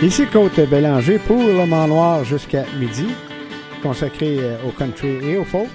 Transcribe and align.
Ici 0.00 0.26
Côte 0.26 0.60
Bélanger 0.70 1.18
pour 1.18 1.42
le 1.42 1.66
Mont 1.66 1.88
Noir 1.88 2.22
jusqu'à 2.22 2.64
midi, 2.78 3.08
consacré 3.82 4.36
euh, 4.38 4.56
au 4.64 4.70
country 4.70 5.18
et 5.28 5.36
au 5.36 5.42
folk, 5.42 5.66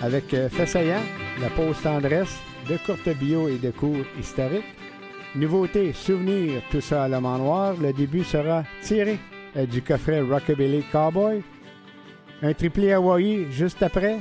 avec 0.00 0.32
euh, 0.32 0.48
Fessayant, 0.48 1.02
la 1.40 1.48
pause 1.50 1.82
tendresse, 1.82 2.38
de 2.68 2.76
courtes 2.76 3.18
bio 3.18 3.48
et 3.48 3.58
de 3.58 3.72
cours 3.72 4.04
historiques. 4.16 4.62
Nouveauté, 5.34 5.92
souvenir, 5.92 6.62
tout 6.70 6.80
ça 6.80 7.02
à 7.02 7.08
le 7.08 7.18
Mont 7.18 7.38
Noir. 7.38 7.74
Le 7.82 7.92
début 7.92 8.22
sera 8.22 8.62
tiré 8.80 9.18
euh, 9.56 9.66
du 9.66 9.82
coffret 9.82 10.20
Rockabilly 10.20 10.84
Cowboy. 10.92 11.42
Un 12.42 12.52
triplé 12.54 12.92
Hawaii 12.92 13.50
juste 13.50 13.82
après. 13.82 14.18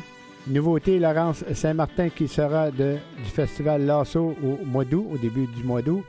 Nouveauté, 0.47 0.97
Laurence 0.97 1.45
Saint-Martin 1.54 2.09
qui 2.09 2.27
sera 2.27 2.71
du 2.71 2.97
festival 3.23 3.85
Lasso 3.85 4.35
au 4.43 4.65
mois 4.65 4.83
d'août, 4.85 5.09
au 5.13 5.17
début 5.19 5.45
du 5.45 5.63
mois 5.63 5.83
d'août 5.83 6.04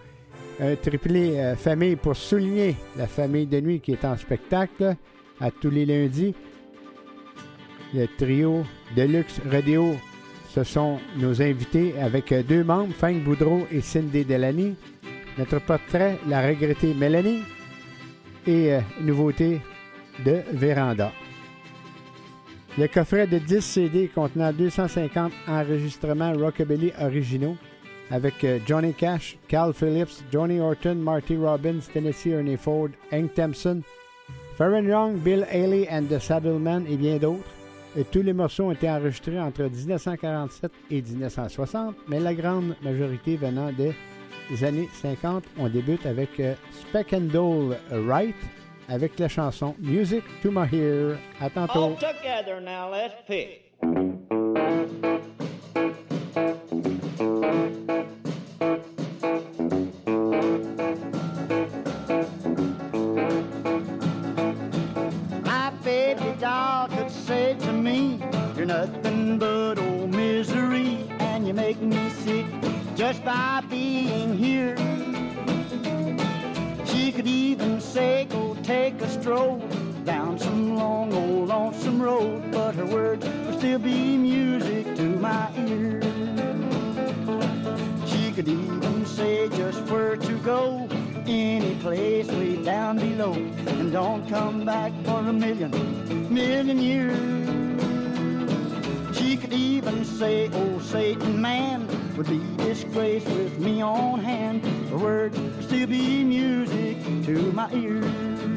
un 0.61 0.77
triplé 0.77 1.39
euh, 1.39 1.57
famille 1.57 1.97
pour 1.97 2.17
souligner 2.17 2.77
la 2.97 3.07
famille 3.07 3.47
de 3.47 3.61
nuit 3.61 3.81
qui 3.81 3.93
est 3.93 4.05
en 4.05 4.17
spectacle 4.17 4.97
à 5.41 5.51
tous 5.51 5.71
les 5.71 5.87
lundis. 5.87 6.35
Le 7.95 8.07
trio 8.19 8.65
Deluxe 8.97 9.41
Radio, 9.51 9.95
ce 10.51 10.65
sont 10.65 10.99
nos 11.17 11.41
invités 11.41 11.95
avec 12.01 12.33
euh, 12.33 12.43
deux 12.43 12.65
membres, 12.65 12.93
Frank 12.95 13.23
Boudreau 13.23 13.67
et 13.71 13.81
Cindy 13.81 14.25
Delany. 14.25 14.75
Notre 15.39 15.61
portrait, 15.61 16.19
la 16.27 16.47
regrettée 16.47 16.95
Mélanie. 16.95 17.43
Et 18.47 18.73
euh, 18.75 18.81
nouveauté 19.01 19.61
de 20.25 20.41
Véranda. 20.53 21.13
Le 22.79 22.87
coffret 22.89 23.27
de 23.27 23.39
10 23.39 23.61
CD 23.61 24.09
contenant 24.09 24.53
250 24.53 25.33
enregistrements 25.49 26.33
rockabilly 26.33 26.93
originaux 27.01 27.57
avec 28.11 28.43
euh, 28.45 28.59
Johnny 28.67 28.93
Cash, 28.95 29.37
Cal 29.49 29.73
Phillips, 29.73 30.23
Johnny 30.33 30.61
Orton, 30.61 30.97
Marty 30.97 31.37
Robbins, 31.37 31.81
Tennessee 31.93 32.33
Ernie 32.33 32.57
Ford, 32.57 32.89
Hank 33.13 33.35
Thompson, 33.35 33.83
Farron 34.57 34.87
Young, 34.87 35.19
Bill 35.19 35.45
Haley 35.51 35.89
and 35.91 36.09
the 36.09 36.19
Saddlemen 36.19 36.85
et 36.89 36.97
bien 36.97 37.17
d'autres. 37.17 37.45
Tous 38.13 38.23
les 38.23 38.33
morceaux 38.33 38.65
ont 38.65 38.73
été 38.73 38.89
enregistrés 38.89 39.41
entre 39.41 39.63
1947 39.63 40.71
et 40.91 41.03
1960, 41.03 41.97
mais 42.07 42.21
la 42.21 42.35
grande 42.35 42.77
majorité 42.83 43.37
venant 43.37 43.71
des 43.73 44.65
années 44.65 44.89
50. 44.93 45.45
On 45.59 45.69
débute 45.69 46.07
avec 46.07 46.39
euh, 46.39 46.55
Speck 46.73 47.13
and 47.13 47.29
Dole 47.33 47.77
Wright 47.91 48.37
avec 48.89 49.19
la 49.19 49.29
chanson 49.29 49.75
Music 49.79 50.23
to 50.43 50.51
My 50.51 50.67
Ear. 50.73 51.19
À 51.41 51.51
tantôt. 51.51 51.97
Together 51.97 52.61
now, 52.61 52.91
let's 52.91 53.15
pick. 53.27 53.65
Nothing 68.69 69.39
but 69.39 69.79
old 69.79 70.11
misery, 70.11 71.03
and 71.21 71.47
you 71.47 71.55
make 71.55 71.81
me 71.81 72.11
sick 72.23 72.45
just 72.97 73.25
by 73.25 73.63
being 73.71 74.37
here. 74.37 74.77
She 76.85 77.11
could 77.11 77.27
even 77.27 77.81
say, 77.81 78.27
Go 78.29 78.55
take 78.63 79.01
a 79.01 79.09
stroll 79.09 79.59
down 80.05 80.39
some 80.39 80.77
long 80.77 81.15
old 81.15 81.49
lonesome 81.49 82.03
road, 82.03 82.53
but 82.53 82.75
her 82.75 82.85
words 82.85 83.25
would 83.27 83.59
still 83.59 83.79
be 83.79 84.19
music 84.19 84.85
to 84.97 85.03
my 85.29 85.51
ear. 85.67 86.03
She 88.07 88.33
could 88.33 88.49
even 88.49 89.07
say 89.07 89.49
just 89.49 89.81
where 89.85 90.17
to 90.17 90.39
go, 90.41 90.87
any 91.27 91.75
place 91.77 92.29
way 92.29 92.63
down 92.63 92.99
below, 92.99 93.33
and 93.33 93.91
don't 93.91 94.29
come 94.29 94.67
back 94.67 94.93
for 95.07 95.21
a 95.21 95.33
million, 95.33 95.71
million 96.29 96.79
years. 96.79 97.58
Could 99.49 99.59
even 99.59 100.05
say, 100.05 100.51
oh 100.53 100.79
Satan 100.79 101.41
man 101.41 101.89
would 102.19 102.27
be 102.29 102.43
disgraced 102.59 103.29
with 103.29 103.59
me 103.59 103.81
on 103.81 104.21
hand. 104.21 104.63
The 104.91 104.99
words 104.99 105.39
still 105.65 105.87
be 105.87 106.23
music 106.23 107.03
to 107.25 107.51
my 107.53 107.73
ears. 107.73 108.48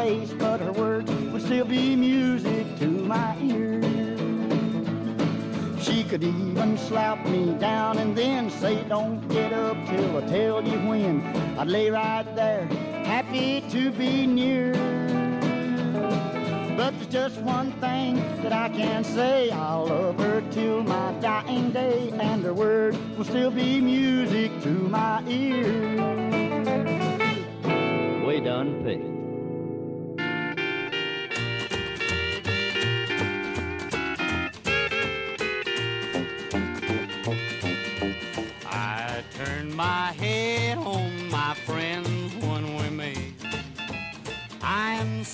Space. 0.00 0.32
But 0.32 0.60
her 0.60 0.72
words 0.72 1.10
would 1.10 1.42
still 1.42 1.64
be 1.64 1.96
music 1.96 2.66
to 2.78 2.86
my 2.86 3.36
ears. 3.40 3.84
She 5.84 6.04
could 6.04 6.24
even 6.24 6.78
slap 6.78 7.24
me 7.26 7.54
down 7.58 7.98
and 7.98 8.16
then 8.16 8.50
say, 8.50 8.82
Don't 8.88 9.26
get 9.28 9.52
up 9.52 9.76
till 9.86 10.16
I 10.18 10.20
tell 10.26 10.62
you 10.62 10.78
when. 10.88 11.22
I'd 11.58 11.68
lay 11.68 11.90
right 11.90 12.26
there, 12.34 12.64
happy 13.04 13.62
to 13.70 13.90
be 13.90 14.26
near. 14.26 14.72
But 16.76 16.94
there's 16.94 17.08
just 17.08 17.38
one 17.42 17.72
thing 17.72 18.16
that 18.42 18.52
I 18.52 18.70
can 18.70 19.04
say 19.04 19.50
I'll 19.50 19.86
love 19.86 20.18
her 20.18 20.42
till 20.50 20.82
my 20.82 21.12
dying 21.20 21.72
day, 21.72 22.10
and 22.18 22.42
her 22.44 22.54
word 22.54 22.96
will 23.16 23.24
still 23.24 23.50
be 23.50 23.80
music 23.80 24.50
to 24.62 24.70
my 24.70 25.22
ear. 25.28 25.66
We 28.26 28.40
done 28.40 28.82
picked. 28.84 29.19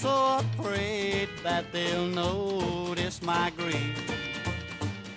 So 0.06 0.38
afraid 0.38 1.28
that 1.42 1.64
they'll 1.72 2.06
notice 2.06 3.20
my 3.22 3.50
grief. 3.56 3.98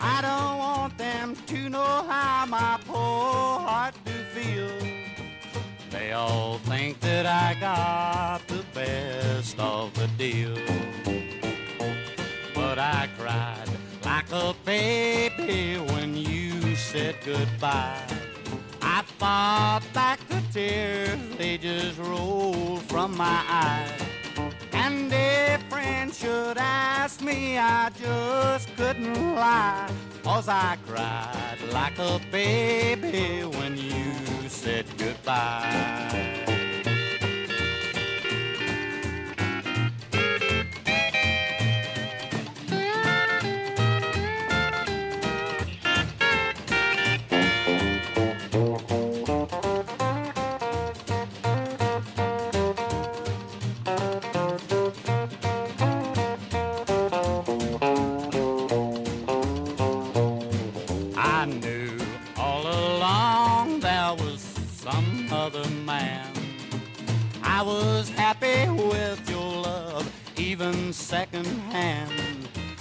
I 0.01 0.17
don't 0.27 0.57
want 0.65 0.97
them 0.97 1.35
to 1.51 1.69
know 1.69 1.93
how 2.13 2.47
my 2.47 2.79
poor 2.87 3.59
heart 3.67 3.93
do 4.05 4.17
feel. 4.35 4.73
They 5.91 6.13
all 6.13 6.57
think 6.71 6.99
that 7.01 7.25
I 7.27 7.49
got 7.59 8.47
the 8.47 8.63
best 8.73 9.59
of 9.59 9.93
the 9.93 10.07
deal. 10.23 10.57
But 12.55 12.79
I 12.79 13.09
cried 13.17 13.69
like 14.03 14.31
a 14.31 14.55
baby 14.65 15.77
when 15.91 16.15
you 16.15 16.75
said 16.75 17.15
goodbye. 17.23 18.07
I 18.81 19.03
fought 19.19 19.83
back 19.93 20.19
the 20.29 20.41
tears, 20.51 21.19
they 21.37 21.57
just 21.59 21.99
rolled 21.99 22.81
from 22.83 23.15
my 23.15 23.39
eyes. 23.47 24.08
If 25.11 25.61
friends 25.69 26.19
should 26.19 26.57
ask 26.57 27.21
me, 27.21 27.57
I 27.57 27.89
just 27.89 28.75
couldn't 28.75 29.35
lie. 29.35 29.89
Cause 30.23 30.47
I 30.47 30.77
cried 30.87 31.57
like 31.71 31.97
a 31.97 32.19
baby 32.31 33.43
when 33.57 33.77
you 33.77 34.49
said 34.49 34.85
goodbye. 34.97 36.58
Even 70.59 70.91
secondhand. 70.91 72.11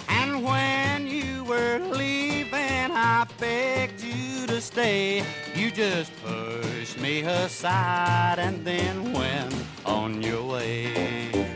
And 0.09 0.43
when 0.43 1.07
you 1.07 1.45
were 1.45 1.79
leaving, 1.79 2.91
I 2.91 3.25
begged 3.39 4.03
you 4.03 4.49
to 4.49 4.61
stay. 4.61 5.23
You 5.55 5.71
just 5.71 6.11
pushed 6.25 7.01
me 7.01 7.21
aside 7.21 8.41
and 8.41 8.65
then 8.65 9.13
went 9.13 9.55
on 9.87 10.21
your 10.21 10.43
way. 10.45 11.47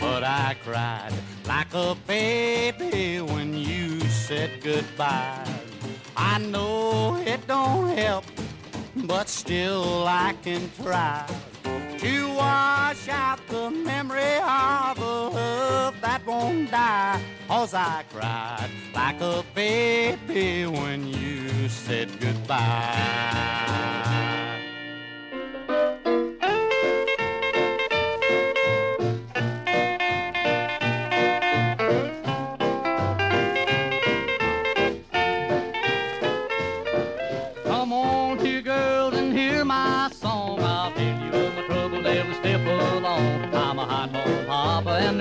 But 0.00 0.24
I 0.24 0.56
cried 0.64 1.12
like 1.46 1.72
a 1.74 1.96
baby 2.08 3.20
when 3.20 3.54
you 3.54 4.00
said 4.00 4.50
goodbye. 4.60 5.46
I 6.16 6.38
know 6.38 7.22
it 7.24 7.46
don't 7.46 7.96
help, 7.96 8.24
but 8.96 9.28
still 9.28 10.08
I 10.08 10.34
can 10.42 10.68
try 10.82 11.24
to 11.98 12.28
wash 12.34 13.08
out 13.08 13.38
the 13.48 13.70
memory 13.70 14.36
of 14.36 14.98
a 14.98 15.28
love 15.28 16.00
that 16.00 16.24
won't 16.26 16.70
die. 16.70 17.20
Cause 17.48 17.74
I 17.74 18.04
cried 18.12 18.70
like 18.94 19.20
a 19.20 19.44
baby 19.54 20.66
when 20.66 21.08
you 21.08 21.68
said 21.68 22.08
goodbye. 22.20 24.27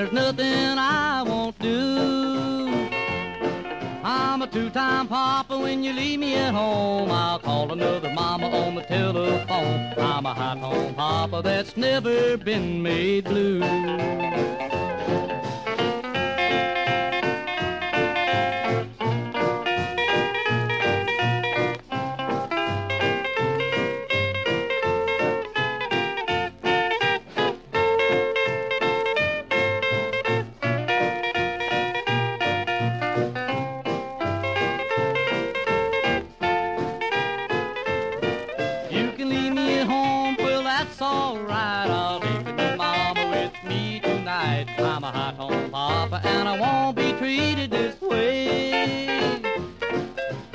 There's 0.07 0.35
nothing 0.37 0.77
I 0.77 1.23
won't 1.23 1.57
do. 1.59 2.89
I'm 4.03 4.41
a 4.41 4.47
two-time 4.47 5.07
papa 5.07 5.57
when 5.57 5.83
you 5.83 5.91
leave 5.93 6.19
me 6.19 6.35
at 6.35 6.53
home. 6.53 7.11
I'll 7.11 7.39
call 7.39 7.71
another 7.71 8.13
mama 8.13 8.49
on 8.49 8.75
the 8.75 8.83
telephone. 8.83 9.93
I'm 9.97 10.25
a 10.25 10.33
hot-home 10.33 10.95
papa 10.95 11.41
that's 11.43 11.75
never 11.75 12.37
been 12.37 12.81
made 12.81 13.25
blue. 13.25 13.59
It's 40.97 41.03
alright, 41.03 41.91
I'll 41.91 42.19
be 42.19 42.27
taking 42.43 42.75
mama 42.75 43.29
with 43.29 43.53
me 43.69 43.99
tonight. 43.99 44.65
I'm 44.79 45.03
a 45.03 45.11
hot 45.11 45.37
on 45.37 45.69
papa 45.69 46.21
and 46.23 46.49
I 46.49 46.59
won't 46.59 46.97
be 46.97 47.13
treated 47.19 47.69
this 47.69 48.01
way. 48.01 49.39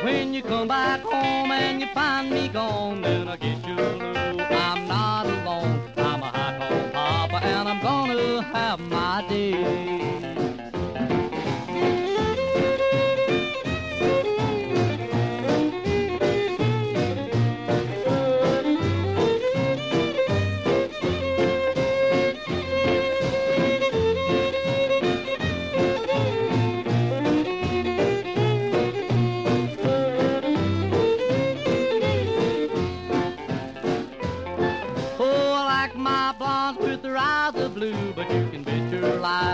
When 0.01 0.35
you 0.35 0.43
come 0.43 0.67
back 0.67 1.03
home 1.03 1.53
and 1.53 1.81
you 1.81 1.87
find 1.95 2.29
me 2.29 2.49
gone, 2.49 3.03
then 3.03 3.29
I'll 3.29 3.37
get 3.37 3.65
you 3.65 3.77
know 3.77 4.45
I'm 4.51 4.89
not 4.89 5.27
alone. 5.27 5.81
I'm 5.97 6.23
a 6.25 6.27
hot 6.27 6.61
on 6.61 6.91
papa 6.91 7.47
and 7.47 7.69
I'm 7.69 7.81
gonna 7.81 8.43
have 8.43 8.81
my 8.81 9.25
day. 9.29 10.52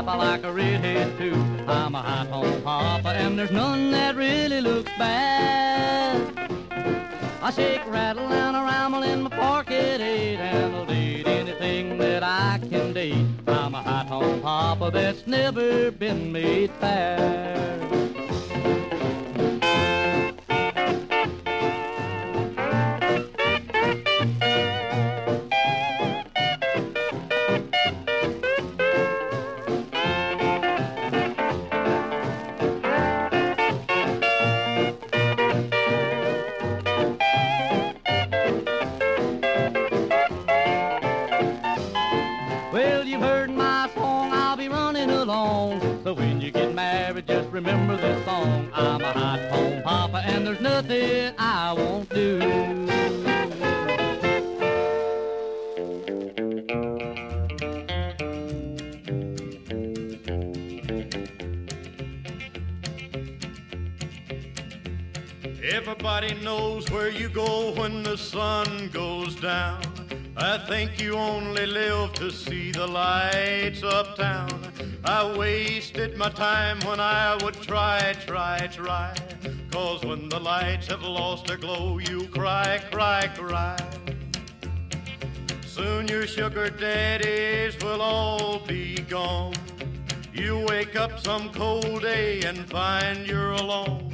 papa 0.08 0.18
like 0.24 0.42
a 0.44 0.50
redhead 0.50 1.18
too. 1.18 1.34
I'm 1.66 1.94
a 1.94 2.00
hot 2.00 2.28
on 2.30 2.62
papa, 2.62 3.10
and 3.10 3.38
there's 3.38 3.50
none 3.50 3.90
that 3.90 4.16
really 4.16 4.62
looks 4.62 4.90
bad. 4.96 6.16
I 7.42 7.50
shake, 7.50 7.86
rattle, 7.86 8.26
and 8.26 8.56
I 8.56 8.64
ramble 8.64 9.02
in 9.02 9.20
my 9.20 9.28
park 9.28 9.70
at 9.70 10.00
eight, 10.00 10.36
and 10.36 10.74
I'll 10.74 10.90
eat 10.90 11.26
anything 11.26 11.98
that 11.98 12.22
I 12.22 12.58
can 12.70 12.94
date. 12.94 13.26
I'm 13.46 13.74
a 13.74 13.82
hot 13.82 14.10
on 14.10 14.40
papa 14.40 14.90
that's 14.90 15.26
never 15.26 15.90
been 15.90 16.32
made 16.32 16.70
fair. 16.80 18.07
remember 47.58 47.96
this 47.96 48.24
song. 48.24 48.70
I'm 48.72 49.00
a 49.00 49.12
hot 49.12 49.40
home 49.50 49.82
papa, 49.82 50.22
and 50.24 50.46
there's 50.46 50.60
nothing 50.60 51.34
I 51.38 51.72
won't 51.72 52.08
do. 52.08 52.38
Everybody 65.60 66.34
knows 66.44 66.88
where 66.92 67.08
you 67.08 67.28
go 67.28 67.72
when 67.74 68.04
the 68.04 68.16
sun 68.16 68.88
goes 68.92 69.34
down. 69.34 69.82
I 70.36 70.58
think 70.68 71.02
you 71.02 71.14
only 71.14 71.66
live 71.66 72.12
to 72.14 72.30
see 72.30 72.70
the 72.70 72.86
lights 72.86 73.82
uptown 73.82 74.57
time 76.38 76.78
when 76.86 77.00
I 77.00 77.36
would 77.42 77.54
try, 77.54 78.14
try, 78.24 78.68
try. 78.68 79.12
Cause 79.72 80.04
when 80.04 80.28
the 80.28 80.38
lights 80.38 80.86
have 80.86 81.02
lost 81.02 81.48
their 81.48 81.56
glow, 81.56 81.98
you 81.98 82.28
cry, 82.28 82.80
cry, 82.92 83.26
cry. 83.34 83.76
Soon 85.66 86.06
your 86.06 86.28
sugar 86.28 86.70
daddies 86.70 87.76
will 87.82 88.00
all 88.00 88.60
be 88.60 88.98
gone. 89.08 89.54
You 90.32 90.64
wake 90.68 90.94
up 90.94 91.18
some 91.18 91.52
cold 91.52 92.02
day 92.02 92.42
and 92.42 92.58
find 92.70 93.26
you're 93.26 93.50
alone. 93.50 94.12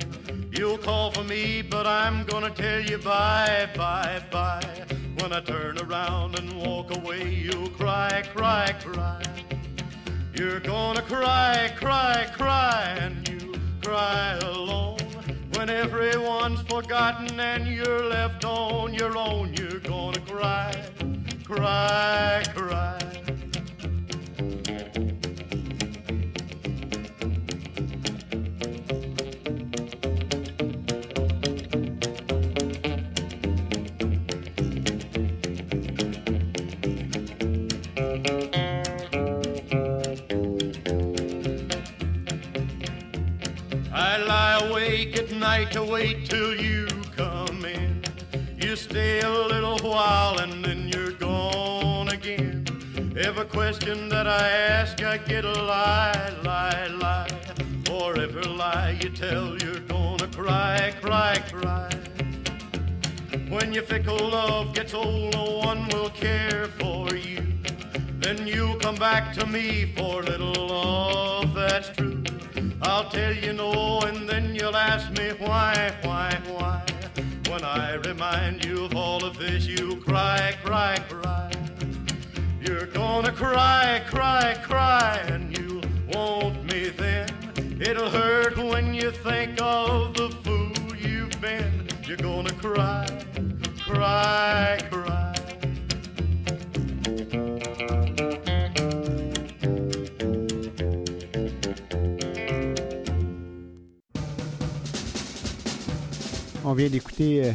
You'll 0.51 0.79
call 0.79 1.11
for 1.11 1.25
me, 1.25 1.61
but 1.61 1.87
I'm 1.87 2.25
gonna 2.25 2.51
tell 2.51 2.81
you 2.81 2.97
bye, 2.97 3.69
bye, 3.77 4.23
bye. 4.31 4.87
When 5.19 5.33
I 5.35 5.41
turn 5.41 5.79
around 5.79 6.39
and 6.39 6.51
walk 6.55 6.97
away, 6.97 7.29
you'll 7.29 7.69
cry, 7.69 8.23
cry, 8.35 8.73
cry. 8.81 9.23
You're 10.37 10.59
gonna 10.59 11.01
cry, 11.03 11.73
cry, 11.77 12.27
cry, 12.37 12.97
and 13.01 13.29
you 13.29 13.55
cry 13.81 14.37
alone. 14.43 14.99
When 15.55 15.71
everyone's 15.71 16.61
forgotten 16.63 17.39
and 17.39 17.69
you're 17.69 18.09
left 18.09 18.45
on 18.45 18.95
your 18.95 19.17
own, 19.17 19.55
you're 19.55 19.79
gonna 19.79 20.19
cry, 20.21 20.75
cry, 21.45 22.43
cry. 22.53 22.99
Night 45.45 45.73
to 45.73 45.85
wait 45.85 46.25
till 46.25 46.55
you 46.55 46.87
come 47.17 47.65
in. 47.65 48.03
You 48.57 48.77
stay 48.77 49.21
stay 49.21 49.21
a 49.21 49.31
little 49.31 49.79
while 49.79 50.39
and 50.39 50.65
then 50.65 50.89
you're 50.89 51.13
gone 51.13 52.09
again. 52.09 52.65
Every 53.17 53.45
question 53.45 54.09
that 54.09 54.27
I 54.27 54.49
ask, 54.49 55.03
I 55.03 55.19
get 55.19 55.45
a 55.45 55.53
lie, 55.53 56.33
lie, 56.43 56.87
lie. 56.87 57.29
For 57.85 58.19
every 58.19 58.45
lie 58.45 58.99
you 59.03 59.11
tell, 59.11 59.57
you're 59.63 59.81
gonna 59.81 60.29
cry, 60.29 60.95
cry, 61.01 61.35
cry. 61.53 61.91
When 63.49 63.73
your 63.73 63.85
fickle 63.85 64.29
love 64.39 64.75
gets 64.75 64.95
old, 64.95 65.35
no 65.35 65.59
one 65.71 65.89
will 65.89 66.11
care 66.11 66.67
for 66.81 67.15
you. 67.15 67.43
Then 68.19 68.47
you'll 68.47 68.77
come 68.77 68.97
back 68.97 69.35
to 69.35 69.47
me 69.47 69.93
for 69.97 70.23
a 70.23 70.25
little 70.25 70.69
love 70.69 71.55
that's 71.55 71.91
true. 71.91 72.25
I'll 72.87 73.09
tell 73.09 73.33
you 73.33 73.55
no, 73.55 74.01
and 74.01 74.29
then 74.29 74.55
you'll 74.55 74.77
ask 74.77 75.11
me 75.19 75.31
why, 75.39 75.95
why, 76.03 76.39
why. 76.47 76.85
When 77.49 77.65
I 77.65 77.95
remind 77.95 78.63
you 78.63 78.85
of 78.85 78.95
all 78.95 79.25
of 79.25 79.39
this, 79.39 79.67
you 79.67 79.97
cry, 79.97 80.55
cry, 80.63 80.99
cry. 81.09 81.51
You're 82.61 82.87
gonna 82.87 83.33
cry, 83.33 84.03
cry, 84.07 84.55
cry, 84.63 85.17
and 85.29 85.57
you 85.57 85.81
want 86.13 86.63
me 86.71 86.91
then. 86.91 87.29
It'll 87.81 88.11
hurt 88.11 88.59
when 88.59 88.93
you 88.93 89.11
think 89.11 89.61
of 89.63 90.15
the 90.15 90.29
fool 90.45 90.95
you've 90.95 91.41
been. 91.41 91.89
You're 92.07 92.19
gonna 92.19 92.53
cry, 92.53 93.07
cry, 93.79 94.79
cry. 94.91 95.25
On 106.75 106.77
vient 106.77 106.89
d'écouter 106.89 107.45
euh, 107.45 107.53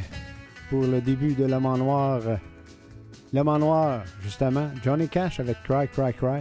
pour 0.69 0.83
le 0.83 1.01
début 1.01 1.33
de 1.33 1.43
en 1.51 1.77
Noir. 1.77 2.21
euh, 2.25 2.38
en 3.35 3.59
Noir, 3.59 4.05
justement. 4.23 4.69
Johnny 4.81 5.09
Cash 5.09 5.41
avec 5.41 5.57
Cry, 5.63 5.89
Cry, 5.89 6.13
Cry. 6.13 6.39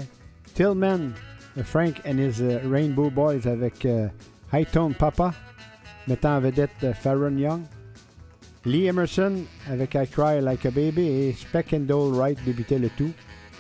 Tillman, 0.55 1.11
euh, 1.57 1.65
Frank 1.65 2.01
and 2.07 2.19
his 2.19 2.41
Rainbow 2.71 3.11
Boys 3.11 3.49
avec 3.49 3.85
High 4.53 4.71
Tone 4.71 4.95
Papa, 4.95 5.35
mettant 6.07 6.37
en 6.37 6.41
vedette 6.41 6.95
Farron 6.95 7.37
Young. 7.37 7.63
Lee 8.65 8.87
Emerson 8.87 9.39
avec 9.69 9.95
I 9.95 10.07
Cry 10.07 10.41
Like 10.41 10.65
a 10.65 10.71
Baby 10.71 11.03
et 11.03 11.33
Speck 11.33 11.73
and 11.73 11.81
Dole 11.81 12.15
Wright 12.15 12.39
débutait 12.45 12.79
le 12.79 12.91
tout. 12.91 13.11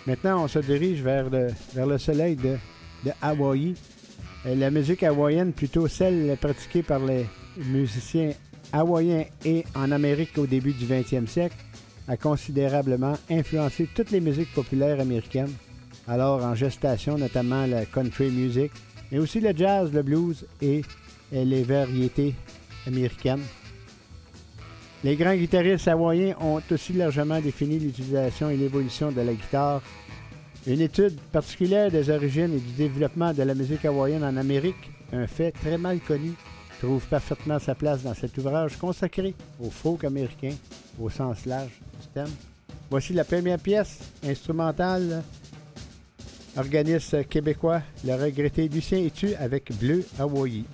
Maintenant, 0.07 0.45
on 0.45 0.47
se 0.47 0.61
dirige 0.61 1.03
vers 1.03 1.29
le, 1.29 1.99
soleil 1.99 2.37
de, 2.37 2.57
de 3.05 3.11
Hawaï. 3.21 3.75
La 4.45 4.71
musique 4.71 5.03
hawaïenne, 5.03 5.53
plutôt 5.53 5.89
celle 5.89 6.37
pratiquée 6.41 6.85
par 6.85 7.01
les 7.01 7.27
musiciens 7.57 8.31
hawaïens 8.73 9.25
et 9.45 9.65
en 9.75 9.91
Amérique 9.93 10.39
au 10.39 10.47
début 10.47 10.73
du 10.73 10.85
20e 10.85 11.27
siècle, 11.27 11.57
a 12.09 12.17
considérablement 12.17 13.15
influencé 13.31 13.89
toutes 13.95 14.11
les 14.11 14.21
musiques 14.21 14.53
populaires 14.55 15.01
américaines, 15.01 15.53
alors 16.07 16.45
en 16.45 16.55
gestation 16.55 17.19
notamment 17.19 17.67
la 17.67 17.85
country 17.85 18.31
music, 18.31 18.73
mais 19.13 19.19
aussi 19.19 19.41
le 19.41 19.53
jazz, 19.55 19.93
le 19.93 20.03
blues 20.03 20.47
et 20.63 20.83
euh, 21.35 21.45
les 21.45 21.63
variétés 21.63 22.35
américaines. 22.87 23.43
Les 25.05 25.15
grands 25.17 25.37
guitaristes 25.37 25.87
hawaïens 25.87 26.35
ont 26.41 26.61
aussi 26.71 26.93
largement 26.93 27.41
défini 27.41 27.79
l'utilisation 27.79 28.51
et 28.51 28.57
l'évolution 28.57 29.13
de 29.13 29.21
la 29.21 29.33
guitare. 29.33 29.81
Une 30.67 30.81
étude 30.81 31.21
particulière 31.31 31.91
des 31.91 32.11
origines 32.11 32.53
et 32.55 32.59
du 32.59 32.73
développement 32.73 33.33
de 33.33 33.43
la 33.43 33.55
musique 33.55 33.85
hawaïenne 33.85 34.25
en 34.25 34.37
Amérique, 34.37 34.91
un 35.13 35.27
fait 35.27 35.53
très 35.53 35.79
mal 35.79 36.01
connu, 36.01 36.33
trouve 36.79 37.05
parfaitement 37.07 37.59
sa 37.59 37.75
place 37.75 38.03
dans 38.03 38.15
cet 38.15 38.37
ouvrage 38.39 38.77
consacré 38.77 39.35
au 39.61 39.71
folk 39.71 40.05
américain 40.05 40.55
au 41.01 41.11
sens 41.11 41.45
large 41.45 41.81
du 42.01 42.07
thème. 42.15 42.31
Voici 42.91 43.13
la 43.13 43.25
première 43.25 43.59
pièce 43.59 43.99
instrumentale, 44.25 45.23
organiste 46.57 47.29
québécois, 47.29 47.83
le 48.05 48.15
regretté 48.15 48.69
Lucien 48.69 48.99
Etu 48.99 49.35
avec 49.35 49.73
Bleu 49.79 50.05
Hawaii. 50.19 50.65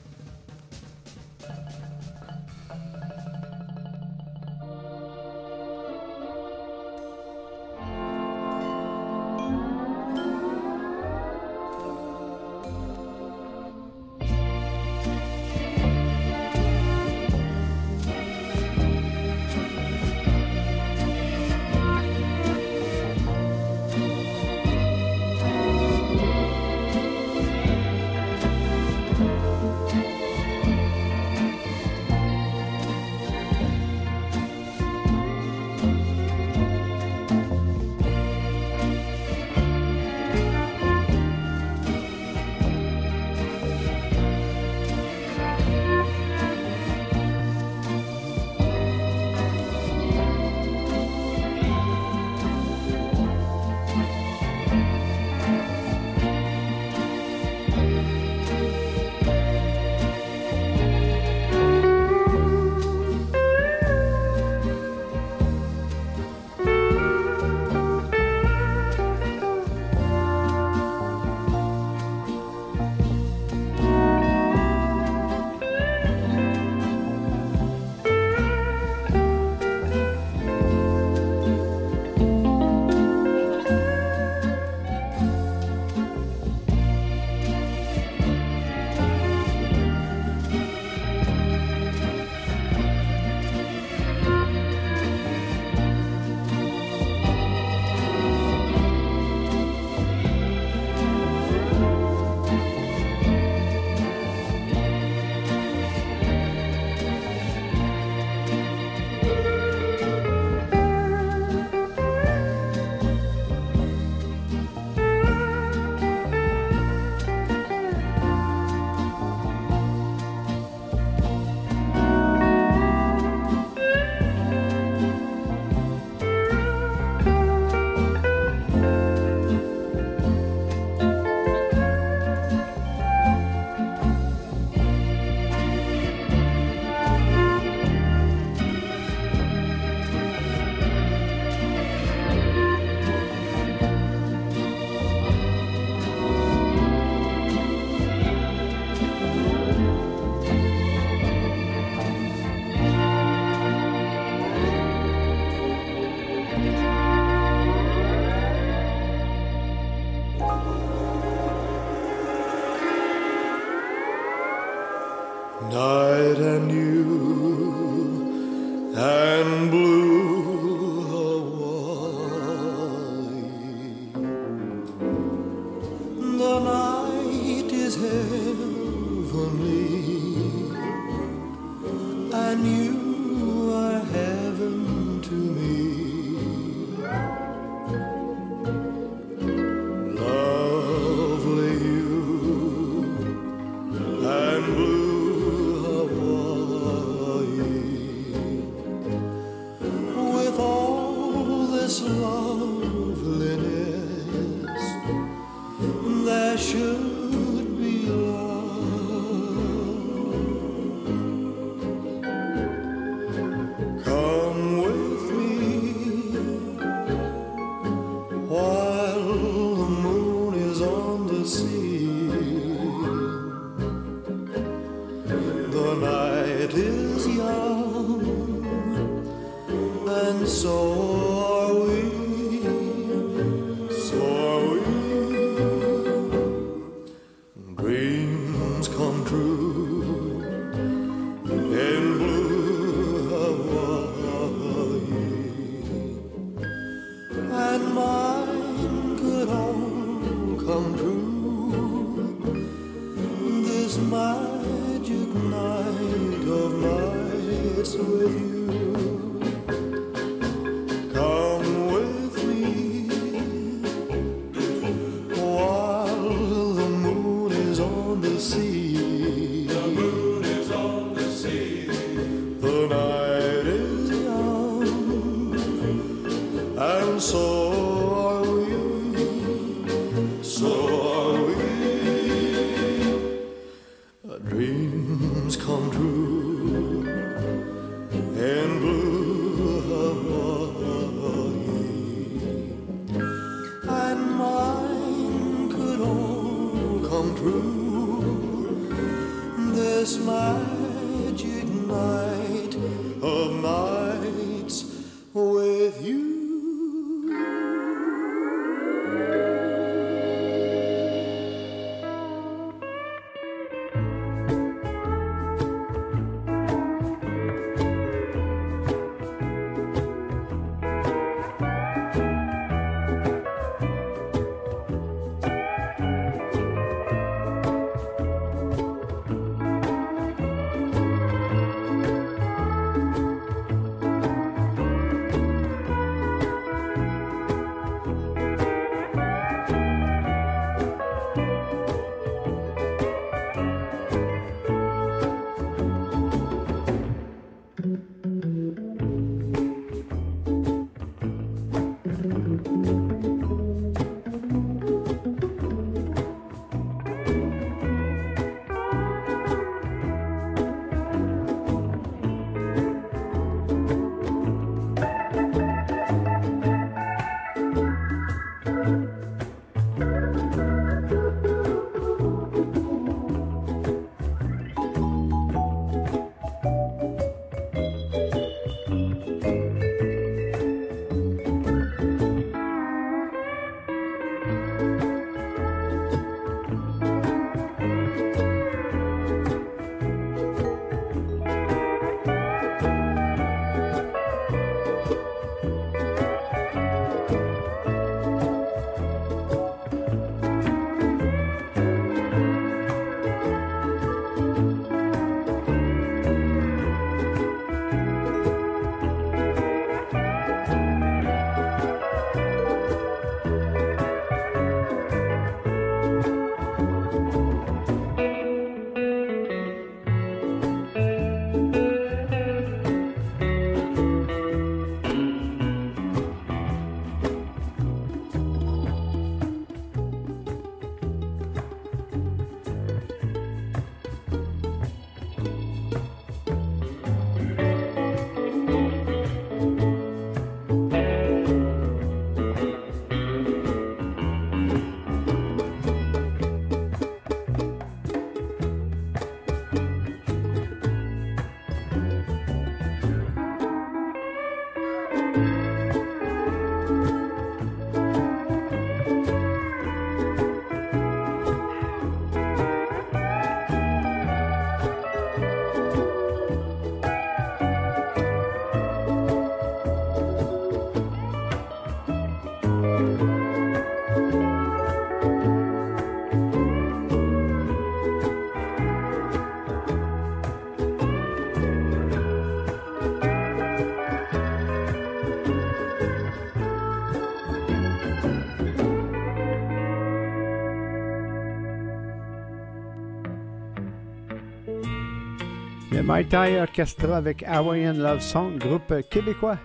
Mai 496.15 496.29
Tai 496.29 496.61
Orchestra 496.61 497.17
avec 497.17 497.43
Hawaiian 497.43 497.95
Love 497.95 498.21
Song, 498.21 498.57
groupe 498.57 498.95
québécois 499.11 499.59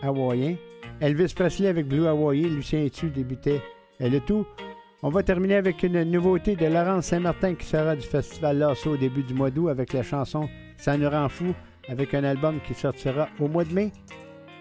hawaïen 0.00 0.56
Elvis 0.98 1.34
Presley 1.36 1.68
avec 1.68 1.86
Blue 1.86 2.06
Hawaii, 2.06 2.48
Lucien 2.48 2.86
Etu 2.86 3.10
débutait 3.10 3.60
et 4.00 4.08
le 4.08 4.18
tout. 4.20 4.46
On 5.02 5.10
va 5.10 5.22
terminer 5.22 5.56
avec 5.56 5.82
une 5.82 6.04
nouveauté 6.04 6.56
de 6.56 6.64
Laurence 6.64 7.08
Saint-Martin 7.08 7.54
qui 7.54 7.66
sera 7.66 7.94
du 7.96 8.06
festival 8.06 8.56
Lasso 8.56 8.92
au 8.92 8.96
début 8.96 9.22
du 9.22 9.34
mois 9.34 9.50
d'août 9.50 9.68
avec 9.68 9.92
la 9.92 10.02
chanson 10.02 10.48
Ça 10.78 10.96
nous 10.96 11.10
rend 11.10 11.28
fou 11.28 11.54
avec 11.86 12.14
un 12.14 12.24
album 12.24 12.60
qui 12.66 12.72
sortira 12.72 13.28
au 13.38 13.46
mois 13.46 13.64
de 13.64 13.74
mai 13.74 13.92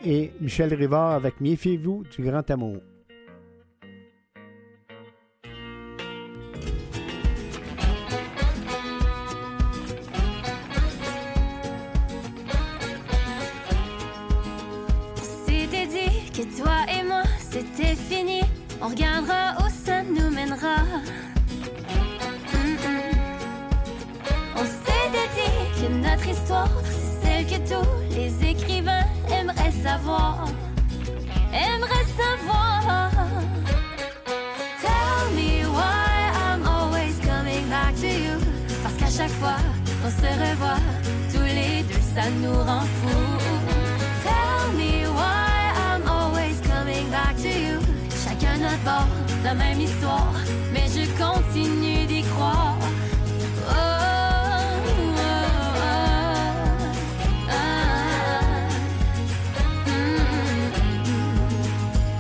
et 0.06 0.34
Michel 0.42 0.74
Rivard 0.74 1.14
avec 1.14 1.40
Méfiez-vous 1.40 2.04
du 2.18 2.22
grand 2.22 2.52
amour. 2.52 2.82
On 18.82 18.90
regardera 18.90 19.56
où 19.60 19.70
ça 19.86 20.04
nous 20.04 20.30
mènera. 20.30 20.78
On 24.56 24.64
s'était 24.64 25.30
dit 25.36 25.82
que 25.82 25.88
notre 25.94 26.28
histoire 26.28 26.70
c'est 26.84 27.26
celle 27.26 27.46
que 27.48 27.70
tous 27.70 28.16
les 28.16 28.50
écrivains 28.50 29.06
aimeraient 29.32 29.74
savoir. 29.84 30.46
Aimeraient 31.52 32.10
savoir. 32.22 33.12
Tell 34.82 35.36
me 35.36 35.66
why 35.68 36.32
I'm 36.46 36.66
always 36.66 37.18
coming 37.26 37.68
back 37.70 37.96
to 37.96 38.08
you. 38.08 38.38
Parce 38.84 38.96
qu'à 38.96 39.24
chaque 39.24 39.36
fois 39.40 39.58
qu'on 40.02 40.12
se 40.12 40.28
revoit, 40.28 40.82
tous 41.34 41.44
les 41.44 41.84
deux 41.84 42.02
ça 42.16 42.30
nous 42.42 42.54
rend 42.64 42.82
fous. 42.82 43.47
Notre 48.60 48.84
bord, 48.84 49.08
la 49.44 49.54
même 49.54 49.80
histoire, 49.80 50.34
mais 50.74 50.88
je 50.88 51.06
continue 51.16 52.06
d'y 52.08 52.24
croire. 52.24 52.76
Mm. 53.70 53.98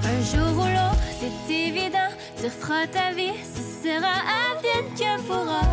Un 0.06 0.20
jour 0.32 0.64
ou 0.64 0.68
l'autre, 0.68 1.08
c'est 1.20 1.54
évident, 1.54 2.12
tu 2.40 2.46
referas 2.46 2.86
ta 2.88 3.12
vie, 3.14 3.34
ce 3.44 3.62
sera 3.84 4.16
advienne 4.52 4.94
que 4.96 5.22
pourra. 5.24 5.64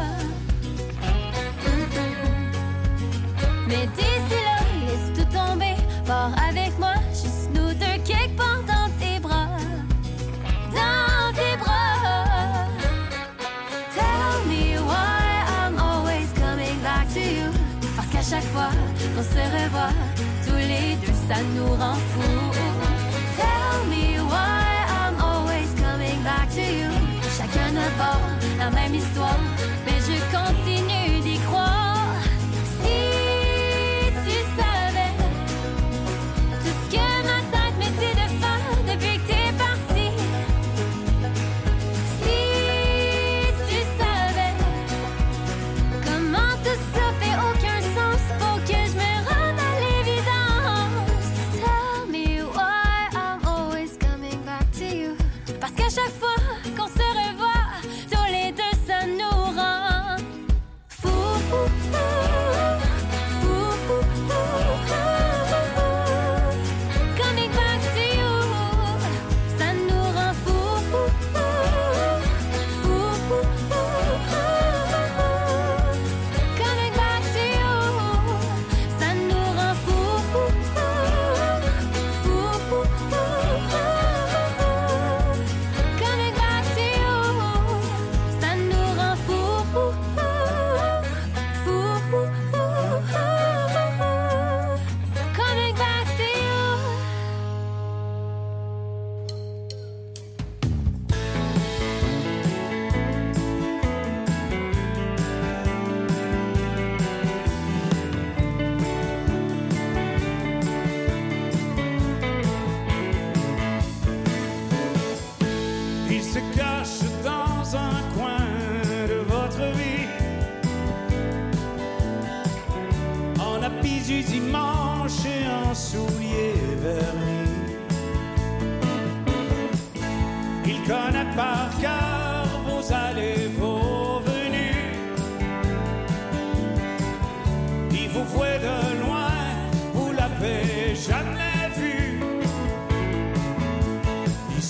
Mais 3.68 3.86
d'ici 3.96 4.38
là, 4.46 4.58
laisse 4.86 5.12
tout 5.14 5.28
tomber, 5.36 5.76
pars 6.06 6.32
avec 6.48 6.63
ça 21.28 21.36
nous 21.54 21.72
rend 21.74 21.98
fous. 22.12 22.50
Tell 23.36 23.86
me 23.88 24.18
why 24.30 24.64
I'm 25.00 25.16
always 25.20 25.68
coming 25.80 26.22
back 26.22 26.48
to 26.50 26.60
you. 26.60 26.90
Chacun 27.36 27.72
notre 27.72 27.96
bord, 27.96 28.20
la 28.58 28.70
même 28.70 28.94
histoire, 28.94 29.38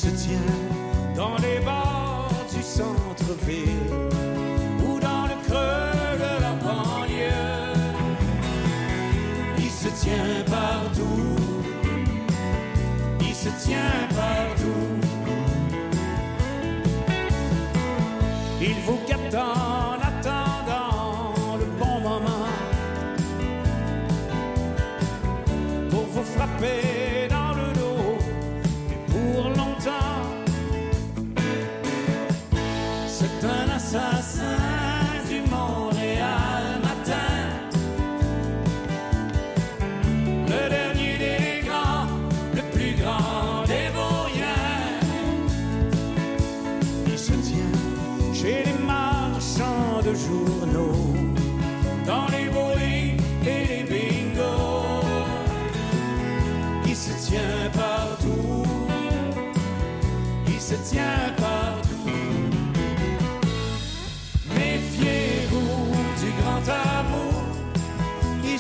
se 0.05 0.11
tient 0.11 0.53
dans 1.17 1.37
les 1.37 1.61
bars 1.65 2.29
du 2.55 2.63
centre-ville 2.63 3.93
ou 4.87 5.01
dans 5.01 5.25
le 5.31 5.37
creux 5.47 6.17
de 6.25 6.33
la 6.45 6.53
banlieue. 6.65 7.75
Il 9.59 9.71
se 9.71 9.89
tient 10.03 10.45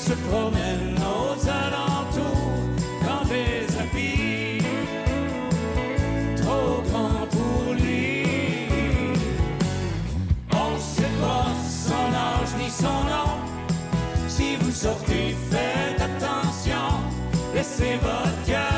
se 0.06 0.12
promènent 0.12 0.98
aux 0.98 1.48
alentours 1.48 2.52
dans 3.06 3.24
des 3.26 3.64
habits 3.80 4.62
trop 6.36 6.82
grands 6.88 7.26
pour 7.30 7.72
lui. 7.72 8.26
On 10.52 10.74
ne 10.74 10.78
sait 10.78 11.14
pas 11.22 11.46
son 11.86 12.08
âge 12.28 12.52
ni 12.60 12.68
son 12.70 12.98
nom. 13.12 13.32
Si 14.28 14.56
vous 14.56 14.72
sortez, 14.72 15.34
faites 15.50 16.02
attention, 16.02 16.86
laissez 17.54 17.96
votre 18.02 18.44
cœur. 18.46 18.73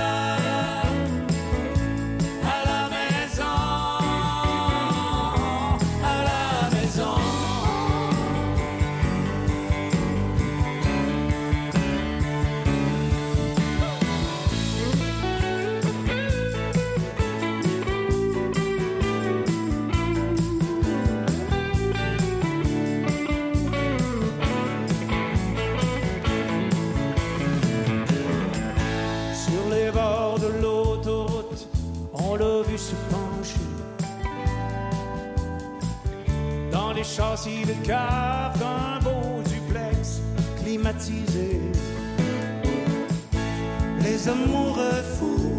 Amoureux 44.28 45.02
fous 45.18 45.52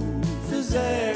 faisaient 0.50 1.07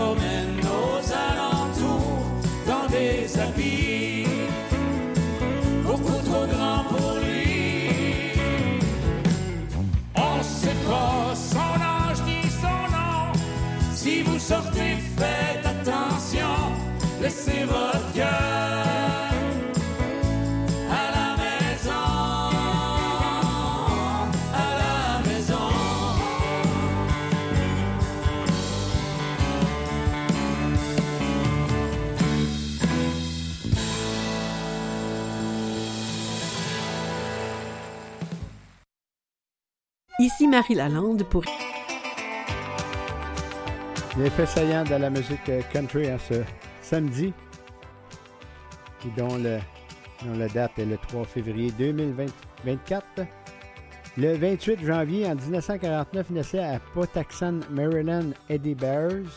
promène 0.00 0.60
aux 0.80 1.02
alentours 1.28 2.24
dans 2.66 2.86
des 2.96 3.38
habits 3.38 4.26
beaucoup 5.84 6.20
trop 6.28 6.46
grands 6.54 6.84
pour 6.90 7.10
lui. 7.22 8.32
On 10.16 10.42
sait 10.42 10.80
pas 10.88 11.34
son 11.34 11.74
âge 11.98 12.20
ni 12.30 12.40
son 12.62 12.80
nom. 12.96 13.32
Si 13.92 14.22
vous 14.22 14.38
sortez, 14.38 14.92
Marie 40.50 40.74
Lalande 40.74 41.22
pour 41.22 41.44
Les 44.18 44.30
faits 44.30 44.48
saillants 44.48 44.82
de 44.82 44.96
la 44.96 45.08
musique 45.08 45.48
euh, 45.48 45.62
country 45.72 46.12
en 46.12 46.18
ce 46.18 46.42
samedi, 46.82 47.32
dont, 49.16 49.36
le, 49.36 49.58
dont 50.24 50.36
la 50.36 50.48
date 50.48 50.72
est 50.78 50.86
le 50.86 50.98
3 50.98 51.24
février 51.24 51.70
2024. 51.78 53.04
Le 54.18 54.36
28 54.36 54.84
janvier 54.84 55.26
en 55.26 55.36
1949 55.36 56.30
naissait 56.30 56.58
à 56.58 56.80
Patuxent, 56.94 57.70
Maryland, 57.70 58.30
Eddie 58.48 58.74
Bears. 58.74 59.30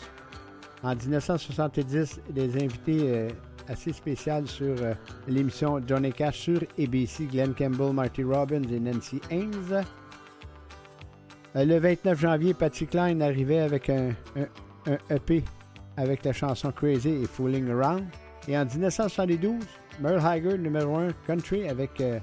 En 0.82 0.96
1970, 0.96 2.22
des 2.32 2.56
invités 2.56 3.02
euh, 3.04 3.30
assez 3.70 3.94
spéciales 3.94 4.48
sur 4.48 4.76
euh, 4.82 4.96
l'émission 5.28 5.80
Johnny 5.88 6.12
Cash 6.12 6.40
sur 6.40 6.62
ABC, 6.80 7.26
Glenn 7.26 7.54
Campbell, 7.54 7.94
Marty 7.94 8.24
Robbins 8.24 8.64
et 8.64 8.80
Nancy 8.80 9.22
Haynes. 9.30 9.84
Euh, 11.56 11.66
le 11.66 11.78
29 11.78 12.20
janvier, 12.20 12.54
Patsy 12.54 12.88
Cline 12.88 13.22
arrivait 13.22 13.60
avec 13.60 13.90
un, 13.90 14.12
EP 15.10 15.44
avec 15.98 16.26
la 16.26 16.34
chanson 16.34 16.72
Crazy 16.72 17.10
et 17.10 17.28
Fooling 17.28 17.70
Around. 17.70 18.06
Et 18.48 18.58
en 18.58 18.66
1972, 18.66 19.64
Merle 20.02 20.26
Haggard, 20.26 20.58
numéro 20.58 20.98
1 20.98 21.12
country 21.28 21.70
avec 21.70 22.02
euh, 22.02 22.20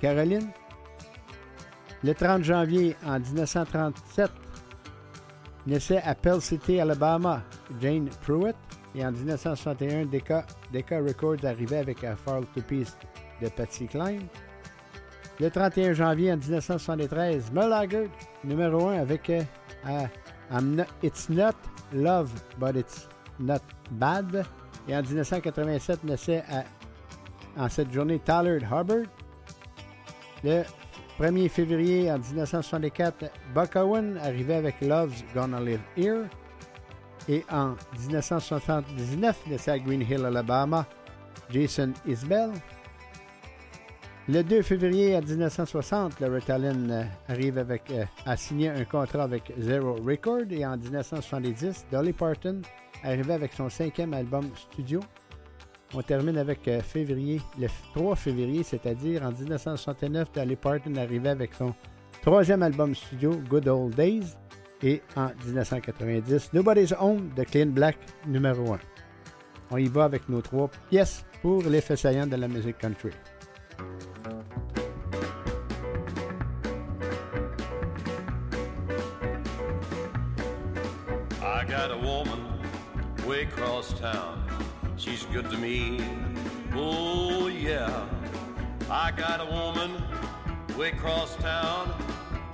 Caroline. 0.00 0.48
Le 2.04 2.14
30 2.14 2.44
janvier 2.44 2.94
en 3.06 3.18
1937, 3.18 4.30
naissait 5.66 6.02
à 6.02 6.14
Pell 6.14 6.40
City, 6.40 6.78
Alabama, 6.78 7.42
Jane 7.80 8.08
Pruitt. 8.22 8.56
Et 8.94 9.04
en 9.04 9.12
1961, 9.12 10.06
Decca, 10.06 10.46
Records 10.72 11.44
arrivait 11.44 11.78
avec 11.78 12.04
A 12.04 12.16
Fall 12.16 12.44
to 12.54 12.62
Peace 12.62 12.96
de 13.42 13.48
Patsy 13.48 13.86
Cline. 13.86 14.22
Le 15.38 15.50
31 15.50 15.92
janvier 15.92 16.32
en 16.32 16.36
1973, 16.38 17.52
Merle 17.52 17.72
Haggard, 17.74 18.08
numéro 18.42 18.88
1 18.88 19.00
avec 19.00 19.28
euh, 19.30 19.42
It's 21.02 21.28
Not 21.28 21.52
Love, 21.92 22.30
but 22.58 22.74
It's 22.76 23.06
Not 23.38 23.60
Bad. 23.90 24.44
Et 24.88 24.96
en 24.96 25.02
1987, 25.02 26.04
naissait 26.04 26.42
à- 26.48 26.64
en 27.62 27.68
cette 27.68 27.92
journée 27.92 28.18
Tyler 28.20 28.58
Hubbard. 28.64 29.04
Le 30.42 30.62
1er 31.18 31.48
février 31.50 32.10
en 32.10 32.18
1964, 32.18 33.24
Buck 33.54 33.76
Owen 33.76 34.18
arrivait 34.22 34.54
avec 34.56 34.80
Love's 34.80 35.22
Gonna 35.34 35.60
Live 35.60 35.80
Here. 35.96 36.24
Et 37.28 37.44
en 37.50 37.74
1979, 37.98 39.36
naissait 39.48 39.72
à 39.72 39.78
Green 39.78 40.00
Hill, 40.02 40.24
Alabama, 40.24 40.86
Jason 41.50 41.92
Isbell. 42.06 42.52
Le 44.28 44.42
2 44.42 44.62
février 44.62 45.16
en 45.16 45.20
1960, 45.22 46.18
Loretta 46.18 46.58
Lynn 46.58 46.90
euh, 46.90 47.04
arrive 47.28 47.58
avec, 47.58 47.88
euh, 47.92 48.04
a 48.24 48.36
signé 48.36 48.68
un 48.68 48.84
contrat 48.84 49.22
avec 49.22 49.52
Zero 49.56 49.94
Record 50.04 50.50
et 50.50 50.66
en 50.66 50.76
1970, 50.76 51.86
Dolly 51.92 52.12
Parton 52.12 52.60
arrivait 53.04 53.34
avec 53.34 53.52
son 53.52 53.68
cinquième 53.68 54.14
album 54.14 54.50
studio. 54.56 54.98
On 55.94 56.02
termine 56.02 56.38
avec 56.38 56.66
euh, 56.66 56.80
février, 56.80 57.40
le 57.56 57.68
3 57.94 58.16
février, 58.16 58.64
c'est-à-dire 58.64 59.22
en 59.22 59.30
1969, 59.30 60.32
Dolly 60.32 60.56
Parton 60.56 60.96
arrivait 60.96 61.28
avec 61.28 61.54
son 61.54 61.72
troisième 62.20 62.64
album 62.64 62.96
studio, 62.96 63.30
Good 63.48 63.68
Old 63.68 63.94
Days. 63.94 64.34
Et 64.82 65.02
en 65.14 65.28
1990, 65.46 66.52
Nobody's 66.52 66.92
Home 66.98 67.30
de 67.36 67.44
Clean 67.44 67.66
Black, 67.66 67.96
numéro 68.26 68.74
1. 68.74 68.78
On 69.70 69.76
y 69.76 69.86
va 69.86 70.04
avec 70.04 70.28
nos 70.28 70.42
trois 70.42 70.68
pièces 70.90 71.24
pour 71.42 71.62
l'effet 71.62 71.94
saillant 71.94 72.26
de 72.26 72.34
la 72.34 72.48
musique 72.48 72.78
country. 72.78 73.10
Way 83.26 83.42
across 83.42 83.92
town. 83.98 84.40
She's 84.96 85.24
good 85.26 85.50
to 85.50 85.58
me. 85.58 86.00
Oh, 86.74 87.48
yeah. 87.48 88.06
I 88.88 89.10
got 89.10 89.40
a 89.40 89.46
woman 89.46 90.00
way 90.78 90.90
across 90.90 91.34
town. 91.36 91.92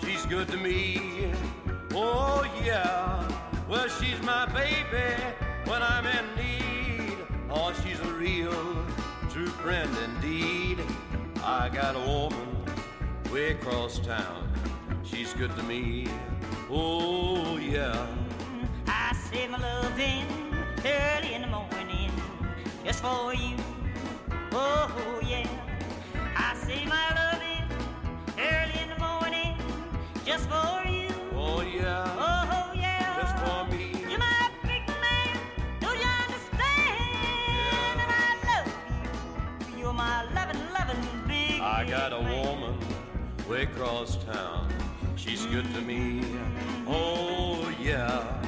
She's 0.02 0.24
good 0.24 0.48
to 0.48 0.56
me. 0.56 1.30
Oh, 1.92 2.50
yeah. 2.64 3.28
Well, 3.68 3.86
she's 3.88 4.20
my 4.22 4.46
baby 4.46 5.22
when 5.66 5.82
I'm 5.82 6.06
in 6.06 6.24
need. 6.36 7.18
Oh, 7.50 7.74
she's 7.84 8.00
a 8.00 8.12
real 8.14 8.86
true 9.30 9.48
friend 9.48 9.90
indeed. 10.04 10.78
I 11.44 11.68
got 11.68 11.96
a 11.96 12.00
woman 12.00 12.48
way 13.30 13.50
across 13.50 13.98
town. 13.98 14.50
She's 15.04 15.34
good 15.34 15.54
to 15.56 15.62
me. 15.64 16.08
Oh, 16.70 17.58
yeah. 17.58 18.06
I 18.86 19.14
say 19.14 19.46
my 19.48 19.58
loving 19.58 20.51
early 20.84 21.34
in 21.34 21.42
the 21.42 21.46
morning 21.46 22.10
just 22.84 23.02
for 23.02 23.32
you. 23.34 23.56
Oh, 24.52 25.20
yeah. 25.26 25.46
I 26.36 26.54
say 26.56 26.84
my 26.86 27.06
loving 27.14 27.64
early 28.38 28.80
in 28.82 28.88
the 28.88 28.98
morning 28.98 29.56
just 30.24 30.48
for 30.48 30.82
you. 30.88 31.08
Oh, 31.34 31.60
yeah. 31.62 32.04
Oh, 32.18 32.72
yeah. 32.74 33.20
Just 33.20 33.36
for 33.44 33.64
me. 33.72 33.92
You're 34.10 34.18
my 34.18 34.50
big 34.62 34.86
man. 34.88 35.36
Don't 35.80 35.98
you 35.98 36.10
understand? 36.24 36.98
Yeah. 37.48 37.92
And 37.92 38.12
I 38.12 38.36
love 38.48 38.74
you. 39.70 39.78
You're 39.78 39.92
my 39.92 40.24
loving, 40.34 40.60
loving 40.72 41.02
big 41.28 41.60
man. 41.60 41.60
I 41.60 41.84
got 41.88 42.12
a 42.12 42.20
man. 42.20 42.46
woman 42.46 42.78
way 43.48 43.62
across 43.62 44.16
town. 44.24 44.68
She's 45.16 45.46
good 45.46 45.72
to 45.74 45.80
me. 45.80 46.22
Mm-hmm. 46.22 46.88
Oh, 46.88 47.72
yeah. 47.80 48.42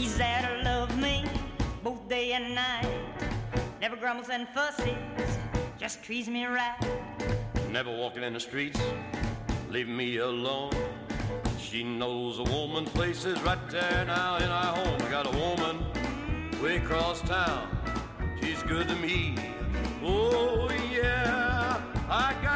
He's 0.00 0.16
there 0.16 0.40
to 0.40 0.64
love 0.64 0.96
me 0.96 1.26
both 1.84 2.08
day 2.08 2.32
and 2.32 2.54
night. 2.54 2.88
Never 3.82 3.96
grumbles 3.96 4.30
and 4.30 4.48
fusses, 4.48 4.96
just 5.78 6.02
treats 6.02 6.26
me 6.26 6.46
right. 6.46 6.74
Never 7.70 7.94
walking 7.94 8.22
in 8.22 8.32
the 8.32 8.40
streets, 8.40 8.80
leaving 9.68 9.94
me 9.94 10.16
alone. 10.16 10.72
She 11.58 11.84
knows 11.84 12.38
a 12.38 12.44
woman 12.44 12.86
place 12.86 13.26
is 13.26 13.38
right 13.42 13.68
there 13.68 14.06
now 14.06 14.38
in 14.38 14.48
our 14.48 14.74
home. 14.74 15.02
I 15.02 15.10
got 15.10 15.26
a 15.26 15.38
woman 15.38 15.84
way 16.62 16.78
across 16.78 17.20
town. 17.20 17.68
She's 18.42 18.62
good 18.62 18.88
to 18.88 18.96
me. 18.96 19.34
Oh 20.02 20.70
yeah, 20.90 21.78
I 22.08 22.34
got 22.42 22.49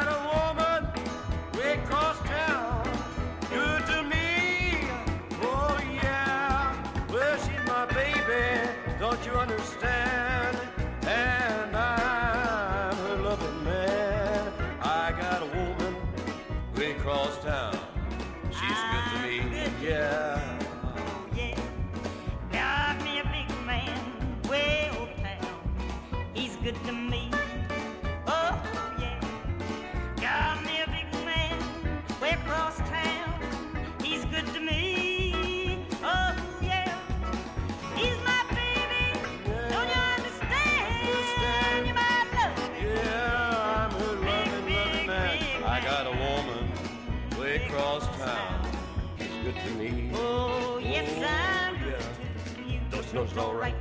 looks 53.15 53.37
alright. 53.37 53.75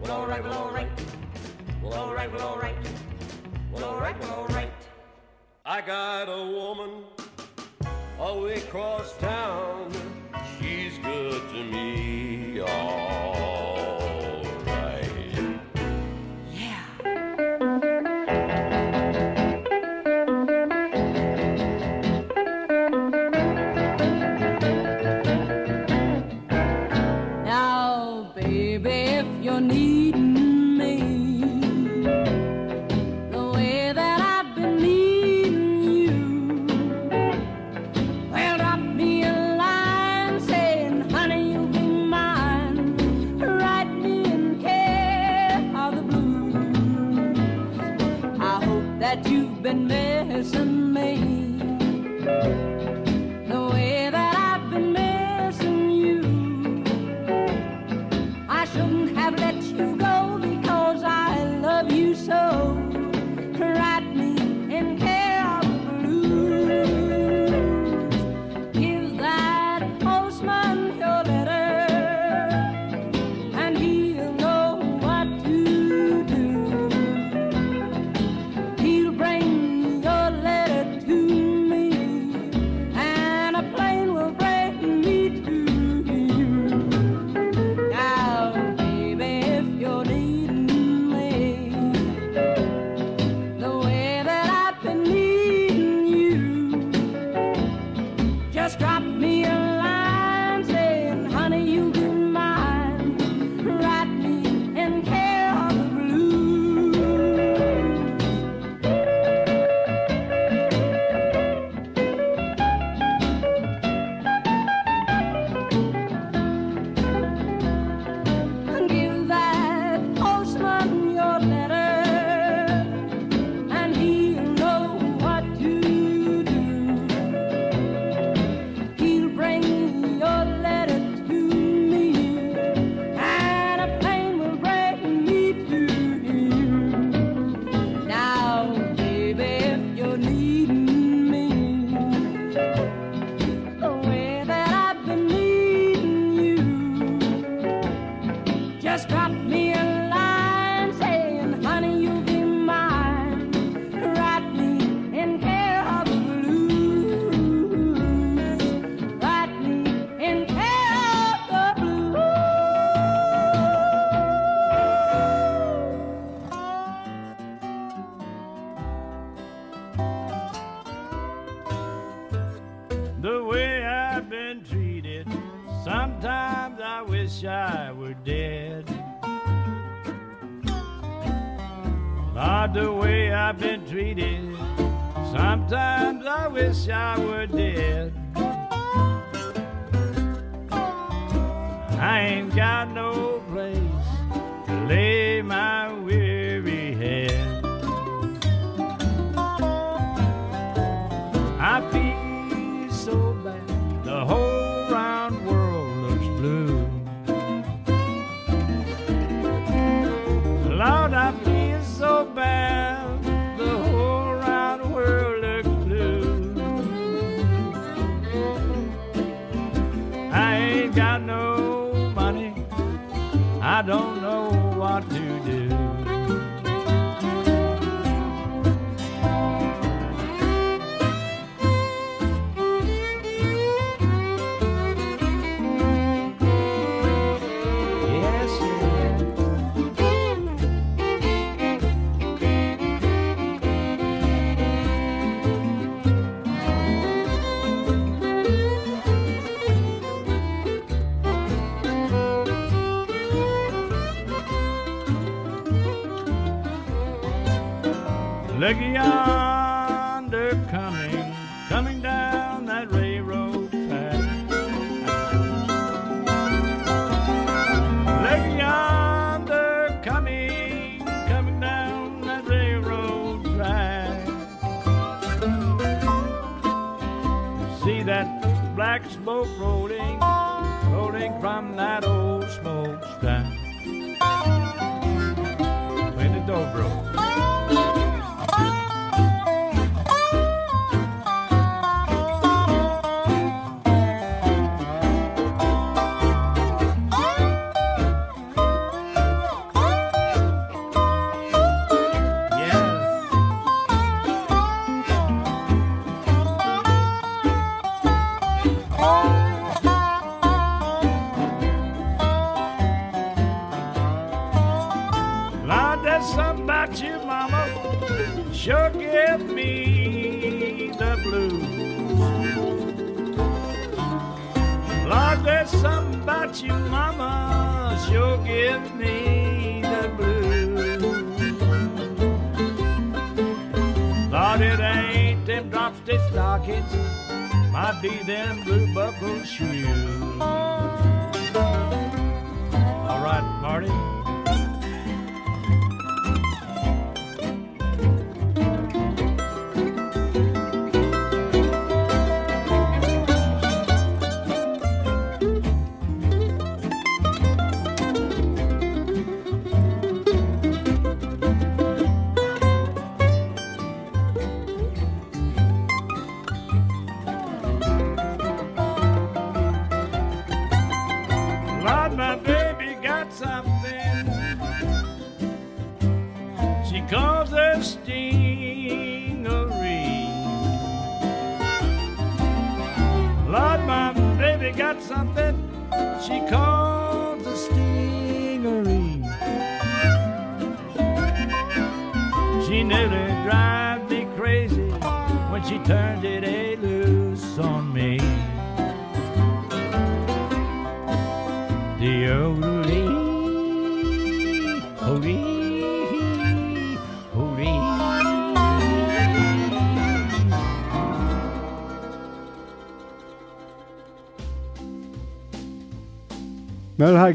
Well, 0.00 0.12
alright, 0.12 0.42
well, 0.42 0.54
alright. 0.54 0.88
Well, 1.82 1.92
alright, 1.92 2.32
well, 2.32 2.48
alright. 2.48 2.74
Well, 3.70 3.84
alright, 3.84 4.18
well, 4.18 4.30
alright. 4.30 4.72
I 5.66 5.82
got 5.82 6.24
a 6.24 6.46
woman 6.46 7.04
all 8.18 8.40
the 8.40 8.46
way 8.46 8.54
across 8.54 9.14
town. 9.18 9.92
She's 10.58 10.96
good 11.04 11.50
to 11.50 11.64
me. 11.64 11.99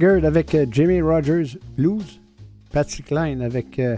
Avec 0.04 0.54
euh, 0.56 0.66
Jimmy 0.70 1.00
Rogers 1.00 1.58
Blues. 1.78 2.20
Patsy 2.74 3.02
Cline 3.02 3.42
avec 3.42 3.80
euh, 3.80 3.96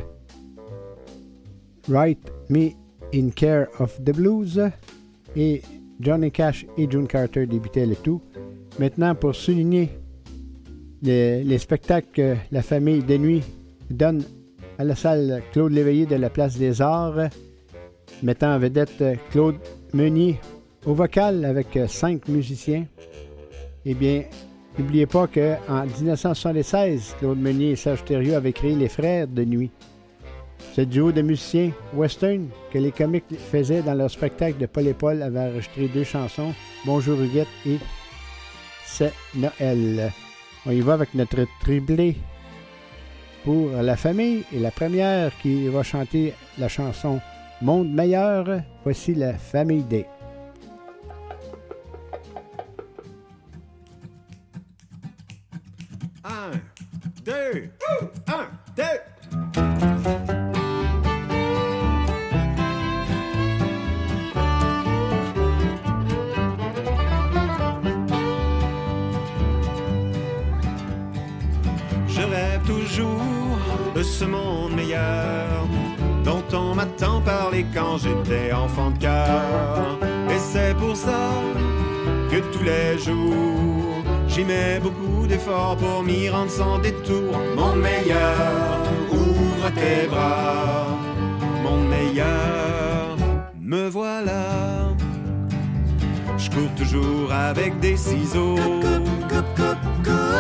Write 1.89 2.31
Me 2.49 2.69
in 3.15 3.29
Care 3.29 3.65
of 3.79 3.99
the 4.03 4.11
Blues. 4.11 4.61
Et 5.35 5.63
Johnny 5.99 6.31
Cash 6.31 6.67
et 6.77 6.87
June 6.87 7.07
Carter 7.07 7.47
débutaient 7.47 7.87
le 7.87 7.95
tout. 7.95 8.21
Maintenant, 8.77 9.15
pour 9.15 9.33
souligner 9.33 9.89
les, 11.01 11.43
les 11.43 11.57
spectacles 11.57 12.09
que 12.13 12.35
la 12.51 12.61
famille 12.61 13.01
de 13.01 13.17
nuit 13.17 13.41
donne 13.89 14.23
à 14.77 14.83
la 14.83 14.93
salle 14.93 15.41
Claude 15.51 15.71
Léveillé 15.71 16.05
de 16.05 16.15
la 16.15 16.29
Place 16.29 16.59
des 16.59 16.79
Arts, 16.79 17.29
mettant 18.21 18.53
en 18.53 18.59
vedette 18.59 19.01
euh, 19.01 19.15
Claude 19.31 19.55
Meunier 19.95 20.39
au 20.85 20.93
vocal 20.93 21.43
avec 21.43 21.79
cinq 21.87 22.27
musiciens. 22.27 22.85
Eh 23.83 23.95
bien, 23.95 24.25
n'oubliez 24.77 25.05
pas 25.05 25.27
qu'en 25.27 25.85
1976, 25.85 27.15
Claude 27.19 27.39
Meunier 27.39 27.71
et 27.71 27.75
Serge 27.75 28.03
Thériault 28.05 28.35
avaient 28.35 28.53
créé 28.53 28.75
les 28.75 28.89
Frères 28.89 29.27
de 29.27 29.43
Nuit. 29.43 29.71
Ce 30.75 30.81
duo 30.81 31.11
de 31.11 31.21
musiciens 31.21 31.71
western 31.93 32.49
que 32.71 32.77
les 32.77 32.91
comiques 32.91 33.25
faisaient 33.51 33.81
dans 33.81 33.95
leur 33.95 34.11
spectacle 34.11 34.57
de 34.57 34.65
Paul 34.65 34.87
et 34.87 34.93
Paul 34.93 35.21
avait 35.21 35.39
enregistré 35.39 35.87
deux 35.87 36.03
chansons, 36.03 36.53
Bonjour 36.85 37.19
Huguette 37.19 37.47
et 37.65 37.79
C'est 38.85 39.13
Noël. 39.35 40.11
On 40.65 40.71
y 40.71 40.81
va 40.81 40.93
avec 40.93 41.13
notre 41.13 41.47
triplé 41.61 42.17
pour 43.43 43.71
la 43.71 43.95
famille 43.95 44.43
et 44.53 44.59
la 44.59 44.71
première 44.71 45.31
qui 45.39 45.67
va 45.67 45.81
chanter 45.81 46.33
la 46.57 46.67
chanson 46.67 47.19
Monde 47.61 47.91
meilleur. 47.91 48.61
Voici 48.83 49.15
la 49.15 49.33
famille 49.33 49.83
1, 56.27 56.31
2, 57.23 57.69
1, 58.27 58.33
2. 58.75 58.83
Je 72.07 72.21
rêve 72.21 72.61
toujours 72.65 73.21
de 73.95 74.03
ce 74.03 74.25
monde 74.25 74.73
meilleur 74.73 75.65
dont 76.25 76.43
on 76.51 76.75
m'a 76.75 76.85
tant 76.85 77.21
parlé 77.21 77.65
quand 77.73 77.99
j'étais 77.99 78.51
enfant 78.51 78.91
de 78.91 78.97
cœur. 78.97 79.97
Et 80.29 80.39
c'est 80.39 80.75
pour 80.75 80.97
ça 80.97 81.31
que 82.29 82.39
tous 82.51 82.63
les 82.63 82.97
jours 82.97 83.96
j'y 84.37 84.43
mets 84.43 84.79
beaucoup 84.79 85.25
d'efforts 85.25 85.77
pour 85.77 86.03
m'y 86.03 86.29
rendre 86.29 86.51
sans 86.51 86.77
détour. 86.79 87.33
Mon 87.55 87.75
meilleur, 87.75 88.81
ouvre 89.11 89.69
tes 89.73 90.07
bras. 90.07 90.87
Mon 91.63 91.79
meilleur, 91.79 93.17
me 93.59 93.89
voilà. 93.89 94.93
Je 96.37 96.49
cours 96.51 96.73
toujours 96.77 97.31
avec 97.31 97.79
des 97.79 97.97
ciseaux. 97.97 98.57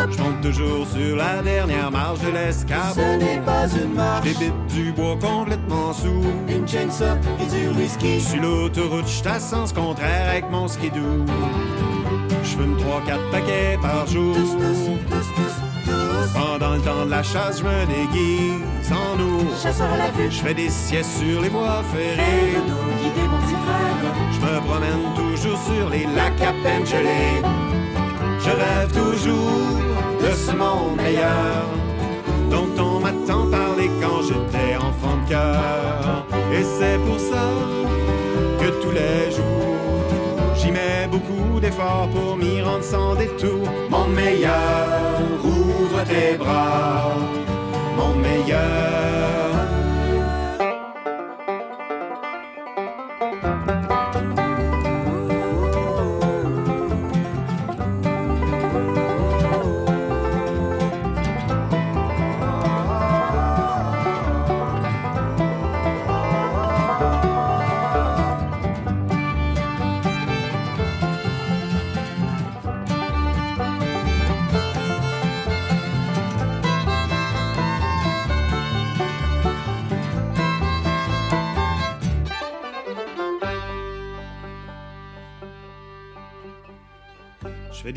Je 0.09 0.17
monte 0.21 0.41
toujours 0.41 0.85
sur 0.87 1.15
la 1.15 1.41
dernière 1.41 1.91
marche 1.91 2.19
de 2.19 2.29
l'escabeau. 2.29 3.01
Ce 3.01 3.17
n'est 3.17 3.41
pas 3.41 3.67
une 3.67 3.93
marche. 3.93 4.23
Débite 4.25 4.67
du 4.67 4.91
bois 4.91 5.17
complètement 5.19 5.91
sous. 5.91 6.23
Une 6.47 6.67
chaîne 6.67 6.91
ça 6.91 7.17
et 7.41 7.45
du 7.47 7.79
whisky. 7.79 8.21
Sur 8.21 8.41
l'autoroute, 8.41 9.07
je 9.07 9.27
à 9.27 9.39
sens 9.39 9.73
contraire 9.73 10.29
avec 10.29 10.49
mon 10.51 10.67
skidoo. 10.67 11.25
Je 12.43 12.49
fume 12.49 12.75
3-4 12.77 13.31
paquets 13.31 13.77
par 13.81 14.05
jour. 14.07 14.35
Pendant 16.33 16.73
le 16.75 16.81
temps 16.81 17.05
de 17.05 17.11
la 17.11 17.23
chasse, 17.23 17.59
je 17.59 17.63
me 17.63 17.85
déguise 17.85 18.91
en 18.91 19.19
ours. 19.19 19.63
Chasseur 19.63 19.91
à 19.93 19.97
la 19.97 20.11
vue. 20.11 20.29
Je 20.29 20.39
fais 20.39 20.53
des 20.53 20.69
siestes 20.69 21.17
sur 21.19 21.41
les 21.41 21.49
voies 21.49 21.83
ferrées. 21.93 22.57
Je 24.31 24.39
me 24.39 24.59
promène 24.61 25.13
toujours 25.15 25.59
sur 25.59 25.89
les 25.89 26.05
lacs 26.15 26.41
à 26.41 26.53
peine 26.63 26.85
gelés. 26.85 27.41
Je 28.39 28.49
rêve 28.49 28.91
toujours 28.91 29.79
de 30.21 30.31
ce 30.33 30.51
monde 30.51 30.95
meilleur 30.97 31.65
dont 32.49 32.69
on 32.81 32.99
m'a 32.99 33.11
tant 33.25 33.49
parlé 33.49 33.89
quand 34.01 34.21
j'étais 34.21 34.75
enfant 34.77 35.17
de 35.23 35.29
cœur. 35.29 36.25
Et 36.53 36.63
c'est 36.63 36.97
pour 37.05 37.19
ça 37.19 37.45
que 38.59 38.69
tous 38.81 38.91
les 38.91 39.31
jours, 39.35 39.76
pour 42.11 42.37
m'y 42.37 42.61
rendre 42.61 42.83
sans 42.83 43.15
détour. 43.15 43.67
Mon 43.89 44.07
meilleur, 44.07 45.19
ouvre 45.43 46.03
tes 46.05 46.35
bras. 46.37 47.13
Mon 47.95 48.15
meilleur. 48.15 49.56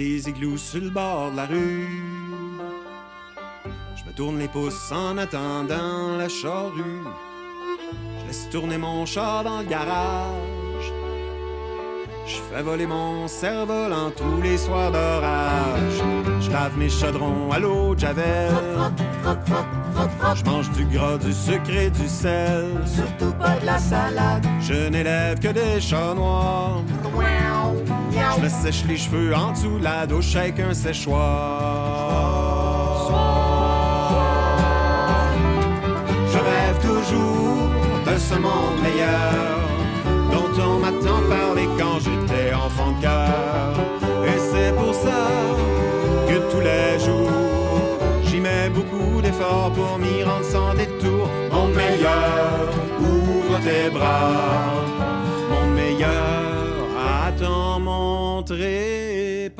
Des 0.00 0.30
igloos 0.30 0.56
sur 0.56 0.80
le 0.80 0.88
bord 0.88 1.30
de 1.30 1.36
la 1.36 1.44
rue. 1.44 1.86
Je 3.96 4.02
me 4.06 4.12
tourne 4.16 4.38
les 4.38 4.48
pouces 4.48 4.90
en 4.90 5.18
attendant 5.18 6.16
la 6.16 6.26
charrue. 6.26 7.04
Je 8.18 8.26
laisse 8.26 8.48
tourner 8.48 8.78
mon 8.78 9.04
char 9.04 9.44
dans 9.44 9.60
le 9.60 9.66
garage. 9.66 10.88
Je 12.26 12.38
fais 12.48 12.62
voler 12.62 12.86
mon 12.86 13.28
cerf-volant 13.28 14.10
tous 14.16 14.40
les 14.40 14.56
soirs 14.56 14.90
d'orage. 14.90 15.98
Je 16.40 16.50
lave 16.50 16.78
mes 16.78 16.88
chaudrons 16.88 17.52
à 17.52 17.58
l'eau 17.58 17.94
de 17.94 18.00
javel. 18.00 18.52
Je 20.34 20.44
mange 20.44 20.70
du 20.70 20.84
gras, 20.86 21.18
du 21.18 21.32
sucre 21.34 21.76
et 21.84 21.90
du 21.90 22.08
sel. 22.08 22.68
Surtout 22.86 23.34
pas 23.34 23.56
de 23.60 23.66
la 23.66 23.78
salade. 23.78 24.46
Je 24.60 24.88
n'élève 24.88 25.38
que 25.40 25.48
des 25.48 25.78
chats 25.78 26.14
noirs. 26.14 26.82
Je 28.12 28.42
me 28.42 28.48
sèche 28.48 28.84
les 28.86 28.96
cheveux 28.96 29.34
en 29.34 29.52
dessous 29.52 29.78
de 29.78 29.84
la 29.84 30.06
douche 30.06 30.34
avec 30.36 30.58
un 30.60 30.74
séchoir. 30.74 31.20
Je 36.32 36.38
rêve 36.38 36.78
toujours 36.80 37.68
de 38.06 38.18
ce 38.18 38.34
monde 38.34 38.80
meilleur 38.82 39.58
dont 40.32 40.62
on 40.62 40.78
m'a 40.78 40.92
tant 40.92 41.22
parlé 41.28 41.68
quand 41.78 41.98
j'étais 42.00 42.52
enfant 42.54 42.92
de 42.92 43.02
cœur. 43.02 43.74
Et 44.26 44.38
c'est 44.38 44.74
pour 44.76 44.94
ça 44.94 45.28
que 46.28 46.50
tous 46.50 46.60
les 46.60 46.98
jours, 47.04 47.98
j'y 48.24 48.40
mets 48.40 48.70
beaucoup 48.70 49.20
d'efforts 49.20 49.72
pour 49.72 49.98
m'y 49.98 50.22
rendre 50.24 50.44
sans 50.44 50.74
détour. 50.74 51.28
Mon 51.52 51.66
meilleur, 51.68 52.68
ouvre 53.00 53.58
tes 53.64 53.90
bras. 53.90 54.89
Trépas. 58.50 59.54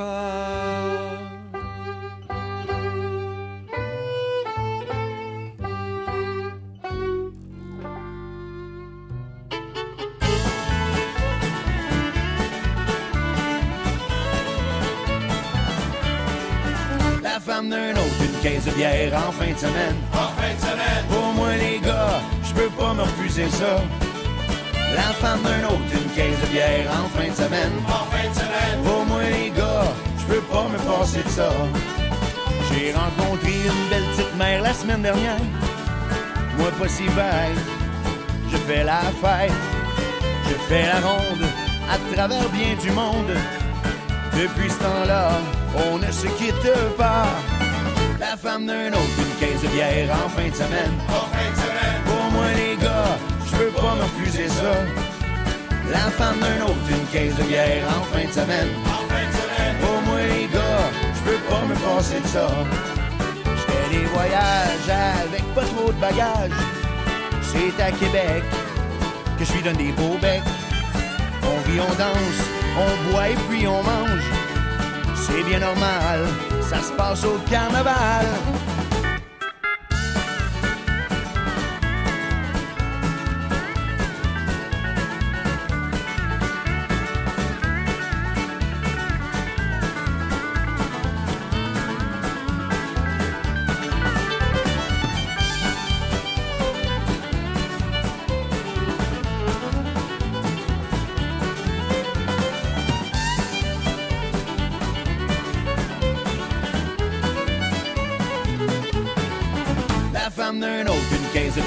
La 17.23 17.39
femme 17.39 17.71
d'un 17.71 17.93
autre, 17.93 18.03
une 18.23 18.41
caisse 18.43 18.65
de 18.65 18.71
bière 18.73 19.13
en 19.15 19.31
fin 19.31 19.53
de 19.53 19.57
semaine. 19.57 19.95
En 20.13 20.17
fin 20.17 20.53
de 20.53 20.61
semaine. 20.61 21.05
Pour 21.09 21.33
moi, 21.35 21.55
les 21.55 21.79
gars, 21.79 22.21
je 22.43 22.55
peux 22.55 22.71
pas 22.71 22.93
me 22.95 23.03
refuser 23.03 23.49
ça. 23.51 23.81
La 24.95 25.13
femme 25.21 25.43
d'un 25.43 25.65
autre, 25.69 25.93
une 25.93 26.11
caisse 26.15 26.41
de 26.41 26.47
bière 26.47 26.87
en 26.91 27.09
fin 27.17 27.29
de 27.29 27.35
semaine. 27.35 27.73
En 27.87 28.05
fin 28.11 28.29
de 28.29 28.35
semaine. 28.35 28.83
Pour 28.85 29.05
moi, 29.07 29.23
les 29.23 29.51
gars, 29.51 29.93
je 30.19 30.25
peux 30.35 30.41
pas 30.43 30.67
me 30.69 30.79
passer 30.79 31.23
de 31.23 31.29
ça. 31.29 31.51
J'ai 32.69 32.93
rencontré 32.93 33.53
une 33.53 33.89
belle 33.91 34.05
petite 34.15 34.37
mère 34.37 34.63
la 34.63 34.73
semaine 34.75 35.03
dernière. 35.03 35.39
Moi, 36.59 36.71
pas 36.79 36.89
si 36.89 37.05
bête. 37.05 37.59
Je 38.51 38.57
fais 38.57 38.85
la 38.85 39.01
fête. 39.23 39.53
Je 40.49 40.55
fais 40.69 40.87
la 40.87 41.01
ronde 41.01 41.47
à 41.91 42.15
travers 42.15 42.49
bien 42.51 42.75
du 42.81 42.91
monde. 42.91 43.35
Depuis 44.33 44.71
ce 44.71 44.79
temps-là, 44.79 45.31
on 45.75 45.99
ne 45.99 46.11
se 46.11 46.27
quitte 46.39 46.97
pas. 46.97 47.27
La 48.19 48.37
femme 48.37 48.67
d'un 48.67 48.89
autre, 48.89 49.19
une 49.19 49.35
caisse 49.39 49.63
de 49.63 49.69
bière 49.69 50.11
en 50.25 50.29
fin 50.29 50.49
de 50.49 50.55
semaine. 50.55 50.95
En 51.09 51.27
fin 51.33 51.51
de 51.51 51.57
semaine. 51.57 52.00
Je 53.51 53.57
peux 53.57 53.71
pas 53.71 53.95
me 53.95 54.03
refuser 54.03 54.49
ça. 54.49 54.73
La 55.91 56.11
femme 56.11 56.39
d'un 56.41 56.65
autre, 56.65 56.87
une 56.89 57.07
caisse 57.07 57.35
de 57.37 57.43
bière 57.43 57.85
en 57.89 58.03
fin 58.05 58.25
de 58.27 58.33
semaine. 58.33 58.69
En 58.87 59.09
fin 59.09 59.27
de 59.27 59.33
semaine. 59.33 59.51
Les 60.17 60.47
gars, 60.49 60.91
je 61.15 61.31
peux 61.31 61.39
pas 61.49 61.63
me 61.67 61.75
passer 61.75 62.21
de 62.21 62.27
ça. 62.27 62.49
Je 63.45 63.73
fais 63.73 63.99
des 63.99 64.05
voyages 64.05 64.91
avec 65.25 65.43
pas 65.55 65.63
trop 65.63 65.91
de 65.91 66.01
bagages. 66.01 66.51
C'est 67.43 67.83
à 67.83 67.91
Québec 67.91 68.45
que 69.39 69.45
je 69.45 69.53
lui 69.55 69.63
donne 69.63 69.77
des 69.77 69.93
beaux 69.93 70.19
becs. 70.21 70.43
On 71.43 71.71
rit, 71.71 71.81
on 71.81 71.95
danse, 71.95 72.41
on 72.77 73.11
boit 73.11 73.29
et 73.31 73.37
puis 73.49 73.67
on 73.67 73.83
mange. 73.83 74.31
C'est 75.17 75.43
bien 75.45 75.61
normal, 75.61 76.27
ça 76.69 76.83
se 76.83 76.93
passe 76.93 77.25
au 77.25 77.39
carnaval. 77.51 78.27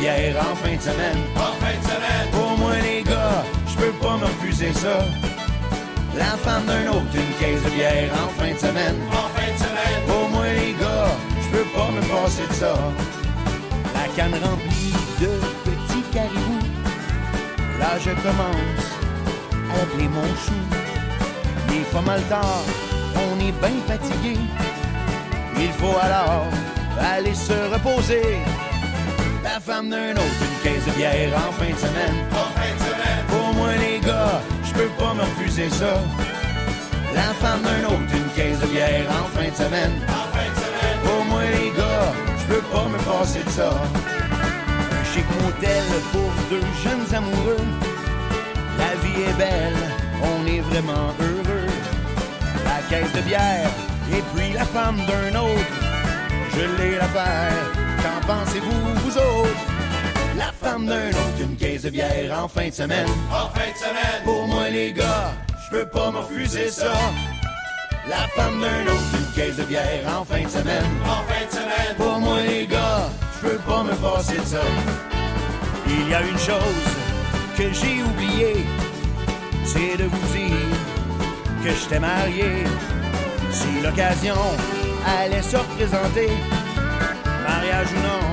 En 0.10 0.56
fin 0.56 0.76
de 0.76 0.82
semaine. 0.82 1.18
En 1.38 1.54
fin 1.64 1.78
de 1.80 1.84
semaine. 1.84 2.30
Pour 2.32 2.58
moi, 2.58 2.74
les 2.84 3.04
gars, 3.04 3.43
je 3.68 3.76
peux 3.78 3.91
pas 4.01 4.18
me 4.18 4.26
refuser 4.26 4.74
ça. 4.74 4.99
La 6.18 6.36
femme 6.43 6.66
d'un 6.66 6.89
autre, 6.89 7.16
une 7.16 7.34
caisse 7.39 7.64
de 7.64 7.70
bière 7.70 8.12
en 8.14 8.28
fin 8.38 8.51
de 8.54 8.58
semaine. 8.58 8.97
En 9.12 9.30
fin 9.34 9.49
de 9.54 9.58
semaine. 9.58 10.01
Pour 10.06 10.30
moi, 10.30 10.45
les 10.47 10.74
gars, 10.74 11.08
je 11.41 11.58
peux 11.58 11.70
pas 11.74 11.89
me 11.89 12.01
passer 12.01 12.43
passer 12.43 12.47
de 12.49 12.54
ça. 12.54 12.74
La 13.93 14.08
canne 14.16 14.34
remplie 14.43 14.93
de 15.22 15.30
petits 15.64 16.04
caribous. 16.12 16.68
Là, 17.80 17.97
je 17.97 18.12
commence 18.12 18.86
à 19.72 19.84
appeler 19.84 20.10
mon 20.10 20.28
chou. 20.43 20.60
Il 21.70 21.78
est 21.78 21.91
pas 21.93 22.01
mal 22.01 22.22
tard, 22.24 22.64
on 23.16 23.39
est 23.39 23.54
bien 23.54 23.80
fatigué. 23.88 24.38
Il 25.58 25.72
faut 25.72 25.97
alors 26.01 26.47
aller 26.99 27.34
se 27.34 27.54
reposer. 27.74 28.39
La 29.66 29.76
femme 29.76 29.89
d'un 29.89 30.11
autre, 30.11 30.41
une 30.41 30.61
caisse 30.61 30.86
de 30.86 30.91
bière 30.91 31.32
en 31.38 31.51
fin 31.53 31.72
de 31.72 31.78
semaine. 31.78 32.18
En 32.32 32.51
fin 32.51 32.74
de 32.76 32.80
semaine. 32.84 33.24
Pour 33.30 33.53
moi, 33.53 33.70
les 33.80 33.99
gars, 34.05 34.41
je 34.61 34.74
peux 34.74 34.89
pas 34.99 35.14
me 35.14 35.22
refuser 35.22 35.70
ça. 35.70 36.01
La 37.16 37.34
femme 37.39 37.61
d'un 37.61 37.88
autre, 37.88 38.14
une 38.14 38.30
caisse 38.36 38.59
de 38.59 38.68
bière 38.68 39.05
en 39.09 39.24
fin 39.30 39.49
de 39.49 39.55
semaine. 39.55 39.93
En 40.09 40.28
fin 40.36 40.49
de 40.51 40.57
semaine. 40.59 40.99
Pour 41.05 41.24
moi, 41.26 41.43
les 41.43 41.70
gars, 41.78 42.11
je 42.39 42.53
peux 42.53 42.61
pas 42.74 42.86
me 42.89 42.97
passer 43.09 43.41
de 43.41 43.49
ça. 43.49 43.70
Un 44.99 45.03
chic 45.14 45.26
motel 45.41 45.84
pour 46.11 46.30
deux 46.49 46.68
jeunes 46.84 47.16
amoureux. 47.16 47.66
La 48.78 48.95
vie 49.01 49.22
est 49.30 49.38
belle, 49.38 49.82
on 50.24 50.45
est 50.45 50.59
vraiment 50.59 51.07
heureux. 51.22 51.72
La 52.66 52.82
caisse 52.89 53.14
de 53.14 53.22
bière 53.22 53.72
et 54.11 54.22
puis 54.36 54.51
la 54.51 54.66
femme 54.66 54.97
d'un 55.07 55.39
autre. 55.39 55.72
Je 56.51 56.84
l'ai 56.84 56.97
l'affaire, 56.97 57.83
pensez-vous, 58.26 58.95
vous 59.03 59.17
autres? 59.17 59.65
La 60.38 60.51
femme 60.51 60.86
d'un 60.88 61.09
autre, 61.09 61.41
une 61.41 61.55
caisse 61.55 61.84
de 61.84 61.89
bière 61.89 62.43
en 62.43 62.47
fin 62.47 62.69
de 62.69 62.74
semaine. 62.74 63.07
En 63.32 63.49
fin 63.49 63.71
de 63.71 63.78
semaine. 63.78 64.24
Pour 64.24 64.47
moi, 64.47 64.69
les 64.69 64.91
gars, 64.93 65.34
je 65.65 65.78
peux 65.78 65.86
pas 65.86 66.11
me 66.11 66.17
refuser 66.17 66.69
ça. 66.69 66.93
La 68.09 68.28
femme 68.36 68.59
d'un 68.59 68.91
autre, 68.91 69.03
une 69.17 69.34
caisse 69.36 69.57
de 69.57 69.63
bière 69.63 70.03
en 70.19 70.26
fin 70.26 70.43
de 70.43 70.49
semaine. 70.49 70.86
En 71.05 71.24
fin 71.32 71.45
de 71.45 71.51
semaine. 71.51 71.95
Pour 71.97 72.19
moi, 72.19 72.41
les 72.41 72.65
gars, 72.65 73.09
je 73.36 73.49
peux 73.49 73.57
pas 73.57 73.84
me 73.84 73.93
passer 73.95 74.38
de 74.38 74.45
ça. 74.45 74.61
Il 75.88 76.09
y 76.09 76.13
a 76.13 76.21
une 76.21 76.39
chose 76.39 76.88
que 77.57 77.71
j'ai 77.71 78.01
oubliée, 78.03 78.65
c'est 79.65 79.97
de 79.97 80.05
vous 80.05 80.34
dire 80.36 81.63
que 81.63 81.69
je 81.69 81.86
t'ai 81.88 81.99
marié. 81.99 82.63
Si 83.51 83.82
l'occasion 83.84 84.36
allait 85.19 85.41
se 85.41 85.57
représenter, 85.57 86.30
ou 87.92 88.02
non, 88.08 88.24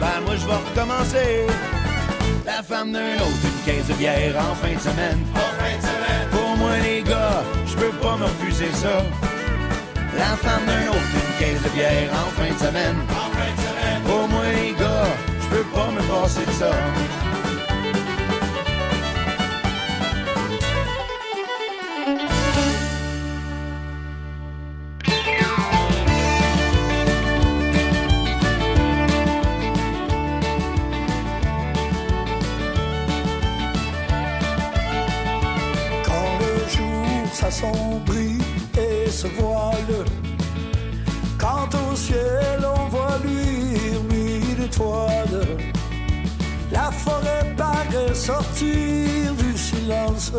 ben 0.00 0.20
moi 0.24 0.34
je 0.36 0.46
vais 0.46 0.60
recommencer. 0.70 1.46
La 2.44 2.62
femme 2.62 2.92
d'un 2.92 3.14
autre, 3.16 3.42
une 3.44 3.64
caisse 3.64 3.86
de 3.86 3.94
bière 3.94 4.34
en 4.36 4.54
fin 4.54 4.74
de 4.74 4.80
semaine. 4.80 5.20
En 5.34 5.50
fin 5.58 5.76
de 5.76 5.82
semaine. 5.82 6.28
Pour 6.30 6.56
moi 6.56 6.76
les 6.82 7.02
gars, 7.02 7.42
je 7.66 7.74
peux 7.76 7.94
pas 8.04 8.16
me 8.16 8.24
refuser 8.24 8.72
ça. 8.72 9.02
La 10.18 10.36
femme 10.36 10.66
d'un 10.66 10.88
autre, 10.88 11.12
une 11.14 11.38
caisse 11.38 11.62
de 11.62 11.68
bière 11.70 12.10
en 12.12 12.30
fin 12.36 12.52
de 12.52 12.58
semaine. 12.58 12.96
En 13.10 13.30
fin 13.36 13.50
de 13.56 13.60
semaine. 13.66 14.02
Pour 14.04 14.28
moi 14.28 14.44
les 14.54 14.72
gars, 14.72 15.08
je 15.40 15.56
peux 15.56 15.64
pas 15.76 15.90
me 15.90 16.02
passer 16.02 16.44
de 16.44 16.52
ça. 16.52 16.70
Sortir 48.32 49.34
du 49.34 49.58
silence 49.58 50.32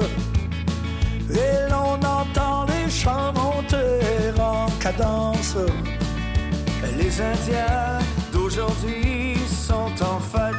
et 1.30 1.70
l'on 1.72 1.96
entend 2.20 2.66
les 2.72 2.90
chants 2.90 3.32
monter 3.34 4.00
en 4.40 4.66
cadence. 4.80 5.58
Les 6.98 7.14
Indiens 7.22 8.00
d'aujourd'hui 8.32 9.38
sont 9.48 9.94
en 10.12 10.20
fête. 10.20 10.53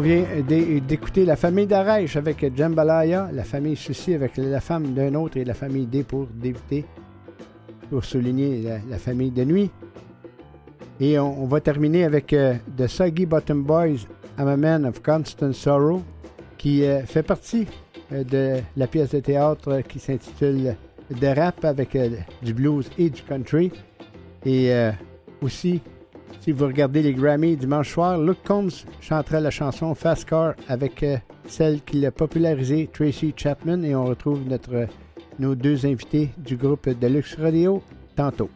On 0.00 0.02
vient 0.02 0.24
d'é- 0.48 0.80
d'écouter 0.80 1.26
la 1.26 1.36
famille 1.36 1.66
d'Arèche 1.66 2.16
avec 2.16 2.56
Jambalaya, 2.56 3.28
la 3.34 3.44
famille 3.44 3.76
Sucy 3.76 4.14
avec 4.14 4.38
la 4.38 4.62
femme 4.62 4.94
d'un 4.94 5.14
autre 5.14 5.36
et 5.36 5.44
la 5.44 5.52
famille 5.52 5.84
D 5.84 6.04
pour 6.04 6.26
débuter, 6.26 6.86
pour 7.90 8.02
souligner 8.02 8.64
la, 8.88 8.96
famille 8.96 9.30
de 9.30 9.44
nuit. 9.44 9.70
Et 11.00 11.18
on, 11.18 11.44
va 11.44 11.60
terminer 11.60 12.04
avec 12.04 12.32
euh, 12.32 12.54
The 12.78 12.86
Soggy 12.86 13.26
Bottom 13.26 13.62
Boys, 13.62 14.06
I'm 14.38 14.48
a 14.48 14.56
Man 14.56 14.86
of 14.86 15.02
Constant 15.02 15.52
Sorrow, 15.52 16.00
qui 16.56 16.82
euh, 16.82 17.02
fait 17.02 17.22
partie 17.22 17.66
euh, 18.10 18.24
de 18.24 18.62
la 18.78 18.86
pièce 18.86 19.10
de 19.10 19.20
théâtre 19.20 19.82
qui 19.86 19.98
s'intitule 19.98 20.76
The 21.10 21.36
Rap 21.36 21.62
avec 21.66 21.94
du 22.42 22.54
blues 22.54 22.88
et 22.96 23.10
du 23.10 23.20
country. 23.20 23.70
Et 24.46 24.72
aussi, 25.42 25.82
si 26.40 26.52
vous 26.52 26.66
regardez 26.66 27.02
les 27.02 27.12
Grammys 27.12 27.56
dimanche 27.56 27.92
soir, 27.92 28.18
Luke 28.18 28.42
Combs 28.46 28.86
chantera 29.00 29.40
la 29.40 29.50
chanson 29.50 29.94
Fast 29.94 30.28
Car 30.28 30.54
avec 30.68 31.02
euh, 31.02 31.16
celle 31.46 31.82
qui 31.82 32.00
l'a 32.00 32.10
popularisée, 32.10 32.88
Tracy 32.92 33.34
Chapman. 33.36 33.82
Et 33.82 33.94
on 33.94 34.04
retrouve 34.04 34.40
euh, 34.72 34.86
nos 35.38 35.54
deux 35.54 35.86
invités 35.86 36.30
du 36.38 36.56
groupe 36.56 36.88
Deluxe 36.88 37.36
Radio 37.36 37.82
tantôt. 38.16 38.50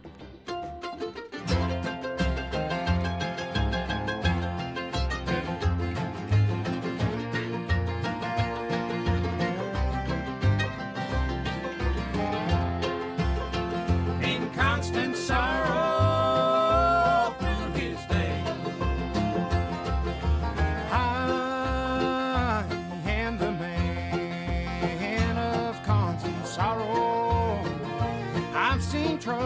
I've 28.74 28.82
seen 28.82 29.20
trouble 29.20 29.38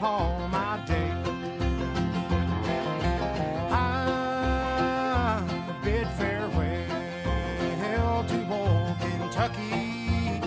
all 0.00 0.48
my 0.48 0.80
day. 0.86 1.10
I 3.68 5.42
bid 5.82 6.06
farewell 6.10 6.86
to 8.28 8.46
old 8.48 8.96
Kentucky 9.00 10.38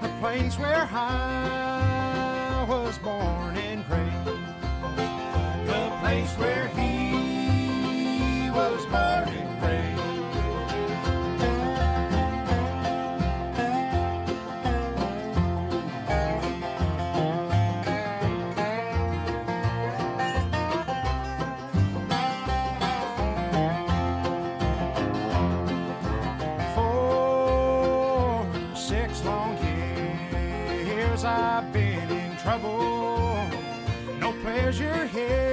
the 0.00 0.08
place 0.20 0.58
where 0.58 0.88
I 0.90 2.64
was 2.66 2.96
born 2.96 3.58
and 3.58 3.84
raised, 3.90 4.24
the 5.66 5.90
place 6.00 6.32
where 6.38 6.68
he 6.68 6.91
Your 34.72 35.04
here. 35.04 35.51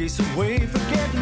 Clothes, 0.00 0.16
drop 0.16 0.30
my 0.30 0.30
suitcase 0.30 0.34
away. 0.34 0.68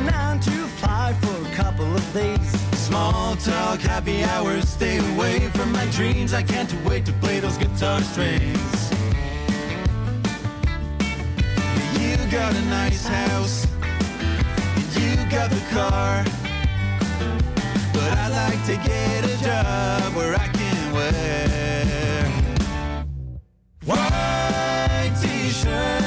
Nine 0.04 0.40
to 0.40 0.50
five 0.78 1.18
for 1.18 1.46
a 1.46 1.54
couple 1.54 1.94
of 1.94 2.12
days. 2.12 2.50
Small 2.78 3.36
talk, 3.36 3.80
happy 3.80 4.24
hours, 4.24 4.68
stay 4.68 4.98
away 5.14 5.48
from 5.50 5.72
my 5.72 5.86
dreams. 5.86 6.32
I 6.32 6.42
can't 6.42 6.72
wait 6.84 7.04
to 7.06 7.12
play 7.14 7.40
those 7.40 7.58
guitar 7.58 8.00
strings. 8.02 8.90
You 11.98 12.16
got 12.30 12.54
a 12.54 12.62
nice 12.66 13.06
house, 13.06 13.66
you 14.96 15.16
got 15.30 15.50
the 15.50 15.62
car. 15.70 16.24
But 17.92 18.12
I 18.18 18.28
like 18.28 18.64
to 18.66 18.76
get 18.88 19.24
a 19.24 19.36
job 19.42 20.14
where 20.14 20.34
I 20.34 20.48
can 20.48 20.92
wear 20.92 22.28
white 23.84 25.14
t-shirt 25.20 25.97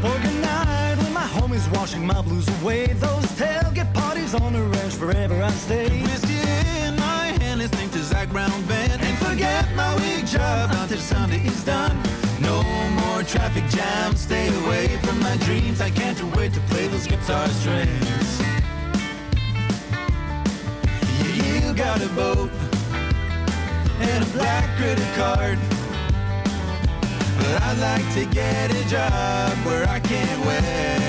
Poker 0.00 0.32
night 0.40 0.96
when 0.98 1.12
my 1.12 1.28
homies 1.36 1.70
washing 1.76 2.04
my 2.04 2.20
blues 2.22 2.48
away. 2.60 2.86
Those 2.86 3.26
tailgate 3.38 3.92
parties 3.94 4.34
on 4.34 4.52
the 4.54 4.62
ranch 4.62 4.94
forever 4.94 5.40
I 5.42 5.50
stay. 5.50 6.02
Whiskey 6.02 6.38
in 6.84 6.96
my 6.96 7.26
hand, 7.40 7.60
listening 7.60 7.90
to 7.90 8.02
Zach 8.02 8.28
Brown 8.30 8.62
band, 8.66 9.00
and 9.02 9.18
forget 9.18 9.72
my 9.76 9.94
week 9.96 10.26
job 10.26 10.70
until 10.72 10.98
Sunday 10.98 11.46
is 11.46 11.64
done. 11.64 11.96
No 12.40 12.62
more 13.00 13.22
traffic 13.22 13.66
jams, 13.68 14.20
stay 14.20 14.48
away 14.64 14.88
from 15.04 15.20
my 15.20 15.36
dreams. 15.38 15.80
I 15.80 15.90
can't 15.90 16.20
wait 16.36 16.52
to 16.54 16.60
play 16.70 16.88
those 16.88 17.06
guitar 17.06 17.46
strings. 17.48 18.40
You, 21.22 21.30
you 21.44 21.74
got 21.74 22.02
a 22.02 22.08
boat 22.08 22.50
and 24.08 24.24
a 24.24 24.30
black 24.38 24.76
credit 24.76 25.14
card. 25.14 25.58
But 27.38 27.62
I'd 27.62 27.78
like 27.78 28.14
to 28.14 28.24
get 28.34 28.70
a 28.70 28.88
job 28.88 29.52
where 29.66 29.88
I 29.88 30.00
can't 30.00 30.44
wear 30.46 31.05